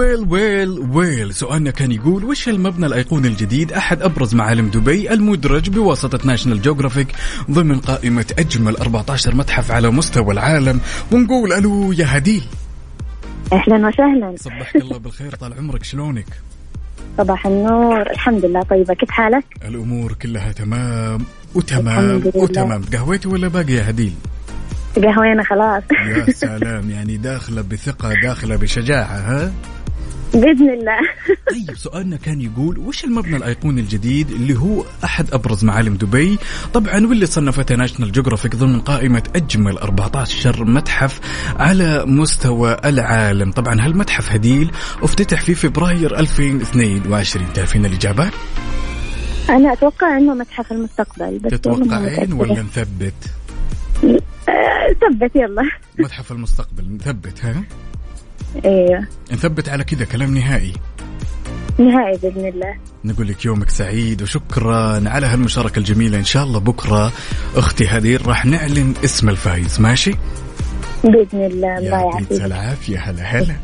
Well 0.00 0.26
well 0.28 0.68
well. 0.78 1.34
سؤالنا 1.34 1.70
كان 1.70 1.92
يقول 1.92 2.24
وش 2.24 2.48
المبنى 2.48 2.86
الأيقوني 2.86 3.28
الجديد 3.28 3.72
أحد 3.72 4.02
أبرز 4.02 4.34
معالم 4.34 4.68
دبي؟ 4.68 5.12
المدرج 5.12 5.70
بواسطة 5.70 6.26
National 6.26 6.62
Geographic 6.62 7.08
ضمن 7.50 7.80
قائمة 7.80 8.26
أجمل 8.38 8.76
14 8.76 9.34
متحف 9.34 9.70
على 9.70 9.90
مستوى 9.90 10.32
العالم. 10.32 10.80
ونقول 11.12 11.52
ألو 11.52 11.92
يا 11.92 12.06
هديل 12.08 12.44
أهلا 13.52 13.88
وسهلا. 13.88 14.34
صبحك 14.36 14.76
الله 14.76 14.98
بالخير. 14.98 15.34
طال 15.34 15.54
عمرك 15.54 15.84
شلونك؟ 15.84 16.26
صباح 17.18 17.46
النور. 17.46 18.10
الحمد 18.10 18.44
لله 18.44 18.62
طيبة. 18.62 18.94
كيف 18.94 19.10
حالك؟ 19.10 19.44
الأمور 19.68 20.12
كلها 20.12 20.52
تمام. 20.52 21.24
وتمام. 21.54 22.22
وتمام. 22.34 22.82
تقهويتي 22.92 23.28
ولا 23.28 23.48
باقي 23.48 23.72
يا 23.72 23.90
هديل 23.90 24.12
تقهوينا 24.96 25.42
خلاص. 25.42 25.82
يا 25.92 26.32
سلام. 26.32 26.90
يعني 26.90 27.16
داخلة 27.16 27.62
بثقة 27.62 28.14
داخلة 28.22 28.56
بشجاعة 28.56 29.16
ها؟ 29.18 29.52
بإذن 30.34 30.70
الله. 30.70 30.98
طيب 31.50 31.76
سؤالنا 31.76 32.16
كان 32.16 32.40
يقول 32.40 32.78
وش 32.78 33.04
المبنى 33.04 33.36
الأيقوني 33.36 33.80
الجديد 33.80 34.30
اللي 34.30 34.58
هو 34.58 34.84
أحد 35.04 35.34
أبرز 35.34 35.64
معالم 35.64 35.94
دبي؟ 35.94 36.38
طبعا 36.74 37.06
واللي 37.06 37.26
صنفته 37.26 37.74
National 37.74 38.12
Geographic 38.12 38.56
ضمن 38.56 38.80
قائمة 38.80 39.22
أجمل 39.36 39.78
14 39.78 40.64
متحف 40.64 41.20
على 41.56 42.04
مستوى 42.06 42.76
العالم. 42.84 43.50
طبعا 43.52 43.80
هالمتحف 43.86 44.32
هديل 44.32 44.70
افتتح 45.02 45.40
في 45.42 45.54
فبراير 45.54 46.18
2022 46.18 47.52
تعرفين 47.52 47.86
الإجابة؟ 47.86 48.30
أنا 49.48 49.72
أتوقع 49.72 50.18
إنه 50.18 50.34
متحف 50.34 50.72
المستقبل 50.72 51.38
بس 51.38 51.50
تتوقعين 51.50 51.86
متأكدة. 51.90 52.34
ولا 52.36 52.62
نثبت 52.62 53.14
آه، 54.48 54.92
ثبت 55.00 55.36
يلا. 55.36 55.62
متحف 55.98 56.32
المستقبل 56.32 56.92
نثبت 56.94 57.44
ها؟ 57.44 57.62
أيوه 58.64 59.06
نثبت 59.32 59.68
على 59.68 59.84
كذا 59.84 60.04
كلام 60.04 60.34
نهائي. 60.34 60.72
نهائي 61.78 62.18
بإذن 62.22 62.48
الله. 62.48 62.74
نقول 63.04 63.28
لك 63.28 63.44
يومك 63.44 63.70
سعيد 63.70 64.22
وشكرا 64.22 65.08
على 65.08 65.26
هالمشاركة 65.26 65.78
الجميلة. 65.78 66.18
إن 66.18 66.24
شاء 66.24 66.44
الله 66.44 66.60
بكرة 66.60 67.12
أختي 67.56 67.86
هدير 67.86 68.26
راح 68.26 68.46
نعلن 68.46 68.94
اسم 69.04 69.28
الفايز. 69.28 69.80
ماشي؟ 69.80 70.14
بإذن 71.04 71.46
الله. 71.46 71.78
الله 71.78 71.98
يعطيك 71.98 72.30
يعافيك. 72.30 72.42
العافية. 72.42 72.98
هلا 72.98 73.22
هلا. 73.22 73.54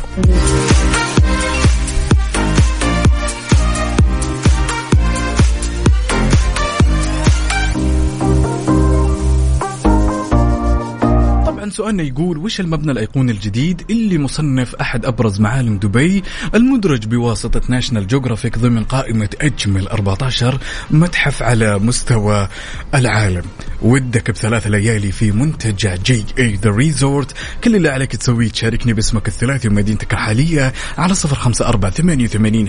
طبعا 11.67 11.75
سؤالنا 11.75 12.03
يقول 12.03 12.39
وش 12.39 12.61
المبنى 12.61 12.93
الأيقوني 12.93 13.33
الجديد 13.33 13.83
اللي 13.91 14.19
مصنف 14.19 14.75
أحد 14.75 15.07
أبرز 15.07 15.41
معالم 15.41 15.79
دبي؟ 15.79 16.23
المدرج 16.55 17.07
بواسطة 17.07 17.61
National 17.69 18.07
Geographic 18.07 18.59
ضمن 18.59 18.85
قائمة 18.85 19.29
أجمل 19.41 19.89
14 19.89 20.59
متحف 20.91 21.43
على 21.43 21.79
مستوى 21.79 22.49
العالم. 22.95 23.43
ودك 23.83 24.31
بثلاث 24.31 24.67
ليالي 24.67 25.13
في 25.13 25.33
منتجع 25.33 25.95
JA 25.95 26.25
The 26.39 26.71
Resort 26.71 27.35
كل 27.65 27.77
اللي 27.77 27.89
عليك 27.89 28.17
تسويه 28.17 28.49
تشاركني 28.49 28.93
باسمك 28.93 29.29
الثلاثي 29.29 29.69
ومدينتك 29.69 30.13
الحالية 30.13 30.73
على 30.99 31.15
صفر 31.15 31.37
خمسة 31.37 31.69
أربعة 31.69 31.91
ثمانية 31.91 32.25
وثمانين 32.25 32.69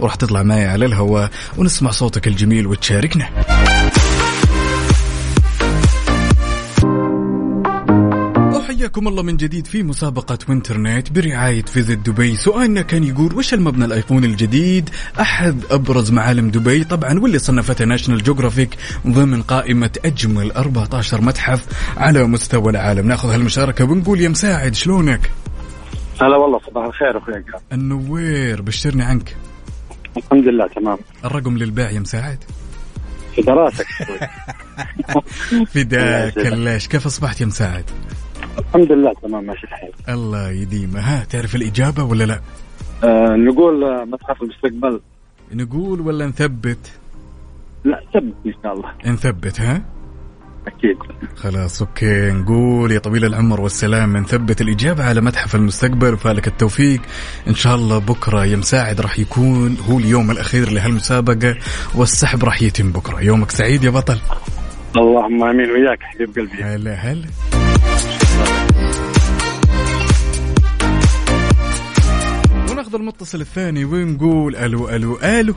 وراح 0.00 0.14
تطلع 0.14 0.42
معي 0.42 0.66
على 0.66 0.86
الهواء 0.86 1.30
ونسمع 1.56 1.90
صوتك 1.90 2.28
الجميل 2.28 2.66
وتشاركنا. 2.66 3.28
وحياكم 8.92 9.08
الله 9.08 9.22
من 9.22 9.36
جديد 9.36 9.66
في 9.66 9.82
مسابقة 9.82 10.38
وينترنت 10.48 11.12
برعاية 11.12 11.62
Visit 11.62 11.98
Dubai. 11.98 12.36
سؤالنا 12.36 12.82
كان 12.82 13.04
يقول 13.04 13.34
وش 13.34 13.54
المبنى 13.54 13.84
الأيقوني 13.84 14.26
الجديد؟ 14.26 14.90
أحد 15.20 15.64
أبرز 15.70 16.10
معالم 16.10 16.50
دبي. 16.50 16.84
طبعا 16.84 17.18
واللي 17.18 17.38
صنفته 17.38 17.84
National 17.84 18.22
Geographic 18.22 18.76
ضمن 19.06 19.42
قائمة 19.42 19.90
أجمل 20.04 20.52
14 20.52 21.20
متحف 21.20 21.66
على 21.96 22.24
مستوى 22.24 22.70
العالم. 22.70 23.08
ناخذ 23.08 23.30
هالمشاركة 23.30 23.84
ونقول 23.84 24.20
يا 24.20 24.28
مساعد 24.28 24.74
شلونك؟ 24.74 25.30
هلا 26.20 26.36
والله 26.36 26.58
صباح 26.58 26.84
الخير 26.84 27.16
عقاب. 27.16 27.62
النور 27.72 28.62
بشرني 28.62 29.02
عنك. 29.02 29.36
الحمد 30.16 30.44
لله 30.48 30.66
تمام. 30.66 30.98
الرقم 31.24 31.58
للبيع 31.58 31.90
يا 31.90 32.00
مساعد. 32.00 32.38
في 33.34 33.42
دراسك 33.42 33.86
فداك 35.74 36.38
الليش 36.52 36.88
كيف 36.88 37.06
أصبحت 37.06 37.40
يا 37.40 37.46
مساعد؟ 37.46 37.84
الحمد 38.58 38.92
لله 38.92 39.12
تمام 39.22 39.44
ماشي 39.44 39.64
الحال. 39.66 39.90
الله 40.08 40.50
يديمه. 40.50 41.00
ها 41.00 41.24
تعرف 41.24 41.54
الإجابة 41.54 42.02
ولا 42.02 42.24
لا؟ 42.24 42.40
آه 43.04 43.36
نقول 43.36 43.84
آه، 43.84 44.04
متحف 44.04 44.42
المستقبل. 44.42 45.00
نقول 45.52 46.00
ولا 46.00 46.26
نثبت؟ 46.26 46.92
لا 47.84 48.00
ثبت 48.14 48.34
إن 48.46 48.52
شاء 48.62 48.72
الله. 48.72 48.92
نثبت 49.06 49.60
ها؟ 49.60 49.82
أكيد. 50.66 50.96
خلاص 51.36 51.82
أوكي 51.82 52.30
نقول 52.30 52.92
يا 52.92 52.98
طويل 52.98 53.24
العمر 53.24 53.60
والسلام 53.60 54.16
نثبت 54.16 54.60
الإجابة 54.60 55.04
على 55.04 55.20
متحف 55.20 55.54
المستقبل. 55.54 56.14
وفالك 56.14 56.46
التوفيق. 56.46 57.00
إن 57.48 57.54
شاء 57.54 57.74
الله 57.74 57.98
بكرة 57.98 58.44
يا 58.44 58.56
مساعد 58.56 59.00
راح 59.00 59.18
يكون 59.18 59.76
هو 59.88 59.98
اليوم 59.98 60.30
الأخير 60.30 60.70
لهالمسابقة 60.70 61.56
والسحب 61.94 62.44
راح 62.44 62.62
يتم 62.62 62.92
بكرة. 62.92 63.20
يومك 63.20 63.50
سعيد 63.50 63.84
يا 63.84 63.90
بطل. 63.90 64.18
اللهم 64.96 65.42
آمين 65.44 65.70
وياك 65.70 66.02
حبيب 66.02 66.34
قلبي. 66.36 66.62
هلا 66.62 66.94
هلا. 66.94 67.26
وناخذ 72.92 73.00
المتصل 73.00 73.40
الثاني. 73.40 73.84
ونقول 73.84 74.56
ألو 74.56 74.88
ألو 74.88 75.18
ألو؟ 75.22 75.54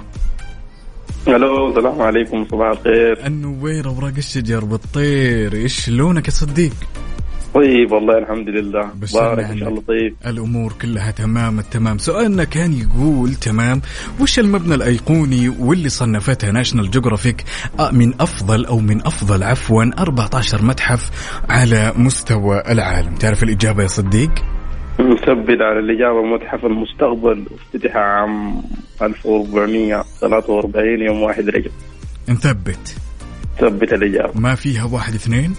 ألو 1.27 1.69
السلام 1.69 2.01
عليكم 2.01 2.45
صباح 2.51 2.69
الخير. 2.69 3.25
النوير 3.27 3.87
أوراق 3.87 4.13
الشجر 4.17 4.65
بالطير؟ 4.65 5.53
إيش 5.53 5.89
لونك 5.89 6.27
يا 6.27 6.31
صديق؟ 6.31 6.73
طيب 7.53 7.91
والله 7.91 8.17
الحمد 8.17 8.49
لله. 8.49 8.89
بارك 9.13 9.45
إن 9.45 9.59
شاء 9.59 9.69
الله 9.69 9.81
طيب. 9.87 10.15
الأمور 10.25 10.73
كلها 10.81 11.11
تمام 11.11 11.59
التمام. 11.59 11.97
سؤالنا 11.97 12.43
كان 12.43 12.73
يقول 12.73 13.33
تمام 13.33 13.81
وش 14.19 14.39
المبنى 14.39 14.75
الأيقوني 14.75 15.49
واللي 15.49 15.89
صنفتها 15.89 16.51
National 16.51 16.91
Geographic 16.91 17.43
من 17.91 18.21
أفضل 18.21 18.65
أو 18.65 18.79
من 18.79 19.07
أفضل 19.07 19.43
عفوا 19.43 19.83
14 19.99 20.61
متحف 20.61 21.11
على 21.49 21.93
مستوى 21.95 22.63
العالم. 22.69 23.15
تعرف 23.15 23.43
الإجابة 23.43 23.83
يا 23.83 23.87
صديق؟ 23.87 24.31
نثبت 24.99 25.61
على 25.61 25.79
الإجابة 25.79 26.23
متحف 26.23 26.65
المستقبل. 26.65 27.45
افتتح 27.55 27.95
عام 27.95 28.61
1443 29.01 31.01
يوم 31.01 31.21
1 31.21 31.49
رجب. 31.49 31.71
نثبت 32.29 32.95
ثبت 33.59 33.93
الإجابة. 33.93 34.39
ما 34.39 34.55
فيها 34.55 34.83
واحد 34.83 35.13
اثنين؟ 35.13 35.55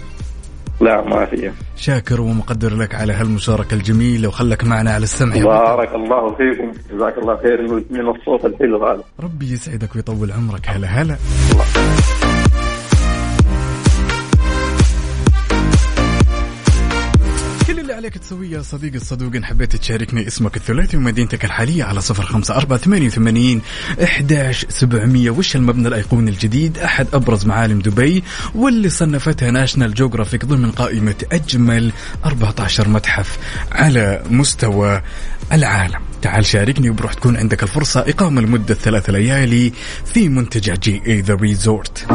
لا 0.81 1.01
ما 1.01 1.25
فيها. 1.25 1.53
شاكر 1.75 2.21
ومقدر 2.21 2.75
لك 2.75 2.95
على 2.95 3.13
هالمشاركة 3.13 3.73
الجميلة 3.73 4.27
وخلك 4.27 4.63
معنا 4.63 4.91
على 4.91 5.03
السمع. 5.03 5.35
بارك 5.35 5.95
الله 5.95 6.35
فيكم. 6.35 6.71
جزاك 6.91 7.17
الله 7.17 7.37
خير 7.37 7.61
من 7.89 8.09
الصوت 8.09 8.45
الحلو 8.45 8.85
هذا. 8.85 9.03
ربي 9.19 9.51
يسعدك 9.51 9.95
ويطول 9.95 10.31
عمرك. 10.31 10.69
هلا 10.69 10.87
هلا. 10.87 11.15
كل 11.15 12.16
عليك 17.97 18.17
تسويه 18.17 18.57
يا 18.57 18.61
صديقي 18.61 18.97
الصدوق 18.97 19.35
إن 19.35 19.45
حبيت 19.45 19.75
تشاركني 19.75 20.27
اسمك 20.27 20.57
الثلاثي 20.57 20.97
ومدينتك 20.97 21.45
الحالية 21.45 21.83
على 21.83 22.01
صفر 22.01 22.23
خمسة 22.23 22.55
أربعة 22.55 22.79
ثمانية 22.79 23.07
وثمانين 23.07 23.61
إحداش 24.03 24.65
سبعمية. 24.69 25.29
وش 25.29 25.55
المبنى 25.55 25.87
الأيقوني 25.87 26.31
الجديد؟ 26.31 26.77
أحد 26.77 27.07
أبرز 27.13 27.45
معالم 27.45 27.79
دبي 27.79 28.23
واللي 28.55 28.89
صنفتها 28.89 29.51
National 29.51 29.93
Geographic 29.93 30.45
ضمن 30.45 30.71
قائمة 30.71 31.15
أجمل 31.31 31.91
14 32.25 32.87
متحف 32.89 33.37
على 33.71 34.23
مستوى 34.29 35.01
العالم. 35.53 35.99
تعال 36.21 36.45
شاركني 36.45 36.89
وراح 36.89 37.13
تكون 37.13 37.37
عندك 37.37 37.63
الفرصة 37.63 37.99
إقامة 37.99 38.41
لمدة 38.41 38.73
ثلاث 38.73 39.09
ليالي 39.09 39.73
في 40.05 40.29
منتجع 40.29 40.73
JA 40.73 41.01
The 41.07 41.33
Resort 41.33 42.05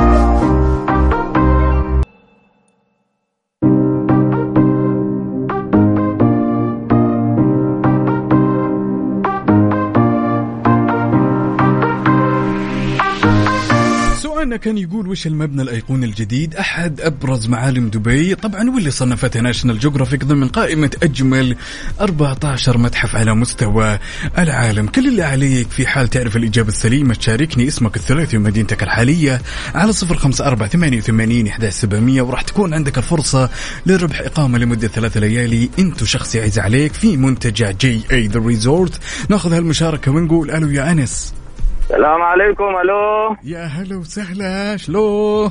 كان 14.62 14.78
يقول 14.78 15.08
وش 15.08 15.26
المبنى 15.26 15.62
الأيقوني 15.62 16.06
الجديد؟ 16.06 16.54
أحد 16.54 17.00
أبرز 17.00 17.48
معالم 17.48 17.88
دبي. 17.88 18.34
طبعا 18.34 18.70
واللي 18.70 18.90
صنفتها 18.90 19.42
National 19.42 19.78
Geographic 19.78 20.24
ضمن 20.24 20.48
قائمة 20.48 20.90
أجمل 21.02 21.56
14 22.00 22.78
متحف 22.78 23.16
على 23.16 23.34
مستوى 23.34 23.98
العالم. 24.38 24.86
كل 24.86 25.08
اللي 25.08 25.22
عليك 25.22 25.70
في 25.70 25.86
حال 25.86 26.08
تعرف 26.08 26.36
الإجابة 26.36 26.68
السليمة 26.68 27.14
تشاركني 27.14 27.68
اسمك 27.68 27.96
الثلاثي 27.96 28.36
ومدينتك 28.36 28.82
الحالية 28.82 29.42
على 29.74 29.92
05488 29.92 31.48
11700 31.48 32.22
وراح 32.22 32.42
تكون 32.42 32.74
عندك 32.74 32.98
الفرصة 32.98 33.50
لربح 33.86 34.20
إقامة 34.20 34.58
لمدة 34.58 34.88
ثلاث 34.88 35.16
ليالي. 35.16 35.70
انت 35.78 36.02
وشخص 36.02 36.34
يعز 36.34 36.58
عليك 36.58 36.92
في 36.92 37.16
منتجع 37.16 37.70
JA 37.70 38.00
The 38.12 38.40
Resort 38.40 39.00
ناخذ 39.28 39.52
هالمشاركة 39.52 40.12
ونقول 40.12 40.50
ألو 40.50 40.70
يا 40.70 40.92
أنس. 40.92 41.41
السلام 41.82 42.22
عليكم 42.22 42.64
ألو؟ 42.64 43.36
يا 43.44 43.64
هلا 43.64 43.96
وسهلا 43.96 44.76
شلونك؟ 44.76 45.48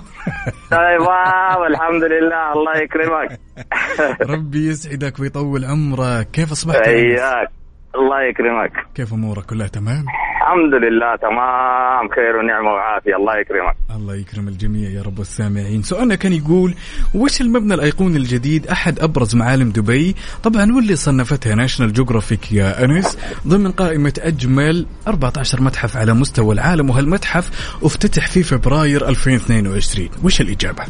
طيب 0.72 1.02
واو 1.02 1.66
الحمد 1.66 2.04
لله 2.04 2.54
الله 2.54 2.78
يكرمك. 2.78 3.40
ربي 4.34 4.68
يسعدك 4.70 5.20
ويطول 5.20 5.66
عمرك. 5.66 6.28
كيف 6.32 6.52
أصبحت؟ 6.52 6.88
اياك 6.88 7.50
الله 7.96 8.22
يكرمك. 8.30 8.72
كيف 8.96 9.14
أمورك؟ 9.14 9.46
كلها 9.46 9.68
تمام؟ 9.68 10.06
الحمد 10.42 10.74
لله 10.74 11.16
تمام. 11.16 12.10
خير 12.16 12.38
ونعمة 12.38 12.70
وعافية. 12.70 13.16
الله 13.16 13.38
يكرمك. 13.38 13.76
الله 13.96 14.16
يكرم 14.16 14.48
الجميع 14.48 14.90
يا 14.90 15.02
رب 15.02 15.20
السامعين. 15.20 15.84
سؤالنا 15.84 16.16
كان 16.16 16.34
يقول 16.34 16.74
وش 17.16 17.42
المبنى 17.42 17.74
الأيقوني 17.74 18.18
الجديد؟ 18.18 18.68
أحد 18.68 19.00
أبرز 19.00 19.36
معالم 19.36 19.72
دبي. 19.72 20.16
طبعا 20.44 20.76
واللي 20.76 20.96
صنفتها 20.96 21.56
National 21.56 21.94
Geographic 21.94 22.52
يا 22.52 22.86
أنس 22.86 23.18
ضمن 23.48 23.72
قائمة 23.72 24.14
أجمل 24.20 24.86
14 25.08 25.62
متحف 25.62 25.98
على 25.98 26.14
مستوى 26.14 26.54
العالم 26.54 26.90
وهالمتحف 26.90 27.76
أفتتح 27.86 28.28
في 28.28 28.44
فبراير 28.44 29.10
2022 29.10 30.10
وش 30.24 30.42
الإجابة؟ 30.42 30.84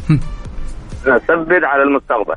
نثبت 1.06 1.64
على 1.64 1.82
المستقبل. 1.82 2.34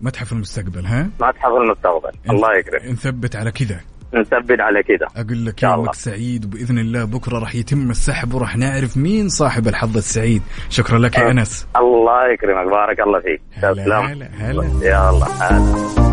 متحف 0.00 0.32
المستقبل 0.32 0.86
ها؟ 0.86 1.10
متحف 1.20 1.52
المستقبل. 1.62 2.10
الله 2.30 2.58
يكرمك. 2.58 2.84
نثبت 2.84 3.36
على 3.36 3.50
كذا. 3.50 3.80
نثبت 4.14 4.60
على 4.60 4.82
كده. 4.82 5.06
أقول 5.16 5.46
لك 5.46 5.62
يومك 5.62 5.78
الله. 5.78 5.92
سعيد 5.92 6.44
وبإذن 6.44 6.78
الله 6.78 7.04
بكرة 7.04 7.38
راح 7.38 7.54
يتم 7.54 7.90
السحب 7.90 8.34
وراح 8.34 8.56
نعرف 8.56 8.96
مين 8.96 9.28
صاحب 9.28 9.68
الحظ 9.68 9.96
السعيد. 9.96 10.42
شكرا 10.70 10.98
لك 10.98 11.18
يا 11.18 11.30
أنس. 11.30 11.66
الله 11.76 12.32
يكرمك 12.32 12.70
بارك 12.70 13.00
الله 13.00 13.20
فيك. 13.20 13.42
تسلم. 13.56 13.92
هلا 13.92 14.28
هلا. 14.38 14.64
يا 14.82 15.10
الله 15.10 15.26
هلا. 15.26 16.11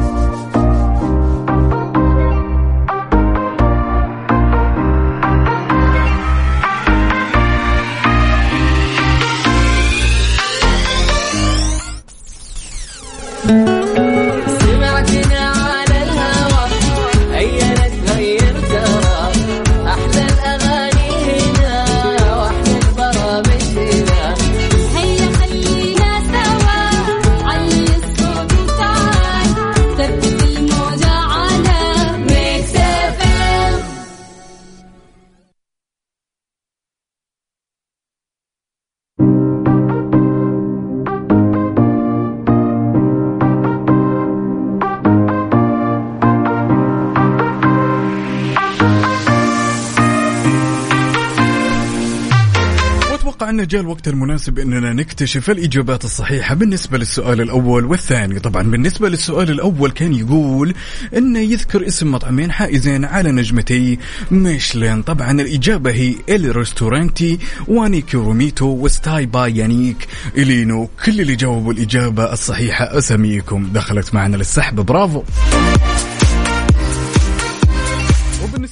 الوقت 53.99 54.07
المناسب 54.07 54.59
إننا 54.59 54.93
نكتشف 54.93 55.49
الإجابات 55.49 56.05
الصحيحة 56.05 56.55
بالنسبة 56.55 56.97
للسؤال 56.97 57.41
الأول 57.41 57.85
والثاني، 57.85 58.39
طبعا 58.39 58.63
بالنسبة 58.63 59.09
للسؤال 59.09 59.49
الأول 59.49 59.91
كان 59.91 60.13
يقول 60.13 60.73
انه 61.17 61.39
يذكر 61.39 61.87
اسم 61.87 62.11
مطعمين 62.11 62.51
حائزين 62.51 63.05
على 63.05 63.31
نجمتي 63.31 63.99
ميشلين، 64.31 65.01
طبعا 65.01 65.31
الإجابة 65.31 65.91
هي 65.91 66.15
Il 66.29 66.55
Ristorante 66.55 67.39
Niko 67.67 68.17
Romito 68.17 68.65
و 68.65 68.77
STAY 68.77 69.25
by 69.25 69.57
Yannick 69.57 70.07
Alléno، 70.37 70.89
كل 71.05 71.21
اللي 71.21 71.35
جاوبوا 71.35 71.73
الإجابة 71.73 72.33
الصحيحة 72.33 72.97
اساميكم 72.97 73.69
دخلت 73.73 74.13
معنا 74.13 74.37
للسحب. 74.37 74.75
برافو. 74.75 75.23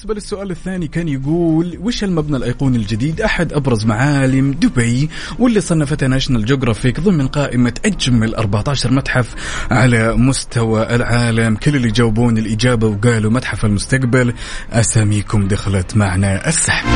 وبالنسبة 0.07 0.13
للسؤال 0.13 0.51
الثاني 0.51 0.87
كان 0.87 1.07
يقول 1.07 1.79
وش 1.81 2.03
المبنى 2.03 2.37
الأيقوني 2.37 2.77
الجديد؟ 2.77 3.21
أحد 3.21 3.53
أبرز 3.53 3.85
معالم 3.85 4.51
دبي 4.53 5.09
واللي 5.39 5.61
صنفتها 5.61 6.07
National 6.07 6.45
Geographic 6.45 6.99
ضمن 6.99 7.27
قائمة 7.27 7.73
أجمل 7.85 8.35
14 8.35 8.91
متحف 8.91 9.35
على 9.71 10.15
مستوى 10.15 10.95
العالم. 10.95 11.55
كل 11.55 11.75
اللي 11.75 11.91
جاوبون 11.91 12.37
الإجابة 12.37 12.87
وقالوا 12.87 13.31
متحف 13.31 13.65
المستقبل. 13.65 14.33
أساميكم 14.71 15.47
دخلت 15.47 15.97
معنا 15.97 16.47
السحب. 16.47 16.87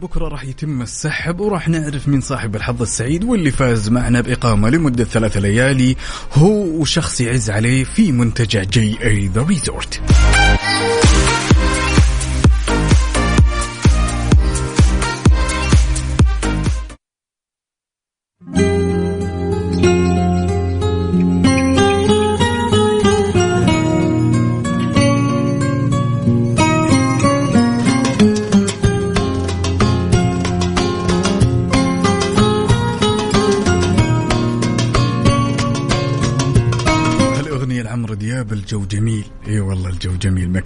بكرة 0.00 0.28
راح 0.28 0.44
يتم 0.44 0.82
السحب 0.82 1.40
وراح 1.40 1.68
نعرف 1.68 2.08
مين 2.08 2.20
صاحب 2.20 2.56
الحظ 2.56 2.82
السعيد 2.82 3.24
واللي 3.24 3.50
فاز 3.50 3.88
معنا 3.88 4.20
بإقامة 4.20 4.70
لمدة 4.70 5.04
ثلاثة 5.04 5.40
ليالي 5.40 5.96
هو 6.32 6.80
وشخص 6.80 7.20
يعز 7.20 7.50
عليه 7.50 7.84
في 7.84 8.12
منتجع 8.12 8.62
JA 8.62 8.98
The 9.02 9.42
Resort. 9.42 10.00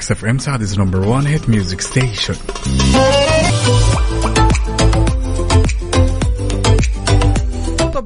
جميل 0.05 0.12
Mix 0.12 0.24
FM 0.24 0.38
Saudi's 0.38 0.62
number 0.78 1.09
1 1.09 1.26
hit 1.26 1.48
music 1.48 1.80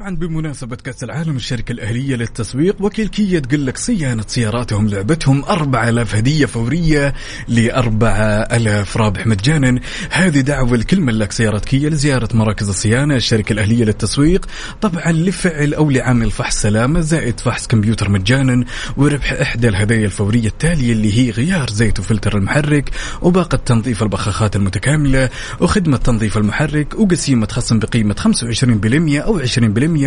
طبعا 0.08 0.20
بمناسبة 0.20 0.76
كأس 0.76 1.04
العالم 1.04 1.36
الشركة 1.36 1.72
الأهلية 1.72 2.16
للتسويق 2.16 2.76
وكيل 2.80 3.08
كيا 3.08 3.40
تقول 3.40 3.66
لك 3.66 3.78
صيانة 3.78 4.24
سياراتهم 4.26 4.88
لعبتهم 4.88 5.44
4000 5.44 6.14
هدية 6.14 6.46
فورية 6.46 7.14
ل 7.48 7.70
4000 7.70 8.96
رابح 8.96 9.26
مجانا. 9.26 9.80
هذه 10.10 10.40
دعوة 10.40 10.76
لكل 10.76 11.00
ملاك 11.00 11.32
سيارة 11.32 11.58
كيا 11.58 11.90
لزيارة 11.90 12.28
مراكز 12.34 12.68
الصيانة 12.68 13.16
الشركة 13.16 13.52
الأهلية 13.52 13.84
للتسويق. 13.84 14.46
طبعا 14.80 15.12
لفعل 15.12 15.74
أو 15.74 15.90
لعامل 15.90 16.30
فحص 16.30 16.62
سلامة 16.62 17.00
زائد 17.00 17.40
فحص 17.40 17.66
كمبيوتر 17.66 18.10
مجانا 18.10 18.64
وربح 18.96 19.32
إحدى 19.32 19.68
الهدايا 19.68 20.04
الفورية 20.04 20.48
التالية 20.48 20.92
اللي 20.92 21.18
هي 21.18 21.30
غيار 21.30 21.70
زيت 21.70 21.98
وفلتر 21.98 22.36
المحرك 22.36 22.90
وباقة 23.22 23.56
تنظيف 23.56 24.02
البخاخات 24.02 24.56
المتكاملة 24.56 25.30
وخدمة 25.60 25.96
تنظيف 25.96 26.36
المحرك 26.38 26.94
وقسيمة 26.94 27.48
خصم 27.50 27.78
بقيمة 27.78 28.14
25% 28.14 29.24
أو 29.24 29.38
20% 29.38 29.97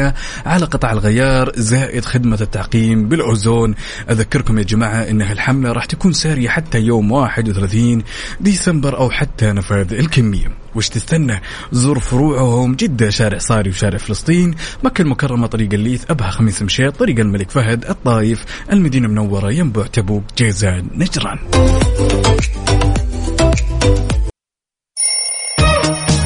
على 0.46 0.66
قطع 0.66 0.92
الغيار 0.92 1.52
زائد 1.56 2.06
خدمة 2.06 2.38
التعقيم 2.42 3.10
بالأوزون. 3.10 3.76
أذكركم 4.10 4.58
يا 4.58 4.64
جماعة 4.64 5.10
إن 5.10 5.22
هالحملة 5.22 5.72
راح 5.72 5.86
تكون 5.86 6.14
سارية 6.14 6.50
حتى 6.50 6.80
يوم 6.80 7.12
31 7.12 8.04
ديسمبر 8.40 8.98
أو 8.98 9.10
حتى 9.10 9.52
نفاذ 9.52 9.94
الكمية. 9.94 10.48
وش 10.76 10.90
تستنى؟ 10.90 11.42
زور 11.72 12.00
فروعهم 12.00 12.76
جدة 12.76 13.10
شارع 13.10 13.38
صاري 13.38 13.70
وشارع 13.70 13.98
فلسطين 13.98 14.56
مكة 14.84 15.02
المكرمة 15.02 15.48
طريق 15.48 15.74
الليث 15.74 16.04
أبها 16.10 16.30
خميس 16.32 16.62
مشيط 16.62 16.96
طريق 16.96 17.20
الملك 17.20 17.52
فهد 17.52 17.86
الطايف 17.86 18.46
المدينة 18.72 19.08
المنورة 19.08 19.52
ينبع 19.52 19.88
تبوك 19.88 20.24
جيزان 20.38 20.88
نجران. 20.96 21.40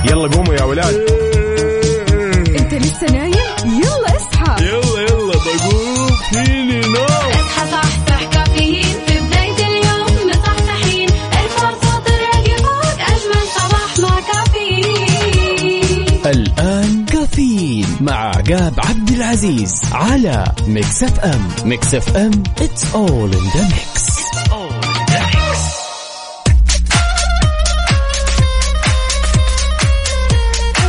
يلا 0.09 0.27
قوموا 0.27 0.53
يا 0.53 0.63
ولاد. 0.63 0.95
إنت 2.59 2.73
لسه 2.73 3.07
نايم؟ 3.11 3.24
فيني 6.35 6.81
نوم 6.81 7.31
اصحى 7.31 7.71
صحصح 7.71 8.23
كافيين. 8.23 8.95
في 9.07 9.19
بداية 9.19 9.67
اليوم 9.67 10.29
مصحصحين. 10.29 11.09
الفرصة 11.09 11.99
تراقي 11.99 12.57
فوق 12.57 12.99
أجمل 12.99 13.47
صباح 13.55 13.99
مع 13.99 14.19
كافيين. 14.33 16.07
الآن 16.25 17.05
كافيين 17.05 17.87
مع 18.01 18.13
عقاب 18.13 18.73
عبد 18.77 19.09
العزيز 19.09 19.81
على 19.91 20.45
Mix 20.67 21.03
FM. 21.03 21.53
Mix 21.65 21.95
FM 21.95 22.43
it's 22.57 22.83
all 22.93 23.31
in 23.35 23.45
the 23.55 23.63
mix. 23.73 23.95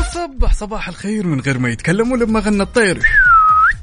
وصبح 0.01 0.53
صباح 0.55 0.89
الخير 0.89 1.27
من 1.27 1.41
غير 1.41 1.59
ما 1.59 1.69
يتكلم 1.69 2.13
ولما 2.13 2.41
غنى 2.41 2.63
الطير. 2.63 3.03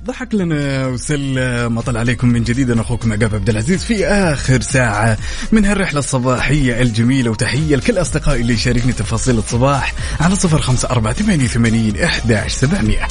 ضحك 0.05 0.35
لنا 0.35 0.87
وسلم 0.87 1.79
طلع 1.81 1.99
عليكم 1.99 2.27
من 2.27 2.43
جديد. 2.43 2.71
أنا 2.71 2.81
أخوكم 2.81 3.13
عقاب 3.13 3.35
عبد 3.35 3.49
العزيز 3.49 3.83
في 3.83 4.07
آخر 4.07 4.61
ساعة 4.61 5.17
من 5.51 5.65
هالرحلة 5.65 5.99
الصباحية 5.99 6.81
الجميلة 6.81 7.31
وتحية 7.31 7.75
لكل 7.75 7.97
أصدقائي 7.97 8.41
اللي 8.41 8.53
يشاركني 8.53 8.93
تفاصيل 8.93 9.37
الصباح 9.37 9.93
على 10.19 10.35
صفر 10.35 10.61
خمسة 10.61 10.89
أربعة 10.89 11.13
ثمانية 11.13 11.45
وثمانين 11.45 12.03
إحدى 12.03 12.39
سبعمئه 12.47 13.07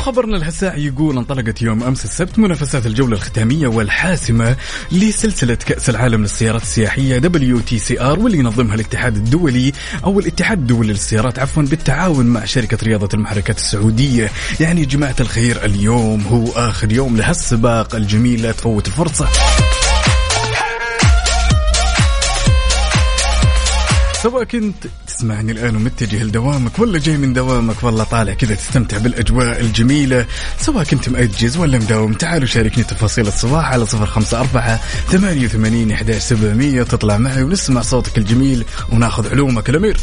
وخبرنا 0.00 0.36
لهالساعة 0.36 0.76
يقول 0.76 1.18
انطلقت 1.18 1.62
يوم 1.62 1.82
أمس 1.82 2.04
السبت 2.04 2.38
منافسات 2.38 2.86
الجولة 2.86 3.14
الختامية 3.16 3.68
والحاسمة 3.68 4.56
لسلسلة 4.92 5.54
كأس 5.54 5.90
العالم 5.90 6.22
للسيارات 6.22 6.62
السياحية 6.62 7.20
WTCR 7.20 8.18
واللي 8.18 8.38
ينظمها 8.38 8.74
الاتحاد 8.74 9.16
الدولي 9.16 9.72
أو 10.04 10.20
الاتحاد 10.20 10.58
الدولي 10.58 10.92
للسيارات 10.92 11.38
عفوا 11.38 11.62
بالتعاون 11.62 12.26
مع 12.26 12.44
شركة 12.44 12.78
رياضة 12.82 13.08
المحركات 13.14 13.58
السعودية. 13.58 14.30
يعني 14.60 14.80
يا 14.80 14.86
جماعة 14.86 15.16
الخير 15.20 15.64
اليوم 15.64 16.20
هو 16.22 16.52
آخر 16.52 16.92
يوم 16.92 17.16
لهالسباق. 17.16 17.94
الجميل 17.94 18.42
لا 18.42 18.52
تفوت 18.52 18.86
الفرصة. 18.86 19.28
سواء 24.22 24.44
كنت 24.44 24.84
تسمعني 25.20 25.52
الآن 25.52 25.76
ومتجه 25.76 26.22
لدوامك 26.22 26.78
ولا 26.78 26.98
جاي 26.98 27.16
من 27.16 27.32
دوامك 27.32 27.82
والله 27.82 28.04
طالع 28.04 28.34
كذا 28.34 28.54
تستمتع 28.54 28.98
بالأجواء 28.98 29.60
الجميلة 29.60 30.26
سواء 30.58 30.84
كنت 30.84 31.08
مأجز 31.08 31.56
ولا 31.56 31.78
مداوم 31.78 32.12
تعالوا 32.12 32.46
شاركني 32.46 32.84
تفاصيل 32.84 33.26
الصباح 33.28 33.72
على 33.72 33.86
صفر 33.86 34.06
خمسة 34.06 34.40
أربعة 34.40 34.80
ثمانية 35.08 35.44
وثمانين 35.44 35.90
تطلع 36.82 37.18
معي 37.18 37.42
ونسمع 37.42 37.80
صوتك 37.80 38.18
الجميل 38.18 38.64
وناخذ 38.92 39.30
علومك 39.30 39.70
الأمير. 39.70 39.96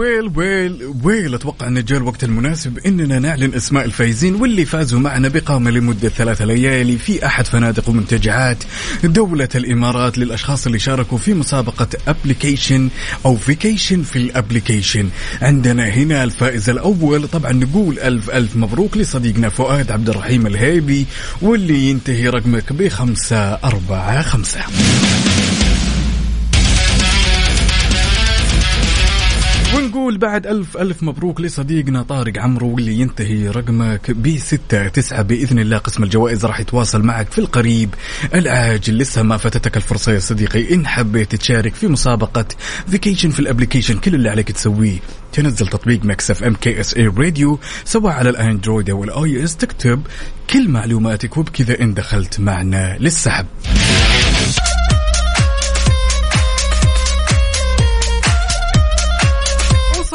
well 0.00 0.30
well 0.36 0.94
well 1.02 1.34
أتوقع 1.34 1.66
أن 1.66 1.84
جاء 1.84 1.98
الوقت 1.98 2.24
المناسب 2.24 2.78
إننا 2.78 3.18
نعلن 3.18 3.54
أسماء 3.54 3.84
الفايزين 3.84 4.34
واللي 4.34 4.64
فازوا 4.64 5.00
معنا 5.00 5.28
باقامه 5.28 5.70
لمدة 5.70 6.08
ثلاثة 6.08 6.44
ليالي 6.44 6.98
في 6.98 7.26
أحد 7.26 7.46
فنادق 7.46 7.88
ومنتجعات 7.88 8.64
دولة 9.04 9.48
الإمارات 9.54 10.18
للأشخاص 10.18 10.66
اللي 10.66 10.78
شاركوا 10.78 11.18
في 11.18 11.34
مسابقة 11.34 11.88
application 12.08 12.88
أو 13.24 13.36
vacation 13.36 14.02
في 14.02 14.16
ال 14.16 14.24
application 14.24 15.08
عندنا 15.42 15.88
هنا 15.88 16.24
الفائز 16.24 16.70
الأول 16.70 17.28
طبعا 17.28 17.52
نقول 17.52 17.98
ألف 17.98 18.30
ألف 18.30 18.56
مبروك 18.56 18.96
لصديقنا 18.96 19.48
فؤاد 19.48 19.90
عبد 19.90 20.08
الرحيم 20.08 20.46
الهيبي 20.46 21.06
واللي 21.42 21.90
ينتهي 21.90 22.28
رقمك 22.28 22.72
بخمسة 22.72 23.38
أربعة 23.38 24.22
خمسة. 24.22 24.60
ونقول 30.10 30.30
بعد 30.30 30.46
ألف 30.46 30.76
ألف 30.76 31.02
مبروك 31.02 31.40
لصديقنا 31.40 32.02
طارق 32.02 32.38
عمرو 32.38 32.74
واللي 32.74 33.00
ينتهي 33.00 33.48
رقمك 33.48 34.10
بستة 34.10 34.88
تسعة 34.88 35.22
بإذن 35.22 35.58
الله. 35.58 35.78
قسم 35.78 36.02
الجوائز 36.02 36.44
راح 36.44 36.60
يتواصل 36.60 37.02
معك 37.02 37.32
في 37.32 37.38
القريب 37.38 37.94
العاجل. 38.34 38.98
لسه 38.98 39.22
ما 39.22 39.36
فاتتك 39.36 39.76
الفرصة 39.76 40.12
يا 40.12 40.18
صديقي. 40.18 40.74
إن 40.74 40.86
حبيت 40.86 41.34
تشارك 41.34 41.74
في 41.74 41.88
مسابقة 41.88 42.44
vacation 42.88 43.30
في 43.30 43.40
ال 43.40 43.45
application 43.45 43.98
كل 43.98 44.14
اللي 44.14 44.28
عليك 44.28 44.52
تسويه. 44.52 44.98
تنزل 45.32 45.66
تطبيق 45.66 46.04
Mix 46.04 46.44
FM 46.44 46.54
KSA 46.54 46.94
Radio 46.94 47.58
سواء 47.84 48.12
على 48.12 48.30
الأندرويد 48.30 48.90
أو 48.90 49.04
ال 49.04 49.44
iOS 49.44 49.56
تكتب 49.56 50.02
كل 50.50 50.68
معلوماتك 50.68 51.36
وبكذا 51.36 51.80
إن 51.80 51.94
دخلت 51.94 52.40
معنا 52.40 52.96
للسحب. 52.98 53.46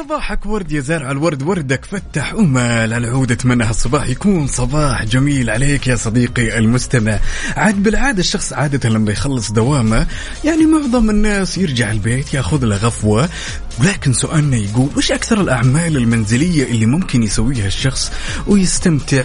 صباحك 0.06 0.46
ورد 0.46 0.72
يا 0.72 0.82
زارع 0.82 1.12
الورد 1.12 1.44
وردك 1.44 1.86
فتح 1.86 2.36
ومال 2.36 2.94
العود 2.94 3.32
أتمنى 3.32 3.64
هالصباح 3.64 4.08
يكون 4.08 4.48
صباح 4.48 5.04
جميل 5.04 5.50
عليك 5.50 5.88
يا 5.88 5.96
صديقي 5.96 6.58
المستمع. 6.58 7.20
عاد 7.56 7.84
بالعادة 7.84 8.20
الشخص 8.20 8.54
عادة 8.54 8.90
لما 8.90 9.12
يخلص 9.12 9.52
دوامه 9.52 10.08
يعني 10.44 10.66
معظم 10.66 11.10
الناس 11.10 11.58
يرجع 11.58 11.92
البيت 11.92 12.34
ياخذ 12.34 12.66
له 12.66 12.76
غفوة. 12.76 13.30
ولكن 13.80 14.14
سؤالنا 14.14 14.58
يقول 14.58 14.90
وش 14.98 15.12
أكثر 15.12 15.42
الأعمال 15.42 15.98
المنزلية 15.98 16.64
اللي 16.64 16.86
ممكن 16.86 17.24
يسويها 17.24 17.68
الشخص 17.68 18.12
ويستمتع 18.48 19.24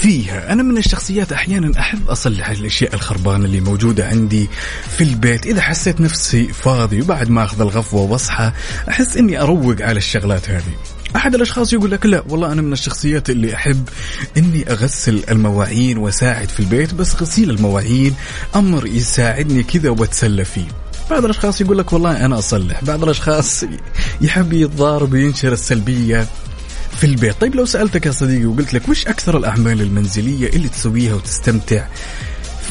فيها. 0.00 0.52
أنا 0.52 0.62
من 0.62 0.78
الشخصيات 0.78 1.32
أحيانا 1.32 1.80
أحب 1.80 2.08
أصلح 2.08 2.50
الأشياء 2.50 2.94
الخربانة 2.94 3.44
اللي 3.44 3.60
موجودة 3.60 4.08
عندي 4.08 4.48
في 4.96 5.04
البيت. 5.04 5.46
إذا 5.46 5.60
حسيت 5.60 6.00
نفسي 6.00 6.48
فاضي 6.48 7.00
وبعد 7.00 7.30
ما 7.30 7.44
أخذ 7.44 7.60
الغفوة 7.60 8.02
وأصحى 8.02 8.52
أحس 8.88 9.16
إني 9.16 9.40
أروق 9.40 9.82
على 9.82 9.98
الشغلات 9.98 10.50
هذه. 10.50 10.74
أحد 11.16 11.34
الأشخاص 11.34 11.72
يقول 11.72 11.90
لك 11.90 12.06
لا 12.06 12.24
والله 12.28 12.52
أنا 12.52 12.62
من 12.62 12.72
الشخصيات 12.72 13.30
اللي 13.30 13.54
أحب 13.54 13.88
إني 14.36 14.70
أغسل 14.70 15.22
المواعين 15.30 15.98
وأساعد 15.98 16.48
في 16.48 16.60
البيت 16.60 16.94
بس 16.94 17.22
غسيل 17.22 17.50
المواعين 17.50 18.14
أمر 18.56 18.86
يساعدني 18.86 19.62
كذا 19.62 19.90
وأتسلى 19.90 20.44
فيه. 20.44 20.68
بعض 21.10 21.24
الأشخاص 21.24 21.60
يقول 21.60 21.78
لك 21.78 21.92
والله 21.92 22.24
أنا 22.24 22.38
أصلح. 22.38 22.84
بعض 22.84 23.02
الأشخاص 23.02 23.64
يحب 24.20 24.52
يتضارب 24.52 25.12
وينشر 25.12 25.52
السلبية. 25.52 26.26
في 27.00 27.06
البيت. 27.06 27.40
طيب 27.40 27.54
لو 27.54 27.64
سألتك 27.64 28.06
يا 28.06 28.10
صديقي 28.10 28.44
وقلت 28.44 28.74
لك 28.74 28.88
وش 28.88 29.06
أكثر 29.06 29.38
الأعمال 29.38 29.80
المنزلية 29.80 30.48
اللي 30.48 30.68
تسويها 30.68 31.14
وتستمتع 31.14 31.86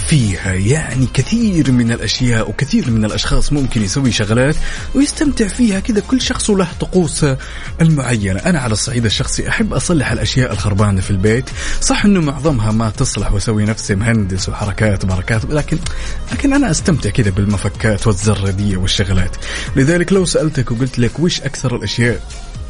فيها؟ 0.07 0.53
يعني 0.53 1.07
كثير 1.13 1.71
من 1.71 1.91
الأشياء 1.91 2.49
وكثير 2.49 2.91
من 2.91 3.05
الأشخاص 3.05 3.53
ممكن 3.53 3.81
يسوي 3.81 4.11
شغلات 4.11 4.55
ويستمتع 4.95 5.47
فيها 5.47 5.79
كذا 5.79 5.99
كل 5.99 6.21
شخص 6.21 6.49
له 6.49 6.67
طقوسه 6.79 7.37
المعينة. 7.81 8.39
أنا 8.39 8.59
على 8.59 8.73
الصعيد 8.73 9.05
الشخصي 9.05 9.49
أحب 9.49 9.73
أصلح 9.73 10.11
الأشياء 10.11 10.51
الخربانة 10.51 11.01
في 11.01 11.11
البيت. 11.11 11.49
صح 11.81 12.05
إنه 12.05 12.21
معظمها 12.21 12.71
ما 12.71 12.89
تصلح 12.89 13.31
وأسوي 13.31 13.65
نفسي 13.65 13.95
مهندس 13.95 14.49
وحركات 14.49 15.03
وبركات 15.03 15.45
لكن 15.45 15.77
لكن 16.31 16.53
أنا 16.53 16.71
أستمتع 16.71 17.09
كذا 17.09 17.29
بالمفكات 17.29 18.07
والزردية 18.07 18.77
والشغلات. 18.77 19.35
لذلك 19.75 20.13
لو 20.13 20.25
سألتك 20.25 20.71
وقلت 20.71 20.99
لك 20.99 21.19
وش 21.19 21.41
أكثر 21.41 21.75
الأشياء 21.75 22.21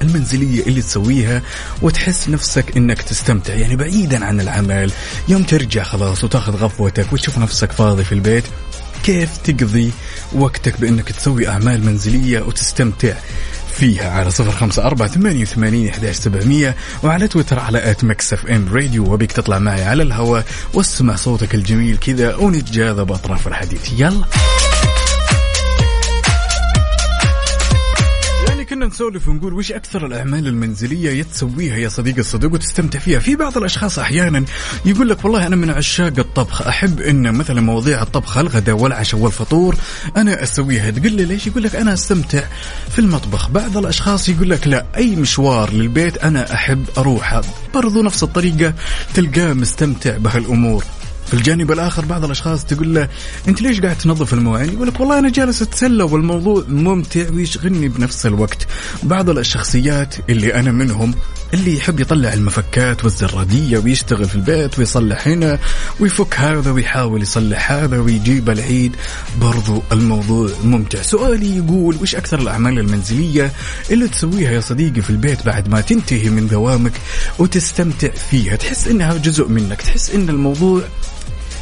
المنزلية 0.02 0.64
اللي 0.64 0.82
تسويها 0.82 1.42
وتحس 1.82 2.30
نفسك 2.30 2.78
إنك 2.78 3.02
تستمتع 3.02 3.54
يعني 3.54 3.76
بعيدا 3.76 4.26
عن 4.26 4.40
العمل. 4.40 4.92
يوم 5.28 5.44
ترجع 5.44 5.84
خلاص 5.84 6.24
وتاخذ 6.24 6.56
غفوتك 6.56 7.14
وتشوف 7.14 7.38
نفسك 7.38 7.72
فاضي 7.72 8.04
في 8.04 8.12
البيت 8.12 8.44
كيف 9.04 9.38
تقضي 9.38 9.92
وقتك 10.34 10.82
بإنك 10.82 11.12
تسوي 11.12 11.48
أعمال 11.48 11.86
منزلية 11.86 12.42
وتستمتع 12.42 13.14
فيها؟ 13.74 14.10
على 14.12 14.32
صفر 14.32 14.52
خمسة 14.52 14.86
أربعة 14.86 15.10
ثمانية 15.10 15.42
وثمانين 15.42 15.90
إحداش 15.90 16.16
سبعمية 16.16 16.76
وعلى 17.04 17.28
تويتر 17.28 17.60
على 17.60 17.92
at 17.92 18.04
Mix 18.04 18.46
FM 18.46 18.74
Radio 18.74 19.14
وبيك 19.14 19.32
تطلع 19.32 19.60
معي 19.60 19.84
على 19.84 20.04
الهواء 20.04 20.46
واسمع 20.74 21.16
صوتك 21.16 21.56
الجميل 21.56 21.98
كذا 21.98 22.36
ونتجاذب 22.36 23.12
أطراف 23.12 23.48
الحديث. 23.48 23.82
يلا! 23.98 24.26
كنا 28.80 28.88
نسولف 28.88 29.28
ونقول 29.28 29.54
وش 29.54 29.72
أكثر 29.72 30.06
الأعمال 30.06 30.48
المنزلية 30.48 31.10
يتسويها 31.10 31.78
يا 31.78 31.90
صديقي 31.90 32.20
الصدوق 32.20 32.54
وتستمتع 32.54 33.00
فيها؟ 33.00 33.20
في 33.20 33.36
بعض 33.36 33.58
الأشخاص 33.58 34.00
أحيانا 34.00 34.46
يقول 34.86 35.10
لك 35.10 35.26
والله 35.26 35.48
أنا 35.48 35.56
من 35.56 35.70
عشاق 35.70 36.14
الطبخ 36.20 36.62
أحب 36.62 37.02
إن 37.02 37.34
مثلا 37.34 37.62
مواضيع 37.62 38.02
الطبخ 38.02 38.38
الغداء 38.38 38.76
والعشاء 38.76 39.20
والفطور 39.20 39.76
أنا 40.18 40.44
أسويها. 40.44 40.92
تقول 40.92 41.12
لي 41.12 41.26
ليش؟ 41.26 41.48
يقول 41.48 41.64
لك 41.64 41.76
أنا 41.76 41.94
أستمتع 41.94 42.44
في 42.92 43.00
المطبخ. 43.00 43.50
بعض 43.50 43.78
الأشخاص 43.78 44.30
يقول 44.30 44.50
لك 44.50 44.68
لا 44.68 44.86
أي 44.98 45.16
مشوار 45.16 45.74
للبيت 45.74 46.18
أنا 46.18 46.54
أحب 46.54 46.86
أروحه. 46.98 47.42
برضو 47.74 48.02
نفس 48.02 48.24
الطريقة 48.24 48.74
تلقاه 49.14 49.54
مستمتع 49.54 50.18
بهالأمور. 50.18 50.84
في 51.30 51.34
الجانب 51.34 51.72
الآخر 51.72 52.06
بعض 52.06 52.24
الأشخاص 52.26 52.66
تقول 52.66 52.96
له 52.96 53.10
أنت 53.48 53.62
ليش 53.62 53.82
قاعد 53.82 53.98
تنظف 53.98 54.34
المواعين؟ 54.34 54.74
يقول 54.74 54.88
لك 54.88 55.00
والله 55.00 55.20
أنا 55.20 55.30
جالس 55.30 55.62
أتسلى 55.62 56.04
والموضوع 56.04 56.64
ممتع 56.68 57.30
ويشغلني 57.34 57.88
بنفس 57.88 58.26
الوقت. 58.26 58.68
بعض 59.04 59.30
الشخصيات 59.30 60.16
اللي 60.30 60.54
أنا 60.54 60.72
منهم 60.72 61.14
اللي 61.54 61.78
يحب 61.78 62.00
يطلع 62.00 62.34
المفكات 62.34 63.04
والزرادية 63.04 63.78
ويشتغل 63.78 64.26
في 64.26 64.36
البيت 64.36 64.80
ويصلح 64.80 65.28
هنا 65.28 65.60
ويفك 66.00 66.40
هذا 66.40 66.72
ويحاول 66.72 67.22
يصلح 67.22 67.72
هذا 67.72 68.00
ويجيب 68.00 68.50
العيد 68.50 68.96
برضو 69.42 69.84
الموضوع 69.92 70.50
ممتع 70.64 71.02
سؤالي 71.02 71.58
يقول 71.58 71.96
وش 72.02 72.16
أكثر 72.16 72.40
الأعمال 72.40 72.80
المنزلية 72.80 73.52
اللي 73.92 74.08
تسويها 74.08 74.52
يا 74.52 74.60
صديقي 74.60 75.02
في 75.02 75.10
البيت 75.10 75.46
بعد 75.46 75.68
ما 75.68 75.82
تنتهي 75.82 76.30
من 76.30 76.48
دوامك 76.48 76.94
وتستمتع 77.40 78.10
فيها 78.10 78.56
تحس 78.56 78.88
إنها 78.88 79.18
جزء 79.18 79.48
منك 79.48 79.82
تحس 79.82 80.10
إن 80.10 80.30
الموضوع 80.30 80.82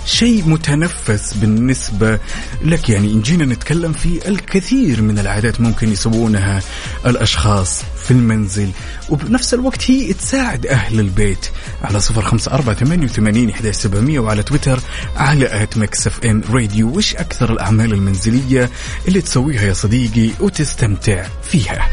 شيء 0.07 0.43
متنفس 0.49 1.33
بالنسبة 1.33 2.19
لك. 2.61 2.89
يعني 2.89 3.13
إن 3.13 3.21
جينا 3.21 3.45
نتكلم 3.45 3.93
في 3.93 4.27
الكثير 4.27 5.01
من 5.01 5.19
العادات 5.19 5.61
ممكن 5.61 5.91
يسوونها 5.91 6.61
الأشخاص 7.05 7.83
في 8.05 8.11
المنزل 8.11 8.69
وبنفس 9.09 9.53
الوقت 9.53 9.91
هي 9.91 10.13
تساعد 10.13 10.67
أهل 10.67 10.99
البيت. 10.99 11.45
على 11.83 11.99
صفر 11.99 12.21
خمسة 12.21 12.51
أربعة 12.51 12.75
ثمانية 12.75 13.05
وثمانين 13.05 13.53
سبعمية 13.71 14.19
وعلى 14.19 14.43
تويتر 14.43 14.79
على 15.15 15.63
at 15.63 15.77
Mix 15.77 16.25
FM 16.25 16.43
Radio. 16.49 16.87
وش 16.87 17.15
أكثر 17.15 17.51
الأعمال 17.53 17.93
المنزلية 17.93 18.69
اللي 19.07 19.21
تسويها 19.21 19.61
يا 19.61 19.73
صديقي 19.73 20.31
وتستمتع 20.39 21.27
فيها؟ 21.51 21.89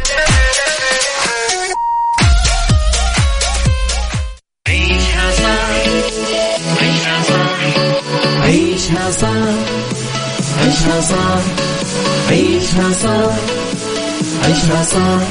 عيشها 8.84 9.10
صح 9.10 9.28
عيشها 10.60 11.00
صح 11.00 11.40
عيشها 12.30 12.92
صح 12.92 13.34
عيشها 14.44 14.82
صح 14.84 15.26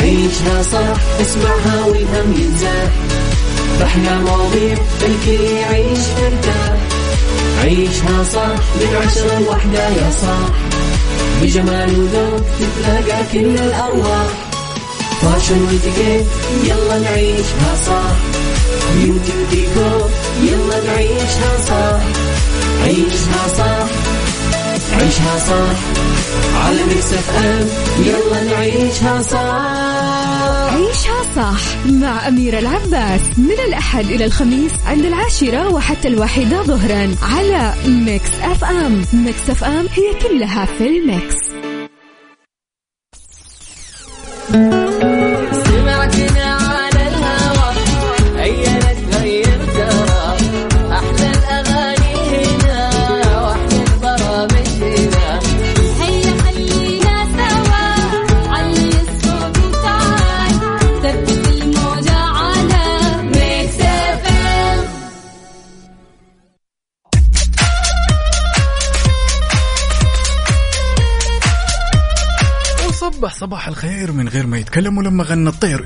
عيشها 0.00 0.62
صح 0.62 1.00
اسمعها 1.20 1.84
والهم 1.86 2.34
ينزاح 2.38 2.90
باحلى 3.80 4.18
مواضيع 4.18 4.76
الكل 5.02 5.44
يعيش 5.44 5.98
مرتاح 6.22 6.76
عيشها 7.62 8.24
صح 8.32 8.56
من 8.80 8.96
عشرة 9.06 9.38
لوحدة 9.38 9.88
يا 9.88 10.10
صاح. 10.20 10.50
بجمال 11.42 11.90
وذوق 12.00 12.40
تتلاقى 12.60 13.22
كل 13.32 13.58
الأرواح. 13.58 14.26
فاشل 15.22 15.62
واتيكيت 15.62 16.26
يلا 16.64 16.98
نعيشها 16.98 17.74
صح 17.86 18.16
بيوتي 18.96 19.32
وديكور 19.42 20.10
يلا 20.42 20.84
نعيشها 20.86 21.52
صح 21.68 22.23
عيشها 22.84 23.48
صح 23.48 23.86
عيشها 24.92 25.38
صح. 25.38 25.78
على 26.66 26.82
Mix 26.84 27.12
FM 27.12 27.68
يلا 28.06 28.44
نعيشها 28.44 29.22
صح. 29.22 30.74
عيشها 30.74 31.22
صح 31.36 31.86
مع 31.86 32.28
أميرة 32.28 32.58
العباس. 32.58 33.20
من 33.38 33.56
الأحد 33.68 34.04
إلى 34.04 34.24
الخميس 34.24 34.72
عند 34.86 35.04
العاشرة 35.04 35.68
وحتى 35.74 36.08
الواحدة 36.08 36.62
ظهرا 36.62 37.14
على 37.22 37.74
Mix 37.86 38.30
FM. 38.42 39.04
Mix 39.12 39.50
F 39.50 39.64
M 39.64 39.86
هي 39.96 40.28
كلها 40.28 40.64
في 40.64 40.86
ال 40.86 40.96
mix. 40.96 41.34
سمعتنا 44.52 44.83
الخير 74.04 74.16
من 74.16 74.28
غير 74.28 74.46
ما 74.46 74.58
يتكلم 74.58 74.98
ولما 74.98 75.24
غنى 75.24 75.48
الطير. 75.48 75.84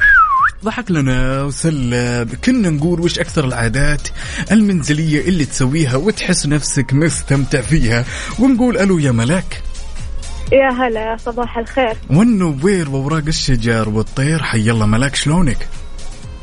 ضحك 0.64 0.90
لنا 0.90 1.42
وسلب 1.42 2.34
كنا 2.44 2.70
نقول 2.70 3.00
وش 3.00 3.18
أكثر 3.18 3.44
العادات 3.44 4.08
المنزلية 4.52 5.28
اللي 5.28 5.44
تسويها 5.44 5.96
وتحس 5.96 6.46
نفسك 6.46 6.94
مستمتع 6.94 7.60
فيها؟ 7.60 8.04
ونقول 8.38 8.78
ألو 8.78 8.98
يا 8.98 9.12
ملاك. 9.12 9.62
يا 10.52 10.68
هلا 10.70 11.00
يا 11.00 11.16
صباح 11.16 11.58
الخير. 11.58 11.96
والنوير 12.10 12.90
وأوراق 12.90 13.24
الشجر 13.26 13.88
والطير. 13.88 14.42
حي 14.42 14.70
الله 14.70 14.86
ملاك 14.86 15.14
شلونك؟ 15.14 15.68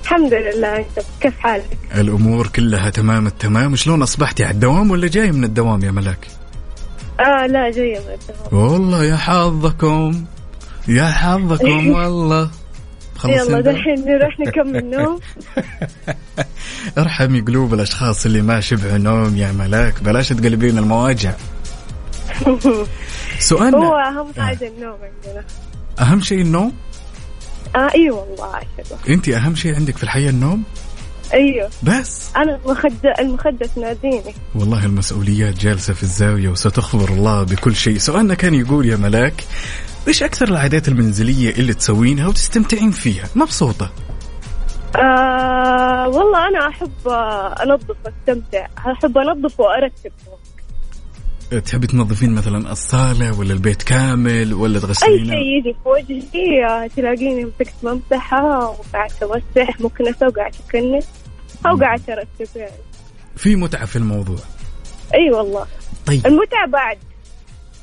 الحمد 0.04 0.34
لله 0.34 0.86
كيف 1.22 1.38
حالك؟ 1.40 1.78
الأمور 1.96 2.48
كلها 2.48 2.90
تمام 2.90 3.28
التمام. 3.28 3.76
شلون 3.76 4.02
أصبحتي 4.02 4.44
على 4.44 4.54
الدوام 4.54 4.92
ولا 4.92 5.08
جاي 5.08 5.32
من 5.32 5.44
الدوام 5.44 5.84
يا 5.84 5.92
ملاك؟ 5.92 6.28
آه 7.20 7.48
لا 7.48 7.72
جاية 7.72 8.00
من 8.00 8.16
الدوام. 8.22 8.64
والله 8.64 9.04
يا 9.04 9.16
حظكم. 9.16 10.26
يا 10.88 11.06
حظكم. 11.06 11.88
والله. 11.96 12.50
يلا؟ 13.26 13.62
دحين 13.62 14.06
نروح 14.06 14.40
نكمل 14.40 14.90
نوم. 14.90 15.20
ارحمي 16.98 17.42
قلوب 17.42 17.74
الأشخاص 17.74 18.26
اللي 18.26 18.42
ما 18.42 18.60
شبعوا 18.60 18.98
نوم 18.98 19.38
يا 19.38 19.52
ملاك. 19.52 20.04
بلاش 20.04 20.30
تقلبين 20.30 20.78
المواجع. 20.78 21.34
سؤالنا 23.40 23.78
هو 23.78 23.96
أهم 23.96 24.28
حاجة 24.38 24.68
النوم 24.68 24.98
عندنا. 25.02 25.46
أهم 26.00 26.22
شيء 26.22 26.42
النوم؟ 26.42 26.74
آه 27.76 27.90
إي 27.96 28.10
والله 28.12 28.60
انت 29.10 29.30
أهم 29.30 29.56
شيء 29.56 29.76
عندك 29.76 29.98
في 29.98 30.04
الحياة 30.04 30.30
النوم؟ 30.30 30.64
إيوه. 31.34 31.70
بس. 31.84 32.30
أنا 32.36 32.60
المخدة 32.66 33.14
المخدة 33.20 33.70
تناديني 33.76 34.34
والله 34.56 34.86
المسؤوليات 34.86 35.58
جالسة 35.58 35.94
في 35.94 36.04
الزاوية 36.04 36.50
وستخبر 36.50 37.10
الله 37.10 37.44
بكل 37.44 37.76
شيء. 37.76 37.98
سؤالنا 37.98 38.34
كان 38.34 38.54
يقول 38.54 38.86
يا 38.86 38.96
ملاك 38.96 39.44
إيش 40.08 40.24
أكثر 40.24 40.48
العادات 40.48 40.88
المنزلية 40.88 41.50
اللي 41.50 41.74
تسوينها 41.74 42.28
وتستمتعين 42.28 42.92
فيها؟ 42.92 43.26
مبسوطة 43.36 43.92
آه 44.96 46.08
والله 46.08 46.48
أنا 46.48 46.68
أحب 46.70 47.08
أنظف 47.64 47.96
وأستمتع. 48.06 48.68
أحب 48.78 49.18
أنظف 49.18 49.60
وأرتب. 49.60 50.12
تحبي 51.66 51.88
تنظفين 51.88 52.36
مثلا 52.36 52.72
الصالة 52.72 53.40
ولا 53.40 53.54
البيت 53.54 53.84
كامل 53.84 54.54
ولا 54.54 54.80
تغسلين 54.80 55.26
شيء 55.26 55.36
يجي 55.36 55.76
في 55.84 55.90
وجهي 55.90 56.66
آه، 56.66 56.88
تلاقيني 56.88 57.46
مسكت 57.46 57.74
ممسحة 57.84 58.60
وقعدت 58.70 59.24
أمسح 59.24 59.82
مكنسة 59.82 60.28
وقعدت 60.28 60.56
أكنس 60.70 61.08
أو 61.66 61.78
قعدت 61.78 62.10
أرتب 62.10 62.56
يعني. 62.56 62.72
في 63.36 63.56
متعة 63.56 63.86
في 63.86 63.96
الموضوع. 63.96 64.38
أي 65.14 65.32
والله. 65.32 65.66
طيب. 66.06 66.28
المتعة 66.28 66.68
بعد. 66.68 66.98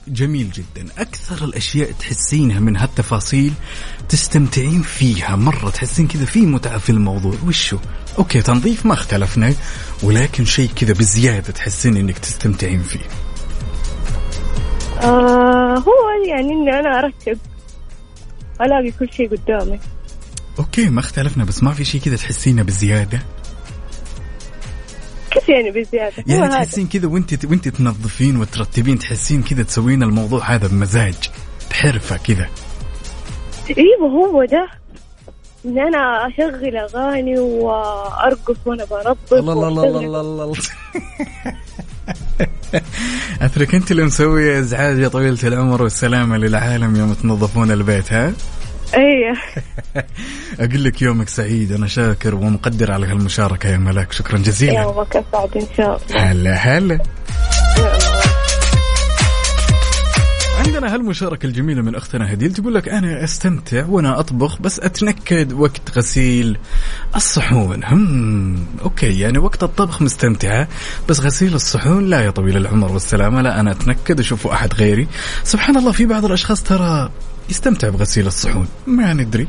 جميل 0.09 0.51
جدا. 0.51 0.89
أكثر 0.99 1.45
الأشياء 1.45 1.93
تحسينها 1.93 2.61
من 2.61 2.77
هالتفاصيل 2.77 3.53
تستمتعين 4.09 4.83
فيها. 4.83 5.37
مرة 5.37 5.71
تحسين 5.71 6.09
كذا 6.09 6.25
في 6.25 6.41
متعة 6.41 6.79
في 6.79 6.91
الموضوع. 6.91 7.35
وشو؟ 7.47 7.79
أوكي 8.19 8.43
تنظيف 8.43 8.87
ما 8.87 8.93
اختلفنا 8.93 9.55
ولكن 10.03 10.45
شيء 10.45 10.71
كذا 10.77 10.93
بزيادة 10.93 11.53
تحسين 11.53 11.97
إنك 11.97 12.19
تستمتعين 12.19 12.83
فيه. 12.83 13.07
آه 15.03 15.79
هو 15.79 16.29
يعني 16.29 16.53
إني 16.53 16.81
أنا 16.81 16.99
ارتب 16.99 17.39
ألاقي 18.61 18.91
كل 18.91 19.09
شيء 19.17 19.31
قدامي. 19.31 19.81
أوكي 20.59 20.89
ما 20.89 21.01
اختلفنا 21.01 21.45
بس 21.45 21.63
ما 21.63 21.73
في 21.73 21.85
شيء 21.85 22.01
كذا 22.01 22.17
تحسينه 22.17 22.63
بزيادة. 22.63 23.23
كيف 25.33 25.49
يعني 25.49 25.71
بزيادة. 25.71 26.25
هو 26.31 26.45
يعني 26.45 26.49
تحسين 26.49 26.89
كذا 26.89 27.09
وانت 27.09 27.45
وانت 27.45 27.69
تنظفين 27.69 28.37
وترتبين 28.37 28.99
تحسين 28.99 29.43
كذا 29.43 29.63
تسوين 29.63 30.03
الموضوع 30.03 30.45
هذا 30.45 30.67
بمزاج 30.67 31.15
بحرفة 31.71 32.17
كذا. 32.17 32.49
أيوه 33.79 34.09
هو 34.11 34.45
ده. 34.45 34.83
إن 35.65 35.79
أنا 35.79 36.27
أشغل 36.27 36.77
أغاني 36.77 37.39
وأرقص 37.39 38.57
وأنا 38.67 38.85
بربط 38.85 39.33
الله 39.33 39.53
الله 39.53 39.69
الله 39.69 40.01
الله 40.01 40.21
الله 40.21 40.53
اثرك 43.43 43.75
أنت 43.75 43.91
اللي 43.91 44.05
مسوية 44.05 44.59
إزعاج 44.59 44.99
يا 44.99 45.09
طويلة 45.09 45.39
العمر 45.45 45.83
والسلامة 45.83 46.37
للعالم 46.37 46.97
يوم 46.97 47.15
تنظفون 47.15 47.71
البيت 47.71 48.13
ها؟ 48.13 48.33
إيه. 48.95 49.35
أقول 50.65 50.85
لك 50.85 51.03
يومك 51.03 51.29
سعيد 51.29 51.73
أنا 51.73 51.87
شاكر 51.87 52.35
ومقدر 52.35 52.93
على 52.93 53.07
هالمشاركة 53.07 53.69
يا 53.69 53.77
ملاك. 53.77 54.13
شكرا 54.13 54.39
جزيلا. 54.39 54.83
يومك 54.83 55.17
اسعد 55.17 55.57
إن 55.57 55.67
شاء 55.77 56.01
الله. 56.11 56.23
هلا 56.31 56.55
هلا. 56.55 56.99
عندنا 60.67 60.95
هالمشاركة 60.95 61.47
الجميلة 61.47 61.83
من 61.83 61.95
أختنا 61.95 62.33
هديل 62.33 62.53
تقول 62.53 62.75
لك 62.75 62.89
أنا 62.89 63.25
أستمتع 63.25 63.87
وأنا 63.87 64.21
أطبخ 64.21 64.61
بس 64.63 64.81
أتنكد 64.81 65.53
وقت 65.53 65.97
غسيل 65.97 66.59
الصحون. 67.17 67.85
هم 67.85 68.67
أوكي 68.83 69.21
يعني 69.21 69.39
وقت 69.39 69.63
الطبخ 69.63 70.03
مستمتعة 70.03 70.69
بس 71.09 71.21
غسيل 71.21 71.55
الصحون 71.55 72.07
لا 72.07 72.21
يا 72.21 72.31
طويل 72.31 72.57
العمر 72.57 72.93
والسلامة. 72.93 73.43
لا 73.43 73.61
أنا 73.61 73.71
أتنكد 73.71 74.21
أشوفه 74.21 74.53
أحد 74.53 74.75
غيري. 74.75 75.09
سبحان 75.45 75.77
الله 75.77 75.93
في 75.93 76.07
بعض 76.07 76.25
الأشخاص 76.25 76.63
ترى 76.63 77.11
يستمتع 77.51 77.89
بغسيل 77.89 78.27
الصحون 78.27 78.69
ما 78.87 79.13
ندري. 79.13 79.49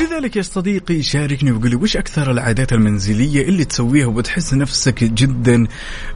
لذلك 0.00 0.36
يا 0.36 0.42
صديقي 0.42 1.02
شاركني 1.02 1.52
وقول 1.52 1.70
لي 1.70 1.76
وش 1.76 1.96
أكثر 1.96 2.30
العادات 2.30 2.72
المنزلية 2.72 3.42
اللي 3.42 3.64
تسويها 3.64 4.06
وبتحس 4.06 4.54
نفسك 4.54 5.04
جدا 5.04 5.66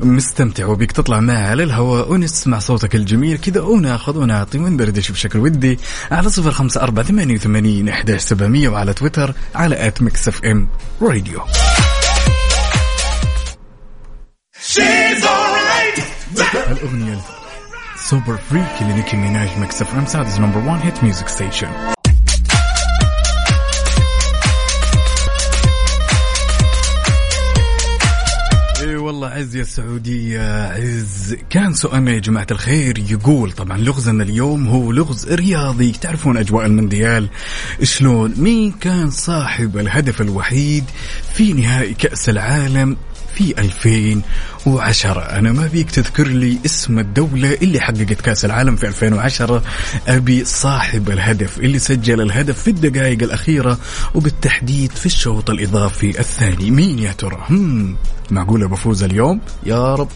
مستمتع 0.00 0.66
وبيك 0.66 0.92
تطلع 0.92 1.20
معها 1.20 1.50
على 1.50 1.62
الهواء 1.62 2.12
ونسمع 2.12 2.58
صوتك 2.58 2.94
الجميل؟ 2.94 3.38
كذا 3.38 3.60
وناخذ 3.60 4.18
ونعطي 4.18 4.58
وندردش 4.58 5.10
بشكل 5.10 5.38
ودي 5.38 5.78
على 6.10 6.30
صفر 6.30 6.50
خمسة 6.50 6.82
أربعة 6.82 7.04
ثمانية 7.04 7.34
وثمانين 7.34 7.88
وعلى 8.68 8.94
تويتر 8.94 9.34
على 9.54 9.86
at 9.86 10.02
Mix 10.02 10.28
FM 10.28 10.68
Radio. 11.02 11.40
الأغنية 16.70 17.18
Super 17.96 18.36
Freak 18.50 18.82
لنيكي 18.82 19.16
ميناج 19.16 19.48
Mix 19.58 19.82
FM 19.82 20.06
Saudi's 20.06 20.38
number 20.38 20.58
1 20.58 20.82
hit 20.86 21.04
music 21.04 21.28
station 21.28 21.68
والله 28.96 29.28
عز 29.28 29.56
يا 29.56 29.62
السعودية 29.62 30.66
عز. 30.72 31.36
كان 31.50 31.74
سؤالنا 31.74 32.10
يا 32.12 32.18
جماعة 32.18 32.46
الخير 32.50 32.98
يقول 33.10 33.52
طبعا 33.52 33.78
لغزنا 33.78 34.22
اليوم 34.22 34.68
هو 34.68 34.92
لغز 34.92 35.28
رياضي 35.32 35.92
تعرفون 35.92 36.36
أجواء 36.36 36.66
المونديال 36.66 37.28
شلون؟ 37.82 38.34
مين 38.36 38.72
كان 38.72 39.10
صاحب 39.10 39.78
الهدف 39.78 40.20
الوحيد 40.20 40.84
في 41.34 41.52
نهائي 41.52 41.94
كأس 41.94 42.28
العالم 42.28 42.96
في 43.36 43.54
2010 43.58 45.20
أنا 45.20 45.52
ما 45.52 45.66
بيك 45.66 45.90
تذكر 45.90 46.26
لي 46.26 46.58
اسم 46.66 46.98
الدولة 46.98 47.54
اللي 47.62 47.80
حققت 47.80 48.20
كأس 48.20 48.44
العالم 48.44 48.76
في 48.76 48.86
2010 48.88 49.62
أبي 50.08 50.44
صاحب 50.44 51.10
الهدف 51.10 51.58
اللي 51.58 51.78
سجل 51.78 52.20
الهدف 52.20 52.62
في 52.62 52.70
الدقائق 52.70 53.22
الأخيرة 53.22 53.78
وبالتحديد 54.14 54.92
في 54.92 55.06
الشوط 55.06 55.50
الإضافي 55.50 56.20
الثاني. 56.20 56.70
مين 56.70 56.98
يا 56.98 57.12
ترى؟ 57.12 57.38
معقولة 58.30 58.68
بفوز 58.68 59.02
اليوم؟ 59.02 59.40
يا 59.66 59.94
رب. 59.94 60.08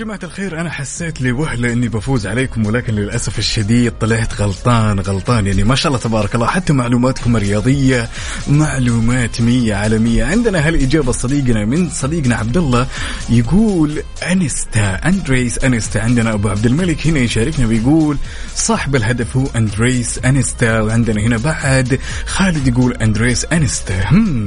جماعة 0.00 0.20
الخير 0.22 0.60
أنا 0.60 0.70
حسيت 0.70 1.20
لوهلة 1.20 1.72
إني 1.72 1.88
بفوز 1.88 2.26
عليكم 2.26 2.66
ولكن 2.66 2.94
للأسف 2.94 3.38
الشديد 3.38 3.92
طلعت 4.00 4.40
غلطان 4.40 5.00
غلطان. 5.00 5.46
يعني 5.46 5.64
ما 5.64 5.74
شاء 5.74 5.92
الله 5.92 6.02
تبارك 6.02 6.34
الله 6.34 6.46
حتى 6.46 6.72
معلوماتكم 6.72 7.36
رياضية 7.36 8.08
معلومات 8.48 9.40
مية 9.40 9.74
على 9.74 9.98
مية. 9.98 10.24
عندنا 10.24 10.68
هالإجابة 10.68 11.12
صديقنا 11.12 11.64
من 11.64 11.90
صديقنا 11.90 12.36
عبد 12.36 12.56
الله 12.56 12.86
يقول 13.28 14.02
أنستا 14.30 14.94
أندريس 14.94 15.58
أنستا 15.58 15.98
عندنا 15.98 16.32
أبو 16.32 16.48
عبد 16.48 16.66
الملك 16.66 17.06
هنا 17.06 17.18
يشاركنا 17.18 17.66
بيقول 17.66 18.16
صاحب 18.54 18.96
الهدف 18.96 19.36
هو 19.36 19.46
أندريس 19.56 20.18
أنستا 20.18 20.80
وعندنا 20.80 21.20
هنا 21.20 21.36
بعد 21.36 21.98
خالد 22.26 22.66
يقول 22.68 22.92
أندريس 22.92 23.44
أنستا 23.44 24.08
هم. 24.08 24.46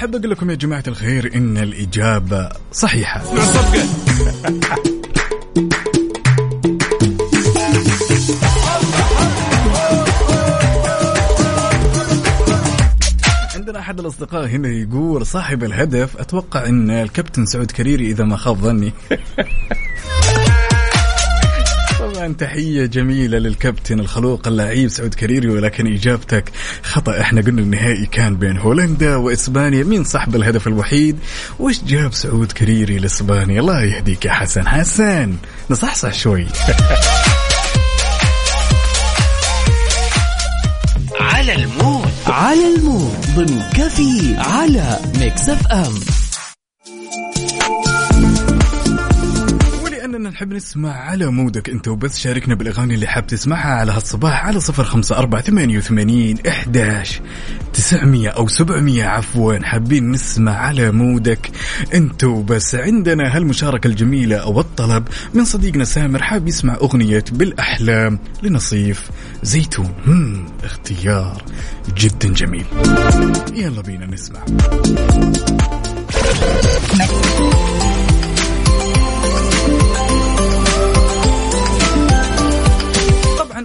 أحب 0.00 0.14
أقول 0.14 0.30
لكم 0.30 0.50
يا 0.50 0.54
جماعة 0.54 0.84
الخير 0.88 1.34
إن 1.34 1.58
الإجابة 1.58 2.48
صحيحة. 2.72 3.22
عندنا 13.54 13.78
أحد 13.78 14.00
الأصدقاء 14.00 14.46
هنا 14.46 14.68
يقول 14.68 15.26
صاحب 15.26 15.64
الهدف 15.64 16.16
أتوقع 16.16 16.66
أن 16.66 16.90
الكابتن 16.90 17.46
سعود 17.46 17.70
كريري 17.70 18.06
إذا 18.10 18.24
ما 18.24 18.36
خاب 18.36 18.56
ظني. 18.56 18.92
طبعا 22.20 22.32
تحية 22.32 22.86
جميلة 22.86 23.38
للكابتن 23.38 24.00
الخلوق 24.00 24.48
اللعيب 24.48 24.88
سعود 24.88 25.14
كريري 25.14 25.48
ولكن 25.48 25.94
إجابتك 25.94 26.44
خطأ. 26.82 27.20
إحنا 27.20 27.40
قلنا 27.40 27.62
النهائي 27.62 28.06
كان 28.06 28.36
بين 28.36 28.58
هولندا 28.58 29.16
وإسبانيا. 29.16 29.82
مين 29.82 30.04
صاحب 30.04 30.36
الهدف 30.36 30.66
الوحيد؟ 30.66 31.18
وش 31.58 31.80
جاب 31.86 32.12
سعود 32.12 32.52
كريري 32.52 32.98
لإسبانيا؟ 32.98 33.60
الله 33.60 33.82
يهديك 33.82 34.24
يا 34.24 34.32
حسن. 34.32 34.68
حسن 34.68 35.36
نصحصح 35.70 36.14
شوي. 36.14 36.46
على 41.20 41.54
ال 41.54 41.63
mood. 41.63 42.10
على 42.26 42.74
ال 42.74 42.81
mood. 42.81 43.16
ضمن 43.36 43.62
كافيين 43.74 44.34
على 44.38 44.98
Mix 45.18 45.48
FM. 45.48 46.19
نحب 50.30 50.52
نسمع 50.52 50.92
على 50.92 51.26
مودك 51.26 51.70
أنت 51.70 51.88
وبس. 51.88 52.18
شاركنا 52.18 52.54
بالأغاني 52.54 52.94
اللي 52.94 53.06
حاب 53.06 53.26
تسمعها 53.26 53.74
على 53.74 53.92
هالصباح 53.92 54.46
على 54.46 54.60
صفر 54.60 54.84
خمسة 54.84 55.16
أربعة 55.18 55.42
ثمانية 55.42 55.78
وثمانين 55.78 56.38
إحداش 56.48 57.20
تسعمية 57.72 58.28
أو 58.28 58.48
سبعمية. 58.48 59.04
عفوا 59.04 59.58
حابين 59.62 60.10
نسمع 60.10 60.52
على 60.52 60.90
مودك 60.90 61.50
أنت 61.94 62.24
وبس. 62.24 62.74
عندنا 62.74 63.36
هالمشاركة 63.36 63.86
الجميلة 63.86 64.36
أو 64.36 64.60
الطلب 64.60 65.08
من 65.34 65.44
صديقنا 65.44 65.84
سامر 65.84 66.22
حاب 66.22 66.48
يسمع 66.48 66.74
أغنية 66.74 67.24
بالأحلام 67.32 68.18
لنصيف 68.42 69.10
زيتون. 69.42 69.94
مم 70.06 70.46
اختيار 70.64 71.44
جدا 71.96 72.28
جميل. 72.28 72.64
يلا 73.54 73.82
بينا 73.82 74.06
نسمع. 74.06 74.40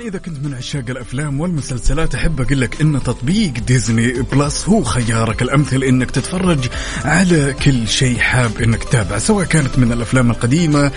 إذا 0.05 0.17
كنت 0.17 0.45
من 0.45 0.53
عشاق 0.53 0.83
الأفلام 0.89 1.39
والمسلسلات 1.39 2.15
أحب 2.15 2.41
أقول 2.41 2.61
لك 2.61 2.81
إن 2.81 3.03
تطبيق 3.03 3.53
Disney 3.67 4.11
Plus 4.11 4.69
هو 4.69 4.83
خيارك 4.83 5.41
الأمثل 5.41 5.83
إنك 5.83 6.11
تتفرج 6.11 6.59
على 7.05 7.55
كل 7.65 7.87
شيء 7.87 8.17
حاب 8.17 8.61
إنك 8.61 8.83
تتابعه 8.83 9.19
سواء 9.19 9.45
كانت 9.45 9.79
من 9.79 9.91
الأفلام 9.91 10.31
القديمة 10.31 10.91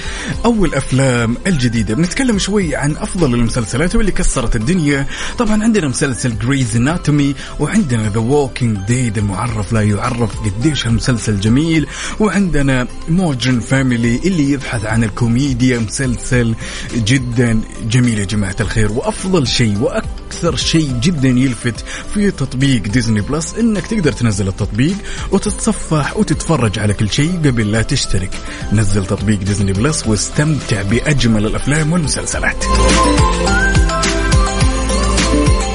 أو 0.44 0.64
الأفلام 0.64 1.36
الجديدة. 1.46 1.94
بنتكلم 1.94 2.38
شوي 2.38 2.76
عن 2.76 2.96
أفضل 2.96 3.34
المسلسلات 3.34 3.96
واللي 3.96 4.12
كسرت 4.12 4.56
الدنيا. 4.56 5.06
طبعا 5.38 5.62
عندنا 5.62 5.88
مسلسل 5.88 6.38
Grey's 6.38 6.76
Anatomy 6.76 7.34
وعندنا 7.60 8.08
The 8.08 8.20
Walking 8.20 8.78
Dead 8.86 9.18
المعرف 9.18 9.72
لا 9.72 9.82
يعرف 9.82 10.40
قديش 10.40 10.86
المسلسل 10.86 11.40
جميل. 11.40 11.86
وعندنا 12.20 12.86
Modern 13.08 13.60
Family 13.60 14.20
اللي 14.24 14.50
يبحث 14.50 14.84
عن 14.84 15.04
الكوميديا 15.04 15.78
مسلسل 15.78 16.54
جدا 16.94 17.60
جميل 17.90 18.18
يا 18.18 18.24
جماعة 18.24 18.56
الخير. 18.60 18.97
وأفضل 18.98 19.46
شيء 19.46 19.78
وأكثر 19.80 20.56
شيء 20.56 20.92
جدا 21.00 21.28
يلفت 21.28 21.84
في 22.14 22.30
تطبيق 22.30 22.82
Disney 22.82 23.20
Plus 23.20 23.54
إنك 23.54 23.86
تقدر 23.86 24.12
تنزل 24.12 24.48
التطبيق 24.48 24.96
وتتصفح 25.32 26.16
وتتفرج 26.16 26.78
على 26.78 26.94
كل 26.94 27.10
شيء 27.10 27.38
قبل 27.38 27.72
لا 27.72 27.82
تشترك. 27.82 28.30
نزل 28.72 29.06
تطبيق 29.06 29.38
Disney 29.38 29.72
Plus 29.72 30.06
واستمتع 30.06 30.82
بأجمل 30.82 31.46
الأفلام 31.46 31.92
والمسلسلات. 31.92 32.64